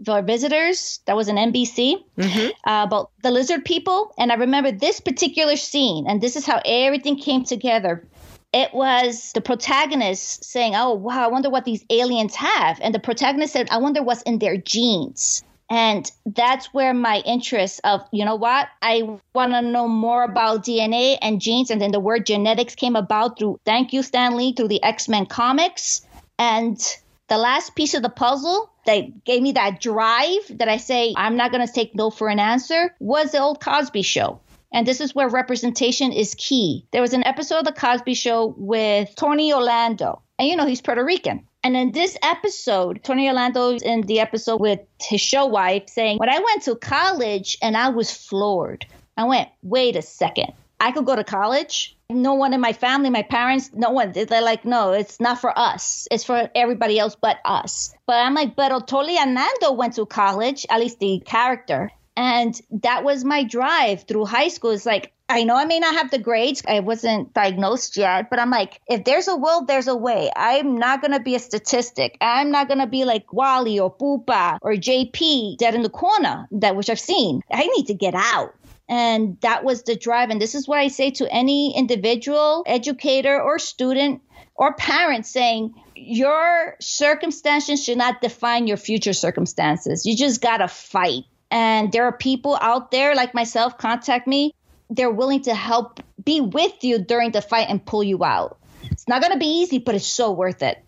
for 0.06 0.22
visitors. 0.22 1.00
That 1.06 1.16
was 1.16 1.28
an 1.28 1.38
NBC 1.38 2.04
mm-hmm. 2.18 2.70
uh, 2.70 2.84
about 2.84 3.12
the 3.24 3.32
lizard 3.32 3.66
people. 3.66 4.14
And 4.18 4.32
I 4.32 4.36
remember 4.36 4.72
this 4.72 5.00
particular 5.00 5.56
scene, 5.56 6.06
and 6.08 6.22
this 6.22 6.36
is 6.36 6.46
how 6.46 6.62
everything 6.66 7.18
came 7.18 7.44
together. 7.44 8.08
It 8.54 8.74
was 8.74 9.32
the 9.34 9.42
protagonist 9.42 10.46
saying, 10.46 10.74
Oh, 10.76 10.94
wow, 10.94 11.26
I 11.26 11.28
wonder 11.28 11.50
what 11.50 11.66
these 11.66 11.86
aliens 11.90 12.36
have. 12.36 12.80
And 12.82 12.96
the 12.96 13.00
protagonist 13.00 13.54
said, 13.54 13.68
I 13.70 13.78
wonder 13.78 14.02
what's 14.02 14.22
in 14.22 14.40
their 14.40 14.58
genes. 14.58 15.44
And 15.70 16.10
that's 16.26 16.74
where 16.74 16.94
my 16.94 17.22
interest 17.26 17.82
of, 17.84 18.02
you 18.14 18.24
know 18.24 18.36
what, 18.36 18.70
I 18.82 19.20
want 19.34 19.52
to 19.52 19.62
know 19.62 19.88
more 19.90 20.24
about 20.24 20.64
DNA 20.64 21.18
and 21.22 21.42
genes. 21.42 21.70
And 21.70 21.82
then 21.82 21.92
the 21.92 22.00
word 22.00 22.26
genetics 22.26 22.74
came 22.74 22.96
about 22.96 23.38
through, 23.38 23.60
thank 23.66 23.92
you, 23.92 24.02
Stanley, 24.02 24.54
through 24.56 24.70
the 24.70 24.82
X 24.82 25.10
Men 25.10 25.26
comics. 25.26 26.08
And 26.40 26.80
the 27.28 27.38
last 27.38 27.76
piece 27.76 27.94
of 27.94 28.02
the 28.02 28.10
puzzle 28.10 28.72
that 28.86 29.24
gave 29.26 29.42
me 29.42 29.54
that 29.54 29.82
drive 29.82 30.58
that 30.58 30.70
I 30.70 30.78
say, 30.78 31.14
I'm 31.16 31.36
not 31.36 31.52
going 31.52 31.66
to 31.66 31.72
take 31.72 31.96
no 31.96 32.10
for 32.10 32.30
an 32.30 32.40
answer 32.40 32.96
was 33.00 33.32
the 33.32 33.40
old 33.40 33.60
Cosby 33.60 34.02
show. 34.02 34.40
And 34.72 34.86
this 34.86 35.02
is 35.02 35.16
where 35.16 35.30
representation 35.30 36.12
is 36.12 36.36
key. 36.38 36.86
There 36.92 37.02
was 37.02 37.14
an 37.14 37.24
episode 37.24 37.60
of 37.60 37.66
The 37.66 37.72
Cosby 37.72 38.14
Show 38.14 38.54
with 38.58 39.16
Tony 39.16 39.54
Orlando. 39.54 40.22
And 40.38 40.48
you 40.48 40.56
know, 40.56 40.66
he's 40.66 40.82
Puerto 40.82 41.04
Rican. 41.04 41.48
And 41.64 41.76
in 41.76 41.92
this 41.92 42.18
episode, 42.22 43.04
Tony 43.04 43.28
Orlando 43.28 43.72
in 43.72 44.02
the 44.02 44.20
episode 44.20 44.62
with 44.62 44.80
his 45.02 45.22
show 45.22 45.46
wife 45.46 45.90
saying, 45.90 46.18
When 46.18 46.30
I 46.30 46.40
went 46.40 46.64
to 46.64 46.76
college 46.76 47.58
and 47.62 47.76
I 47.76 47.90
was 47.90 48.12
floored, 48.12 48.86
I 49.16 49.24
went, 49.26 49.50
Wait 49.64 49.96
a 49.96 50.02
second. 50.02 50.54
I 50.80 50.92
could 50.92 51.06
go 51.06 51.16
to 51.16 51.24
college. 51.24 51.97
No 52.10 52.36
one 52.36 52.54
in 52.54 52.62
my 52.62 52.72
family, 52.72 53.10
my 53.10 53.24
parents, 53.24 53.72
no 53.74 53.90
one. 53.90 54.14
They're 54.14 54.42
like, 54.42 54.64
no, 54.64 54.94
it's 54.94 55.20
not 55.20 55.42
for 55.42 55.52
us. 55.60 56.08
It's 56.10 56.24
for 56.24 56.50
everybody 56.56 56.98
else 56.98 57.18
but 57.20 57.40
us. 57.44 57.94
But 58.06 58.26
I'm 58.26 58.34
like, 58.34 58.56
but 58.56 58.88
Tony 58.88 59.20
Orlando 59.20 59.74
went 59.74 59.96
to 59.96 60.06
college, 60.06 60.66
at 60.70 60.80
least 60.80 61.00
the 61.00 61.22
character. 61.26 61.92
And 62.16 62.60
that 62.82 63.04
was 63.04 63.26
my 63.26 63.44
drive 63.44 64.04
through 64.04 64.26
high 64.26 64.48
school. 64.48 64.72
It's 64.72 64.86
like, 64.86 65.12
I 65.28 65.44
know 65.44 65.58
I 65.58 65.66
may 65.66 65.80
not 65.80 65.96
have 65.96 66.10
the 66.10 66.18
grades. 66.18 66.64
I 66.66 66.80
wasn't 66.80 67.34
diagnosed 67.34 67.98
yet, 67.98 68.30
but 68.30 68.40
I'm 68.40 68.52
like, 68.52 68.80
if 68.88 69.04
there's 69.04 69.28
a 69.28 69.36
will, 69.36 69.66
there's 69.66 69.90
a 69.90 69.96
way. 69.96 70.32
I'm 70.34 70.78
not 70.78 71.02
going 71.02 71.12
to 71.12 71.20
be 71.20 71.36
a 71.36 71.40
statistic. 71.40 72.18
I'm 72.22 72.50
not 72.50 72.70
going 72.70 72.80
to 72.80 72.88
be 72.88 73.04
like 73.04 73.34
Wally 73.34 73.80
or 73.80 73.92
Pupa 73.92 74.60
or 74.62 74.72
JP 74.72 75.58
dead 75.58 75.76
in 75.76 75.82
the 75.82 75.90
corner, 75.90 76.48
that 76.52 76.78
which 76.78 76.90
I've 76.90 77.00
seen. 77.00 77.42
I 77.52 77.68
need 77.68 77.88
to 77.88 77.94
get 77.94 78.16
out. 78.16 78.56
And 78.90 79.38
that 79.42 79.64
was 79.64 79.84
the 79.84 79.96
drive. 79.96 80.30
And 80.30 80.42
this 80.42 80.56
is 80.56 80.68
what 80.68 80.80
I 80.80 80.88
say 80.88 81.12
to 81.12 81.32
any 81.32 81.76
individual, 81.78 82.64
educator, 82.66 83.42
or 83.42 83.60
student 83.60 84.22
or 84.56 84.74
parent 84.74 85.26
saying, 85.26 85.74
your 85.96 86.76
circumstances 86.80 87.84
should 87.84 87.98
not 87.98 88.22
define 88.22 88.68
your 88.68 88.78
future 88.78 89.14
circumstances. 89.14 90.06
You 90.06 90.16
just 90.16 90.42
got 90.42 90.58
to 90.58 90.68
fight 90.68 91.26
and 91.50 91.92
there 91.92 92.06
are 92.06 92.12
people 92.12 92.58
out 92.62 92.92
there 92.92 93.16
like 93.16 93.34
myself 93.34 93.78
contact 93.78 94.28
me 94.28 94.54
they're 94.90 95.12
willing 95.12 95.42
to 95.42 95.54
help 95.54 96.00
be 96.24 96.42
with 96.42 96.84
you 96.84 97.00
during 97.00 97.32
the 97.32 97.42
fight 97.42 97.68
and 97.70 97.86
pull 97.86 98.04
you 98.04 98.24
out 98.24 98.58
it's 98.84 99.08
not 99.08 99.22
going 99.22 99.34
to 99.34 99.40
be 99.40 99.62
easy 99.62 99.80
but 99.80 99.96
it's 99.96 100.06
so 100.06 100.32
worth 100.32 100.62
it 100.62 100.84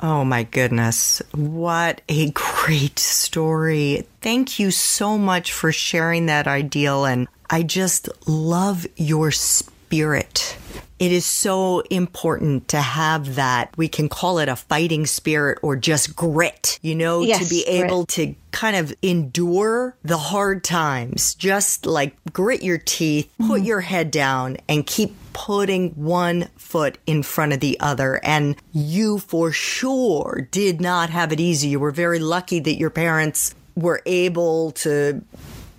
Oh 0.00 0.24
my 0.24 0.42
goodness. 0.44 1.22
What 1.32 2.02
a 2.08 2.30
great 2.34 2.98
story. 2.98 4.06
Thank 4.20 4.58
you 4.58 4.70
so 4.70 5.16
much 5.16 5.52
for 5.52 5.72
sharing 5.72 6.26
that 6.26 6.46
Aidyl. 6.46 7.10
And 7.10 7.28
I 7.48 7.62
just 7.62 8.08
love 8.28 8.86
your 8.96 9.30
spirit 9.30 10.56
it 10.98 11.12
is 11.12 11.26
so 11.26 11.80
important 11.90 12.68
to 12.68 12.80
have 12.80 13.34
that. 13.34 13.76
We 13.76 13.88
can 13.88 14.08
call 14.08 14.38
it 14.38 14.48
a 14.48 14.56
fighting 14.56 15.04
spirit 15.04 15.58
or 15.62 15.76
just 15.76 16.16
grit, 16.16 16.78
you 16.80 16.94
know, 16.94 17.20
yes, 17.22 17.42
to 17.42 17.54
be 17.54 17.62
able 17.64 18.04
grit. 18.04 18.08
to 18.08 18.34
kind 18.52 18.76
of 18.76 18.94
endure 19.02 19.94
the 20.02 20.16
hard 20.16 20.64
times. 20.64 21.34
Just 21.34 21.84
like 21.84 22.16
grit 22.32 22.62
your 22.62 22.78
teeth, 22.78 23.30
put 23.38 23.46
mm-hmm. 23.46 23.64
your 23.64 23.80
head 23.80 24.10
down, 24.10 24.56
and 24.68 24.86
keep 24.86 25.14
putting 25.36 25.90
one 25.90 26.48
foot 26.56 26.96
in 27.06 27.22
front 27.22 27.52
of 27.52 27.60
the 27.60 27.78
other. 27.78 28.18
And 28.24 28.56
you 28.72 29.18
for 29.18 29.52
sure 29.52 30.48
did 30.50 30.80
not 30.80 31.10
have 31.10 31.30
it 31.30 31.38
easy. 31.38 31.68
You 31.68 31.78
were 31.78 31.90
very 31.90 32.18
lucky 32.18 32.58
that 32.60 32.78
your 32.78 32.88
parents 32.88 33.54
were 33.74 34.00
able 34.06 34.70
to 34.70 35.22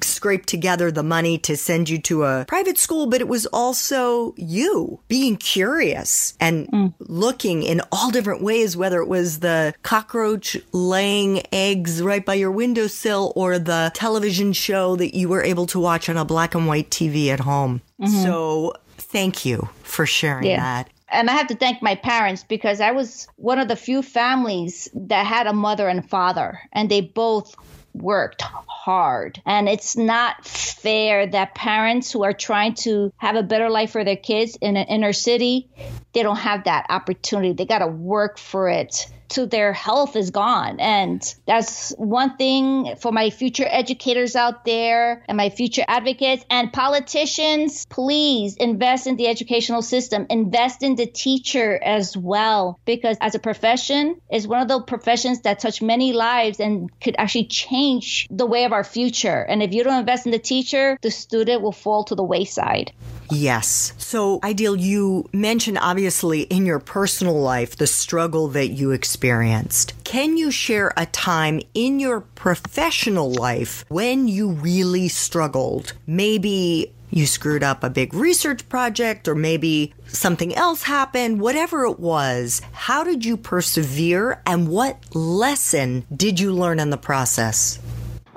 scrape 0.02 0.46
together 0.46 0.92
the 0.92 1.02
money 1.02 1.40
to 1.40 1.58
send 1.58 1.90
you 1.90 1.98
to 2.00 2.24
a 2.24 2.46
private 2.48 2.78
school, 2.78 3.08
but 3.08 3.20
it 3.20 3.28
was 3.28 3.48
also 3.48 4.36
you 4.38 5.00
being 5.08 5.36
curious 5.36 6.36
and 6.40 6.68
mm. 6.68 6.94
looking 7.00 7.64
in 7.64 7.82
all 7.92 8.12
different 8.12 8.44
ways, 8.44 8.78
whether 8.78 9.02
it 9.02 9.08
was 9.08 9.40
the 9.40 9.74
cockroach 9.82 10.56
laying 10.72 11.42
eggs 11.52 12.00
right 12.04 12.24
by 12.24 12.36
your 12.36 12.52
windowsill 12.52 13.34
or 13.36 13.58
the 13.58 13.92
television 13.96 14.54
show 14.54 14.96
that 14.96 15.16
you 15.18 15.28
were 15.28 15.44
able 15.44 15.66
to 15.66 15.80
watch 15.80 16.10
on 16.10 16.16
a 16.16 16.24
black 16.24 16.54
and 16.54 16.68
white 16.68 16.92
TV 16.92 17.30
at 17.30 17.40
home. 17.40 17.82
Mm-hmm. 18.00 18.22
So 18.22 18.76
thank 19.18 19.46
you 19.46 19.68
for 19.84 20.06
sharing 20.06 20.46
yeah. 20.46 20.60
that. 20.60 20.90
And 21.10 21.30
I 21.30 21.34
have 21.34 21.48
to 21.48 21.56
thank 21.56 21.82
my 21.82 21.96
parents 21.96 22.44
because 22.44 22.82
I 22.82 22.92
was 22.92 23.28
one 23.38 23.60
of 23.60 23.68
the 23.68 23.76
few 23.76 24.02
families 24.02 24.90
that 24.94 25.26
had 25.26 25.48
a 25.48 25.54
mother 25.54 25.88
and 25.88 26.08
father, 26.08 26.60
and 26.74 26.90
they 26.90 27.02
both 27.02 27.56
worked 27.94 28.42
hard. 28.42 29.42
And 29.46 29.68
it's 29.68 29.96
not 29.98 30.46
fair 30.46 31.26
that 31.28 31.56
parents 31.56 32.12
who 32.12 32.24
are 32.24 32.34
trying 32.34 32.76
to 32.76 33.12
have 33.18 33.36
a 33.36 33.44
better 33.44 33.70
life 33.70 33.92
for 33.92 34.04
their 34.04 34.18
kids 34.18 34.58
in 34.62 34.78
an 34.78 34.86
inner 34.88 35.14
city, 35.14 35.70
they 36.14 36.24
don't 36.24 36.38
have 36.38 36.66
that 36.66 36.86
opportunity. 36.90 37.54
They 37.54 37.66
got 37.66 37.80
to 37.80 37.88
work 37.88 38.38
for 38.38 38.70
it 38.70 39.08
to 39.30 39.46
their 39.46 39.74
health 39.74 40.16
is 40.16 40.32
gone. 40.32 40.80
And 40.80 41.22
that's 41.46 41.92
one 41.98 42.38
thing 42.38 42.96
for 43.00 43.12
my 43.12 43.30
future 43.30 43.66
educators 43.68 44.36
out 44.36 44.66
there 44.66 45.24
and 45.28 45.38
my 45.38 45.50
future 45.50 45.84
advocates 45.88 46.46
and 46.50 46.72
politicians. 46.72 47.86
Please 47.88 48.56
invest 48.56 49.08
in 49.08 49.18
the 49.18 49.28
educational 49.28 49.82
system, 49.82 50.26
invest 50.30 50.84
in 50.84 50.96
the 50.96 51.06
teacher 51.06 51.78
as 51.82 52.16
well, 52.16 52.80
because 52.86 53.18
as 53.22 53.36
a 53.36 53.40
profession, 53.40 54.20
is 54.32 54.48
one 54.48 54.62
of 54.62 54.68
the 54.68 54.82
professions 54.82 55.42
that 55.42 55.60
touch 55.60 55.82
many 55.82 56.14
lives 56.14 56.60
and 56.60 56.90
could 57.00 57.16
actually 57.18 57.46
change 57.46 58.28
the 58.30 58.46
way 58.46 58.64
of 58.66 58.74
our 58.74 58.84
future. 58.84 59.42
And 59.42 59.62
if 59.64 59.74
you 59.74 59.84
don't 59.84 60.00
invest 60.00 60.26
in 60.26 60.32
the 60.32 60.40
teacher, 60.40 60.98
the 61.02 61.12
student 61.12 61.62
will 61.62 61.72
fall 61.72 62.04
to 62.06 62.16
the 62.16 62.24
wayside. 62.24 62.92
Yes. 63.32 63.94
So, 63.98 64.40
Aidyl, 64.42 64.80
you 64.80 65.30
mentioned 65.34 65.78
obviously 65.80 66.42
in 66.42 66.66
your 66.66 66.80
personal 66.80 67.40
life 67.40 67.76
the 67.76 67.88
struggle 67.88 68.48
that 68.50 68.70
you 68.70 68.92
experienced. 68.92 69.94
Can 70.04 70.38
you 70.38 70.52
share 70.52 70.94
a 70.96 71.06
time 71.08 71.62
in 71.74 72.00
your 72.00 72.22
professional 72.22 73.32
life 73.32 73.86
when 73.90 74.28
you 74.28 74.52
really 74.52 75.08
struggled? 75.08 75.94
Maybe 76.06 76.94
you 77.10 77.26
screwed 77.26 77.64
up 77.64 77.84
a 77.84 77.90
big 77.90 78.14
research 78.14 78.68
project 78.70 79.28
or 79.28 79.36
maybe 79.36 79.94
something 80.08 80.54
else 80.56 80.84
happened, 80.84 81.40
whatever 81.40 81.86
it 81.86 82.00
was. 82.00 82.62
How 82.72 83.04
did 83.04 83.26
you 83.26 83.38
persevere 83.38 84.42
and 84.46 84.68
what 84.68 85.16
lesson 85.16 86.06
did 86.14 86.40
you 86.40 86.52
learn 86.52 86.80
in 86.80 86.90
the 86.90 86.98
process? 86.98 87.80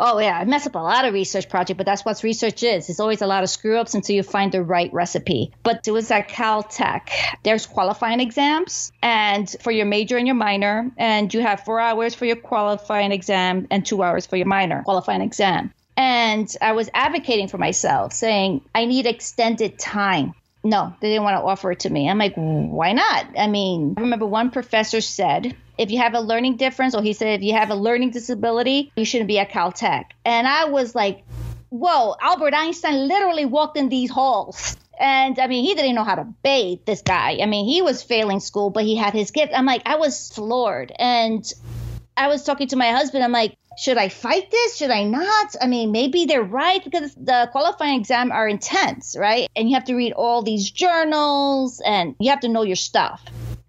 Oh 0.02 0.18
yeah, 0.18 0.38
I 0.38 0.46
mess 0.46 0.66
up 0.66 0.76
a 0.76 0.78
lot 0.78 1.04
of 1.04 1.12
research 1.12 1.50
project, 1.50 1.76
but 1.76 1.84
that's 1.84 2.06
what 2.06 2.22
research 2.22 2.62
is. 2.62 2.88
It's 2.88 3.00
always 3.00 3.20
a 3.20 3.26
lot 3.26 3.42
of 3.42 3.50
screw 3.50 3.76
ups 3.76 3.94
until 3.94 4.16
you 4.16 4.22
find 4.22 4.50
the 4.50 4.62
right 4.62 4.90
recipe. 4.94 5.52
But 5.62 5.86
it 5.86 5.90
was 5.90 6.10
at 6.10 6.30
Caltech. 6.30 7.10
There's 7.42 7.66
qualifying 7.66 8.20
exams 8.20 8.92
and 9.02 9.54
for 9.60 9.70
your 9.70 9.84
major 9.84 10.16
and 10.16 10.26
your 10.26 10.36
minor, 10.36 10.90
and 10.96 11.32
you 11.34 11.42
have 11.42 11.60
four 11.60 11.80
hours 11.80 12.14
for 12.14 12.24
your 12.24 12.36
qualifying 12.36 13.12
exam 13.12 13.66
and 13.70 13.84
two 13.84 14.02
hours 14.02 14.24
for 14.24 14.36
your 14.36 14.46
minor 14.46 14.82
qualifying 14.84 15.20
exam. 15.20 15.74
And 15.98 16.50
I 16.62 16.72
was 16.72 16.88
advocating 16.94 17.48
for 17.48 17.58
myself, 17.58 18.14
saying 18.14 18.62
I 18.74 18.86
need 18.86 19.04
extended 19.04 19.78
time 19.78 20.32
no, 20.62 20.94
they 21.00 21.08
didn't 21.08 21.24
want 21.24 21.36
to 21.36 21.42
offer 21.42 21.72
it 21.72 21.80
to 21.80 21.90
me. 21.90 22.08
I'm 22.08 22.18
like, 22.18 22.34
why 22.34 22.92
not? 22.92 23.26
I 23.38 23.46
mean, 23.46 23.94
I 23.96 24.02
remember 24.02 24.26
one 24.26 24.50
professor 24.50 25.00
said, 25.00 25.56
if 25.78 25.90
you 25.90 25.98
have 25.98 26.14
a 26.14 26.20
learning 26.20 26.56
difference, 26.56 26.94
or 26.94 27.02
he 27.02 27.14
said, 27.14 27.40
if 27.40 27.42
you 27.42 27.54
have 27.54 27.70
a 27.70 27.74
learning 27.74 28.10
disability, 28.10 28.92
you 28.96 29.04
shouldn't 29.04 29.28
be 29.28 29.38
at 29.38 29.50
Caltech. 29.50 30.04
And 30.24 30.46
I 30.46 30.66
was 30.66 30.94
like, 30.94 31.24
whoa, 31.70 32.14
Albert 32.20 32.52
Einstein 32.54 33.08
literally 33.08 33.46
walked 33.46 33.78
in 33.78 33.88
these 33.88 34.10
halls. 34.10 34.76
And 34.98 35.38
I 35.38 35.46
mean, 35.46 35.64
he 35.64 35.74
didn't 35.74 35.94
know 35.94 36.04
how 36.04 36.16
to 36.16 36.26
bathe, 36.42 36.80
this 36.84 37.00
guy. 37.00 37.38
I 37.40 37.46
mean, 37.46 37.66
he 37.66 37.80
was 37.80 38.02
failing 38.02 38.40
school, 38.40 38.68
but 38.68 38.84
he 38.84 38.96
had 38.96 39.14
his 39.14 39.30
gift. 39.30 39.52
I'm 39.54 39.64
like, 39.64 39.82
I 39.86 39.96
was 39.96 40.30
floored. 40.30 40.92
And 40.98 41.50
I 42.18 42.28
was 42.28 42.44
talking 42.44 42.68
to 42.68 42.76
my 42.76 42.90
husband. 42.90 43.24
I'm 43.24 43.32
like, 43.32 43.56
should 43.78 43.96
I 43.96 44.08
fight 44.08 44.50
this? 44.50 44.76
Should 44.76 44.90
I 44.90 45.04
not? 45.04 45.56
I 45.60 45.66
mean, 45.66 45.92
maybe 45.92 46.24
they're 46.24 46.42
right 46.42 46.82
because 46.82 47.14
the 47.14 47.48
qualifying 47.52 48.00
exam 48.00 48.32
are 48.32 48.48
intense, 48.48 49.16
right? 49.18 49.48
And 49.54 49.68
you 49.68 49.74
have 49.74 49.84
to 49.84 49.94
read 49.94 50.12
all 50.12 50.42
these 50.42 50.70
journals 50.70 51.80
and 51.84 52.14
you 52.18 52.30
have 52.30 52.40
to 52.40 52.48
know 52.48 52.62
your 52.62 52.76
stuff. 52.76 53.22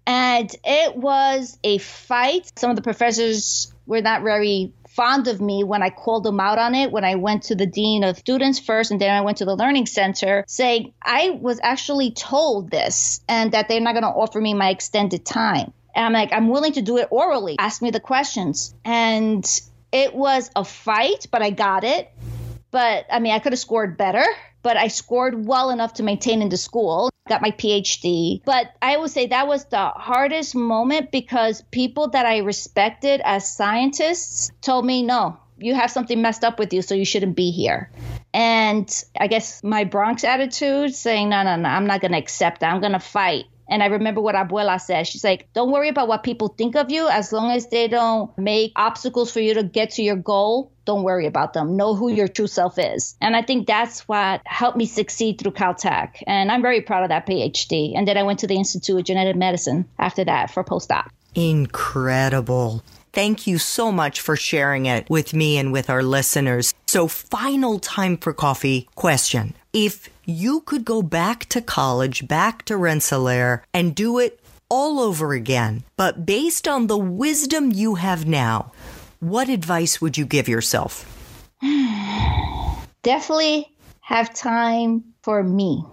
And 0.06 0.54
it 0.64 0.96
was 0.96 1.58
a 1.62 1.78
fight. 1.78 2.52
Some 2.56 2.70
of 2.70 2.76
the 2.76 2.82
professors 2.82 3.72
were 3.86 4.02
not 4.02 4.22
very 4.22 4.72
fond 4.88 5.26
of 5.26 5.40
me 5.40 5.64
when 5.64 5.82
I 5.82 5.90
called 5.90 6.24
them 6.24 6.38
out 6.38 6.58
on 6.58 6.74
it, 6.74 6.92
when 6.92 7.04
I 7.04 7.14
went 7.14 7.44
to 7.44 7.54
the 7.54 7.66
dean 7.66 8.04
of 8.04 8.18
students 8.18 8.58
first 8.58 8.90
and 8.90 9.00
then 9.00 9.10
I 9.10 9.22
went 9.22 9.38
to 9.38 9.44
the 9.44 9.56
learning 9.56 9.86
center 9.86 10.44
saying 10.46 10.92
I 11.02 11.30
was 11.30 11.60
actually 11.62 12.10
told 12.10 12.70
this 12.70 13.22
and 13.28 13.52
that 13.52 13.68
they're 13.68 13.80
not 13.80 13.92
going 13.92 14.02
to 14.02 14.08
offer 14.08 14.40
me 14.40 14.52
my 14.52 14.68
extended 14.68 15.24
time. 15.24 15.72
And 15.94 16.06
I'm 16.06 16.12
like, 16.12 16.32
I'm 16.32 16.48
willing 16.48 16.72
to 16.74 16.82
do 16.82 16.98
it 16.98 17.08
orally. 17.10 17.56
Ask 17.58 17.82
me 17.82 17.90
the 17.90 18.00
questions. 18.00 18.74
And 18.84 19.44
it 19.92 20.14
was 20.14 20.50
a 20.56 20.64
fight, 20.64 21.26
but 21.30 21.42
I 21.42 21.50
got 21.50 21.84
it. 21.84 22.10
But 22.70 23.06
I 23.10 23.20
mean, 23.20 23.32
I 23.32 23.38
could 23.38 23.52
have 23.52 23.60
scored 23.60 23.98
better, 23.98 24.24
but 24.62 24.76
I 24.76 24.88
scored 24.88 25.46
well 25.46 25.70
enough 25.70 25.94
to 25.94 26.02
maintain 26.02 26.40
in 26.40 26.48
the 26.48 26.56
school, 26.56 27.10
got 27.28 27.42
my 27.42 27.50
PhD. 27.50 28.42
But 28.44 28.72
I 28.80 28.96
would 28.96 29.10
say 29.10 29.26
that 29.26 29.46
was 29.46 29.66
the 29.66 29.88
hardest 29.88 30.54
moment 30.54 31.12
because 31.12 31.62
people 31.70 32.08
that 32.08 32.24
I 32.24 32.38
respected 32.38 33.20
as 33.22 33.54
scientists 33.54 34.50
told 34.62 34.86
me, 34.86 35.02
no, 35.02 35.36
you 35.58 35.74
have 35.74 35.90
something 35.90 36.20
messed 36.22 36.44
up 36.44 36.58
with 36.58 36.72
you, 36.72 36.80
so 36.82 36.94
you 36.94 37.04
shouldn't 37.04 37.36
be 37.36 37.50
here. 37.50 37.90
And 38.34 39.04
I 39.20 39.26
guess 39.26 39.62
my 39.62 39.84
Bronx 39.84 40.24
attitude 40.24 40.94
saying, 40.94 41.28
no, 41.28 41.42
no, 41.42 41.56
no, 41.56 41.68
I'm 41.68 41.86
not 41.86 42.00
going 42.00 42.12
to 42.12 42.18
accept 42.18 42.60
that. 42.60 42.72
I'm 42.72 42.80
going 42.80 42.92
to 42.92 42.98
fight. 43.00 43.44
And 43.68 43.82
I 43.82 43.86
remember 43.86 44.20
what 44.20 44.34
Abuela 44.34 44.80
said. 44.80 45.06
She's 45.06 45.24
like, 45.24 45.48
don't 45.52 45.70
worry 45.70 45.88
about 45.88 46.08
what 46.08 46.22
people 46.22 46.48
think 46.48 46.76
of 46.76 46.90
you 46.90 47.08
as 47.08 47.32
long 47.32 47.50
as 47.50 47.68
they 47.68 47.88
don't 47.88 48.36
make 48.36 48.72
obstacles 48.76 49.32
for 49.32 49.40
you 49.40 49.54
to 49.54 49.62
get 49.62 49.90
to 49.92 50.02
your 50.02 50.16
goal. 50.16 50.72
Don't 50.84 51.04
worry 51.04 51.26
about 51.26 51.52
them. 51.52 51.76
Know 51.76 51.94
who 51.94 52.10
your 52.10 52.28
true 52.28 52.48
self 52.48 52.78
is. 52.78 53.16
And 53.20 53.36
I 53.36 53.42
think 53.42 53.66
that's 53.66 54.06
what 54.08 54.42
helped 54.44 54.76
me 54.76 54.86
succeed 54.86 55.38
through 55.38 55.52
Caltech. 55.52 56.22
And 56.26 56.50
I'm 56.50 56.62
very 56.62 56.80
proud 56.80 57.04
of 57.04 57.08
that 57.10 57.26
PhD. 57.26 57.92
And 57.96 58.06
then 58.06 58.18
I 58.18 58.24
went 58.24 58.40
to 58.40 58.46
the 58.46 58.56
Institute 58.56 58.98
of 58.98 59.04
Genetic 59.04 59.36
Medicine 59.36 59.88
after 59.98 60.24
that 60.24 60.50
for 60.50 60.64
postdoc. 60.64 61.08
Incredible. 61.34 62.82
Thank 63.12 63.46
you 63.46 63.58
so 63.58 63.92
much 63.92 64.22
for 64.22 64.36
sharing 64.36 64.86
it 64.86 65.08
with 65.10 65.34
me 65.34 65.58
and 65.58 65.70
with 65.70 65.90
our 65.90 66.02
listeners. 66.02 66.72
So, 66.86 67.08
final 67.08 67.78
time 67.78 68.16
for 68.16 68.32
coffee 68.32 68.88
question. 68.94 69.54
If 69.74 70.08
you 70.24 70.60
could 70.62 70.86
go 70.86 71.02
back 71.02 71.44
to 71.50 71.60
college, 71.60 72.26
back 72.26 72.64
to 72.66 72.76
Rensselaer, 72.76 73.64
and 73.74 73.94
do 73.94 74.18
it 74.18 74.40
all 74.70 74.98
over 74.98 75.34
again, 75.34 75.84
but 75.98 76.24
based 76.24 76.66
on 76.66 76.86
the 76.86 76.96
wisdom 76.96 77.70
you 77.70 77.96
have 77.96 78.24
now, 78.24 78.72
what 79.20 79.50
advice 79.50 80.00
would 80.00 80.16
you 80.16 80.24
give 80.24 80.48
yourself? 80.48 81.04
Definitely 83.02 83.70
have 84.00 84.32
time 84.32 85.04
for 85.22 85.42
me. 85.42 85.84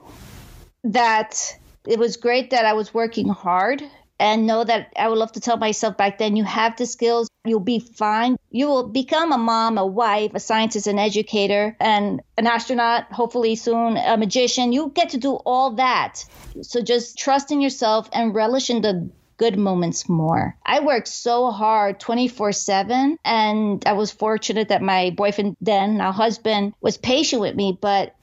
That 0.86 1.58
it 1.86 2.00
was 2.00 2.16
great 2.16 2.52
that 2.52 2.66
I 2.66 2.72
was 2.72 2.94
working 2.94 3.28
hard 3.28 3.84
and 4.20 4.46
know 4.46 4.64
that 4.64 4.94
I 4.98 5.08
would 5.08 5.18
love 5.18 5.32
to 5.34 5.40
tell 5.40 5.58
myself 5.58 5.98
back 5.98 6.18
then 6.18 6.36
you 6.36 6.44
have 6.44 6.76
the 6.78 6.86
skills, 6.86 7.30
you'll 7.46 7.60
be 7.60 7.80
fine. 7.80 8.38
You 8.52 8.68
will 8.68 8.88
become 8.88 9.32
a 9.32 9.38
mom, 9.38 9.78
a 9.78 9.86
wife, 9.86 10.32
a 10.34 10.40
scientist, 10.40 10.88
an 10.88 11.00
educator, 11.00 11.76
and 11.80 12.22
an 12.38 12.48
astronaut, 12.48 13.12
hopefully 13.12 13.56
soon, 13.56 13.98
a 13.98 14.18
magician. 14.18 14.74
You 14.74 14.92
get 14.94 15.10
to 15.10 15.18
do 15.18 15.34
all 15.34 15.76
that. 15.76 16.26
So 16.62 16.82
just 16.82 17.18
trust 17.18 17.52
in 17.52 17.62
yourself 17.62 18.10
and 18.12 18.36
relish 18.36 18.70
in 18.70 18.82
the 18.82 19.10
good 19.40 19.58
moments 19.58 20.08
more. 20.08 20.56
I 20.66 20.82
worked 20.82 21.08
so 21.08 21.50
hard 21.50 22.00
24 22.00 22.52
7, 22.52 23.18
and 23.26 23.84
I 23.86 23.94
was 23.94 24.12
fortunate 24.12 24.68
that 24.68 24.82
my 24.82 25.12
boyfriend, 25.12 25.56
then 25.62 25.98
now 25.98 26.12
husband, 26.12 26.74
was 26.82 26.98
patient 26.98 27.42
with 27.42 27.56
me, 27.56 27.78
but 27.80 28.16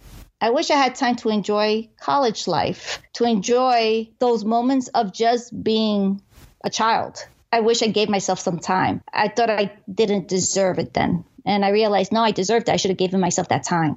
I 0.46 0.50
wish 0.50 0.70
I 0.70 0.76
had 0.76 0.94
time 0.94 1.16
to 1.16 1.28
enjoy 1.28 1.88
college 1.98 2.46
life, 2.46 3.02
to 3.14 3.24
enjoy 3.24 4.08
those 4.20 4.44
moments 4.44 4.86
of 4.86 5.12
just 5.12 5.50
being 5.60 6.22
a 6.62 6.70
child. 6.70 7.18
I 7.50 7.58
wish 7.58 7.82
I 7.82 7.88
gave 7.88 8.08
myself 8.08 8.38
some 8.38 8.60
time. 8.60 9.02
I 9.12 9.26
thought 9.26 9.50
I 9.50 9.72
didn't 9.92 10.28
deserve 10.28 10.78
it 10.78 10.94
then. 10.94 11.24
And 11.44 11.64
I 11.64 11.70
realized, 11.70 12.12
no, 12.12 12.22
I 12.22 12.30
deserved 12.30 12.68
it. 12.68 12.72
I 12.72 12.76
should 12.76 12.92
have 12.92 12.96
given 12.96 13.18
myself 13.18 13.48
that 13.48 13.64
time. 13.64 13.96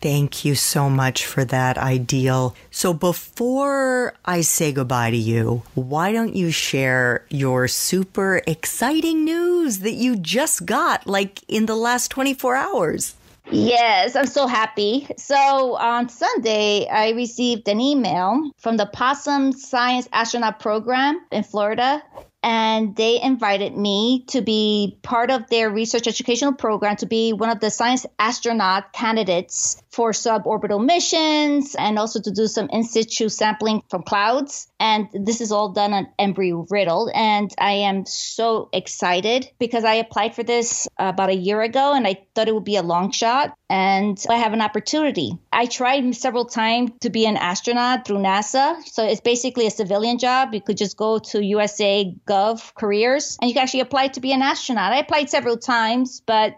Thank 0.00 0.44
you 0.44 0.56
so 0.56 0.90
much 0.90 1.24
for 1.24 1.44
that 1.44 1.76
Aidyl. 1.76 2.56
So 2.72 2.92
before 2.92 4.14
I 4.24 4.40
say 4.40 4.72
goodbye 4.72 5.12
to 5.12 5.16
you, 5.16 5.62
why 5.76 6.10
don't 6.10 6.34
you 6.34 6.50
share 6.50 7.26
your 7.30 7.68
super 7.68 8.42
exciting 8.48 9.24
news 9.24 9.78
that 9.86 9.94
you 9.94 10.16
just 10.16 10.66
got 10.66 11.06
like 11.06 11.44
in 11.46 11.66
the 11.66 11.76
last 11.76 12.10
24 12.10 12.56
hours? 12.56 13.14
Yes, 13.54 14.16
I'm 14.16 14.26
so 14.26 14.46
happy. 14.46 15.06
So 15.16 15.76
on 15.76 16.08
Sunday, 16.08 16.88
I 16.88 17.10
received 17.10 17.68
an 17.68 17.80
email 17.80 18.50
from 18.58 18.76
the 18.76 18.86
Possum 18.86 19.52
Science 19.52 20.08
Astronaut 20.12 20.58
Program 20.58 21.24
in 21.30 21.44
Florida 21.44 22.02
and 22.44 22.94
they 22.94 23.22
invited 23.22 23.74
me 23.74 24.22
to 24.28 24.42
be 24.42 24.98
part 25.02 25.30
of 25.30 25.48
their 25.48 25.70
research 25.70 26.06
educational 26.06 26.52
program 26.52 26.94
to 26.96 27.06
be 27.06 27.32
one 27.32 27.48
of 27.48 27.58
the 27.60 27.70
science 27.70 28.04
astronaut 28.18 28.92
candidates 28.92 29.82
for 29.90 30.10
suborbital 30.10 30.84
missions 30.84 31.74
and 31.74 31.98
also 31.98 32.20
to 32.20 32.30
do 32.30 32.46
some 32.46 32.68
in 32.70 32.84
situ 32.84 33.30
sampling 33.30 33.82
from 33.88 34.02
clouds. 34.02 34.68
And 34.78 35.08
this 35.14 35.40
is 35.40 35.52
all 35.52 35.70
done 35.70 35.94
on 35.94 36.08
Embry 36.18 36.66
Riddle. 36.70 37.10
And 37.14 37.50
I 37.58 37.72
am 37.72 38.04
so 38.04 38.68
excited 38.72 39.48
because 39.58 39.84
I 39.84 39.94
applied 39.94 40.34
for 40.34 40.42
this 40.42 40.86
uh, 40.98 41.04
about 41.04 41.30
a 41.30 41.34
year 41.34 41.62
ago 41.62 41.94
and 41.94 42.06
I 42.06 42.26
thought 42.34 42.48
it 42.48 42.54
would 42.54 42.64
be 42.64 42.76
a 42.76 42.82
long 42.82 43.10
shot. 43.12 43.54
And 43.70 44.22
I 44.28 44.36
have 44.36 44.52
an 44.52 44.60
opportunity. 44.60 45.38
I 45.50 45.66
tried 45.66 46.14
several 46.14 46.44
times 46.44 46.90
to 47.00 47.10
be 47.10 47.24
an 47.24 47.36
astronaut 47.36 48.06
through 48.06 48.18
NASA. 48.18 48.82
So 48.84 49.06
it's 49.06 49.20
basically 49.22 49.66
a 49.66 49.70
civilian 49.70 50.18
job. 50.18 50.52
You 50.52 50.60
could 50.60 50.76
just 50.76 50.96
go 50.96 51.18
to 51.18 51.42
USA 51.42 52.14
Gov 52.34 52.74
careers 52.74 53.38
and 53.40 53.48
you 53.48 53.54
can 53.54 53.62
actually 53.62 53.80
apply 53.80 54.08
to 54.08 54.20
be 54.20 54.32
an 54.32 54.42
astronaut. 54.42 54.92
I 54.92 54.98
applied 54.98 55.30
several 55.30 55.56
times, 55.56 56.20
but 56.26 56.56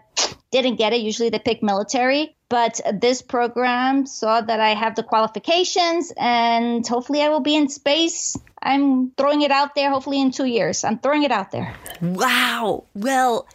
didn't 0.51 0.77
get 0.77 0.93
it. 0.93 1.01
Usually 1.01 1.29
they 1.29 1.39
pick 1.39 1.61
military. 1.61 2.35
But 2.49 2.79
this 2.93 3.21
program 3.21 4.05
saw 4.05 4.39
that 4.39 4.59
I 4.59 4.69
have 4.69 4.95
the 4.95 5.03
qualifications 5.03 6.13
and 6.15 6.87
hopefully 6.87 7.21
I 7.21 7.29
will 7.29 7.41
be 7.41 7.55
in 7.55 7.67
space. 7.67 8.37
I'm 8.61 9.11
throwing 9.11 9.41
it 9.41 9.51
out 9.51 9.75
there, 9.75 9.89
hopefully 9.89 10.21
in 10.21 10.31
two 10.31 10.45
years. 10.45 10.83
I'm 10.83 10.97
throwing 10.97 11.23
it 11.23 11.31
out 11.31 11.51
there. 11.51 11.75
Wow. 12.01 12.85
Well, 12.95 13.47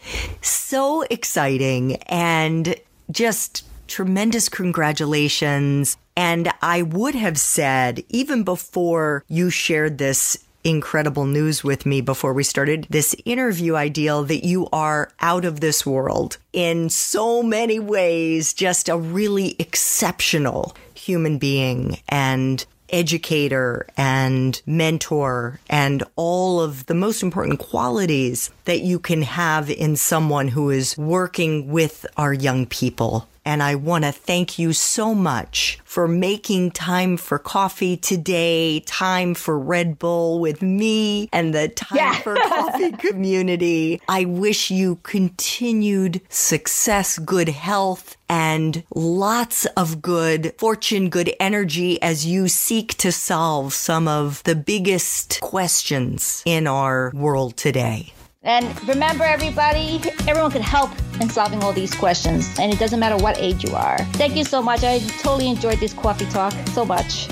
so 0.42 1.02
exciting 1.02 1.96
and 2.02 2.76
just 3.10 3.64
tremendous 3.88 4.50
congratulations. 4.50 5.96
And 6.14 6.52
I 6.60 6.82
would 6.82 7.14
have 7.14 7.38
said, 7.38 8.04
even 8.10 8.44
before 8.44 9.24
you 9.28 9.48
shared 9.48 9.96
this 9.96 10.36
incredible 10.64 11.26
news 11.26 11.64
with 11.64 11.86
me 11.86 12.00
before 12.00 12.32
we 12.32 12.44
started 12.44 12.86
this 12.90 13.14
interview, 13.24 13.74
Aidyl, 13.74 14.26
that 14.28 14.44
you 14.44 14.68
are 14.72 15.10
out 15.20 15.44
of 15.44 15.60
this 15.60 15.84
world 15.84 16.38
in 16.52 16.88
so 16.90 17.42
many 17.42 17.78
ways, 17.78 18.52
just 18.52 18.88
a 18.88 18.96
really 18.96 19.56
exceptional 19.58 20.76
human 20.94 21.38
being 21.38 21.98
and 22.08 22.64
educator 22.92 23.86
and 23.96 24.60
mentor 24.66 25.58
and 25.68 26.04
all 26.14 26.60
of 26.60 26.86
the 26.86 26.94
most 26.94 27.22
important 27.22 27.58
qualities 27.58 28.50
that 28.66 28.80
you 28.80 28.98
can 28.98 29.22
have 29.22 29.70
in 29.70 29.96
someone 29.96 30.48
who 30.48 30.70
is 30.70 30.96
working 30.98 31.68
with 31.68 32.04
our 32.16 32.34
young 32.34 32.66
people 32.66 33.26
and 33.44 33.62
I 33.62 33.74
want 33.74 34.04
to 34.04 34.12
thank 34.12 34.58
you 34.58 34.72
so 34.72 35.14
much 35.14 35.78
for 35.84 36.06
making 36.08 36.70
time 36.72 37.16
for 37.16 37.38
coffee 37.38 37.96
today, 37.96 38.80
time 38.80 39.34
for 39.34 39.58
Red 39.58 39.98
Bull 39.98 40.40
with 40.40 40.62
me 40.62 41.28
and 41.32 41.54
the 41.54 41.68
Time 41.68 41.98
yeah. 41.98 42.14
for 42.14 42.34
Coffee 42.34 42.92
community. 43.08 44.00
I 44.08 44.24
wish 44.24 44.70
you 44.70 44.96
continued 45.02 46.20
success, 46.28 47.18
good 47.18 47.48
health, 47.48 48.16
and 48.28 48.82
lots 48.94 49.66
of 49.76 50.00
good 50.00 50.54
fortune, 50.58 51.10
good 51.10 51.34
energy 51.38 52.00
as 52.00 52.24
you 52.24 52.48
seek 52.48 52.96
to 52.98 53.12
solve 53.12 53.74
some 53.74 54.08
of 54.08 54.42
the 54.44 54.54
biggest 54.54 55.40
questions 55.40 56.42
in 56.46 56.66
our 56.66 57.10
world 57.14 57.56
today. 57.56 58.12
And 58.44 58.88
remember, 58.88 59.24
everybody, 59.24 60.00
everyone 60.26 60.50
can 60.50 60.62
help 60.62 60.90
in 61.20 61.30
solving 61.30 61.62
all 61.62 61.72
these 61.72 61.94
questions, 61.94 62.52
and 62.58 62.72
it 62.72 62.78
doesn't 62.78 62.98
matter 62.98 63.16
what 63.16 63.38
age 63.38 63.62
you 63.62 63.74
are. 63.74 63.98
Thank 64.14 64.34
you 64.36 64.44
so 64.44 64.60
much. 64.60 64.82
I 64.82 64.98
totally 65.20 65.48
enjoyed 65.48 65.78
this 65.78 65.92
coffee 65.92 66.26
talk 66.26 66.52
so 66.68 66.84
much. 66.84 67.26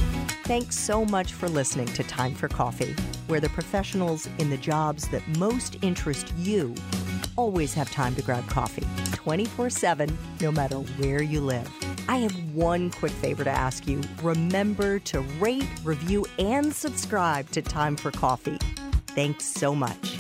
Thanks 0.45 0.79
so 0.79 1.05
much 1.05 1.33
for 1.33 1.49
listening 1.49 1.87
to 1.87 2.03
Time 2.05 2.35
for 2.35 2.49
Coffee, 2.49 2.95
where 3.27 3.41
the 3.41 3.49
professionals 3.49 4.29
in 4.39 4.51
the 4.51 4.57
jobs 4.57 5.09
that 5.09 5.27
most 5.37 5.77
interest 5.83 6.33
you 6.39 6.75
always 7.37 7.73
have 7.75 7.91
time 7.91 8.15
to 8.15 8.23
grab 8.23 8.47
coffee 8.49 8.87
24 9.13 9.71
7, 9.71 10.19
no 10.41 10.53
matter 10.53 10.77
where 10.77 11.23
you 11.23 11.41
live. 11.41 11.69
I 12.09 12.17
have 12.19 12.35
one 12.55 12.91
quick 12.91 13.13
favor 13.13 13.45
to 13.45 13.51
ask 13.51 13.87
you. 13.87 14.01
Remember 14.23 14.99
to 15.01 15.21
rate, 15.39 15.69
review, 15.85 16.27
and 16.39 16.73
subscribe 16.73 17.49
to 17.51 17.63
Time 17.63 17.97
for 17.97 18.11
Coffee. 18.11 18.59
Thanks 19.15 19.45
so 19.45 19.75
much. 19.75 20.19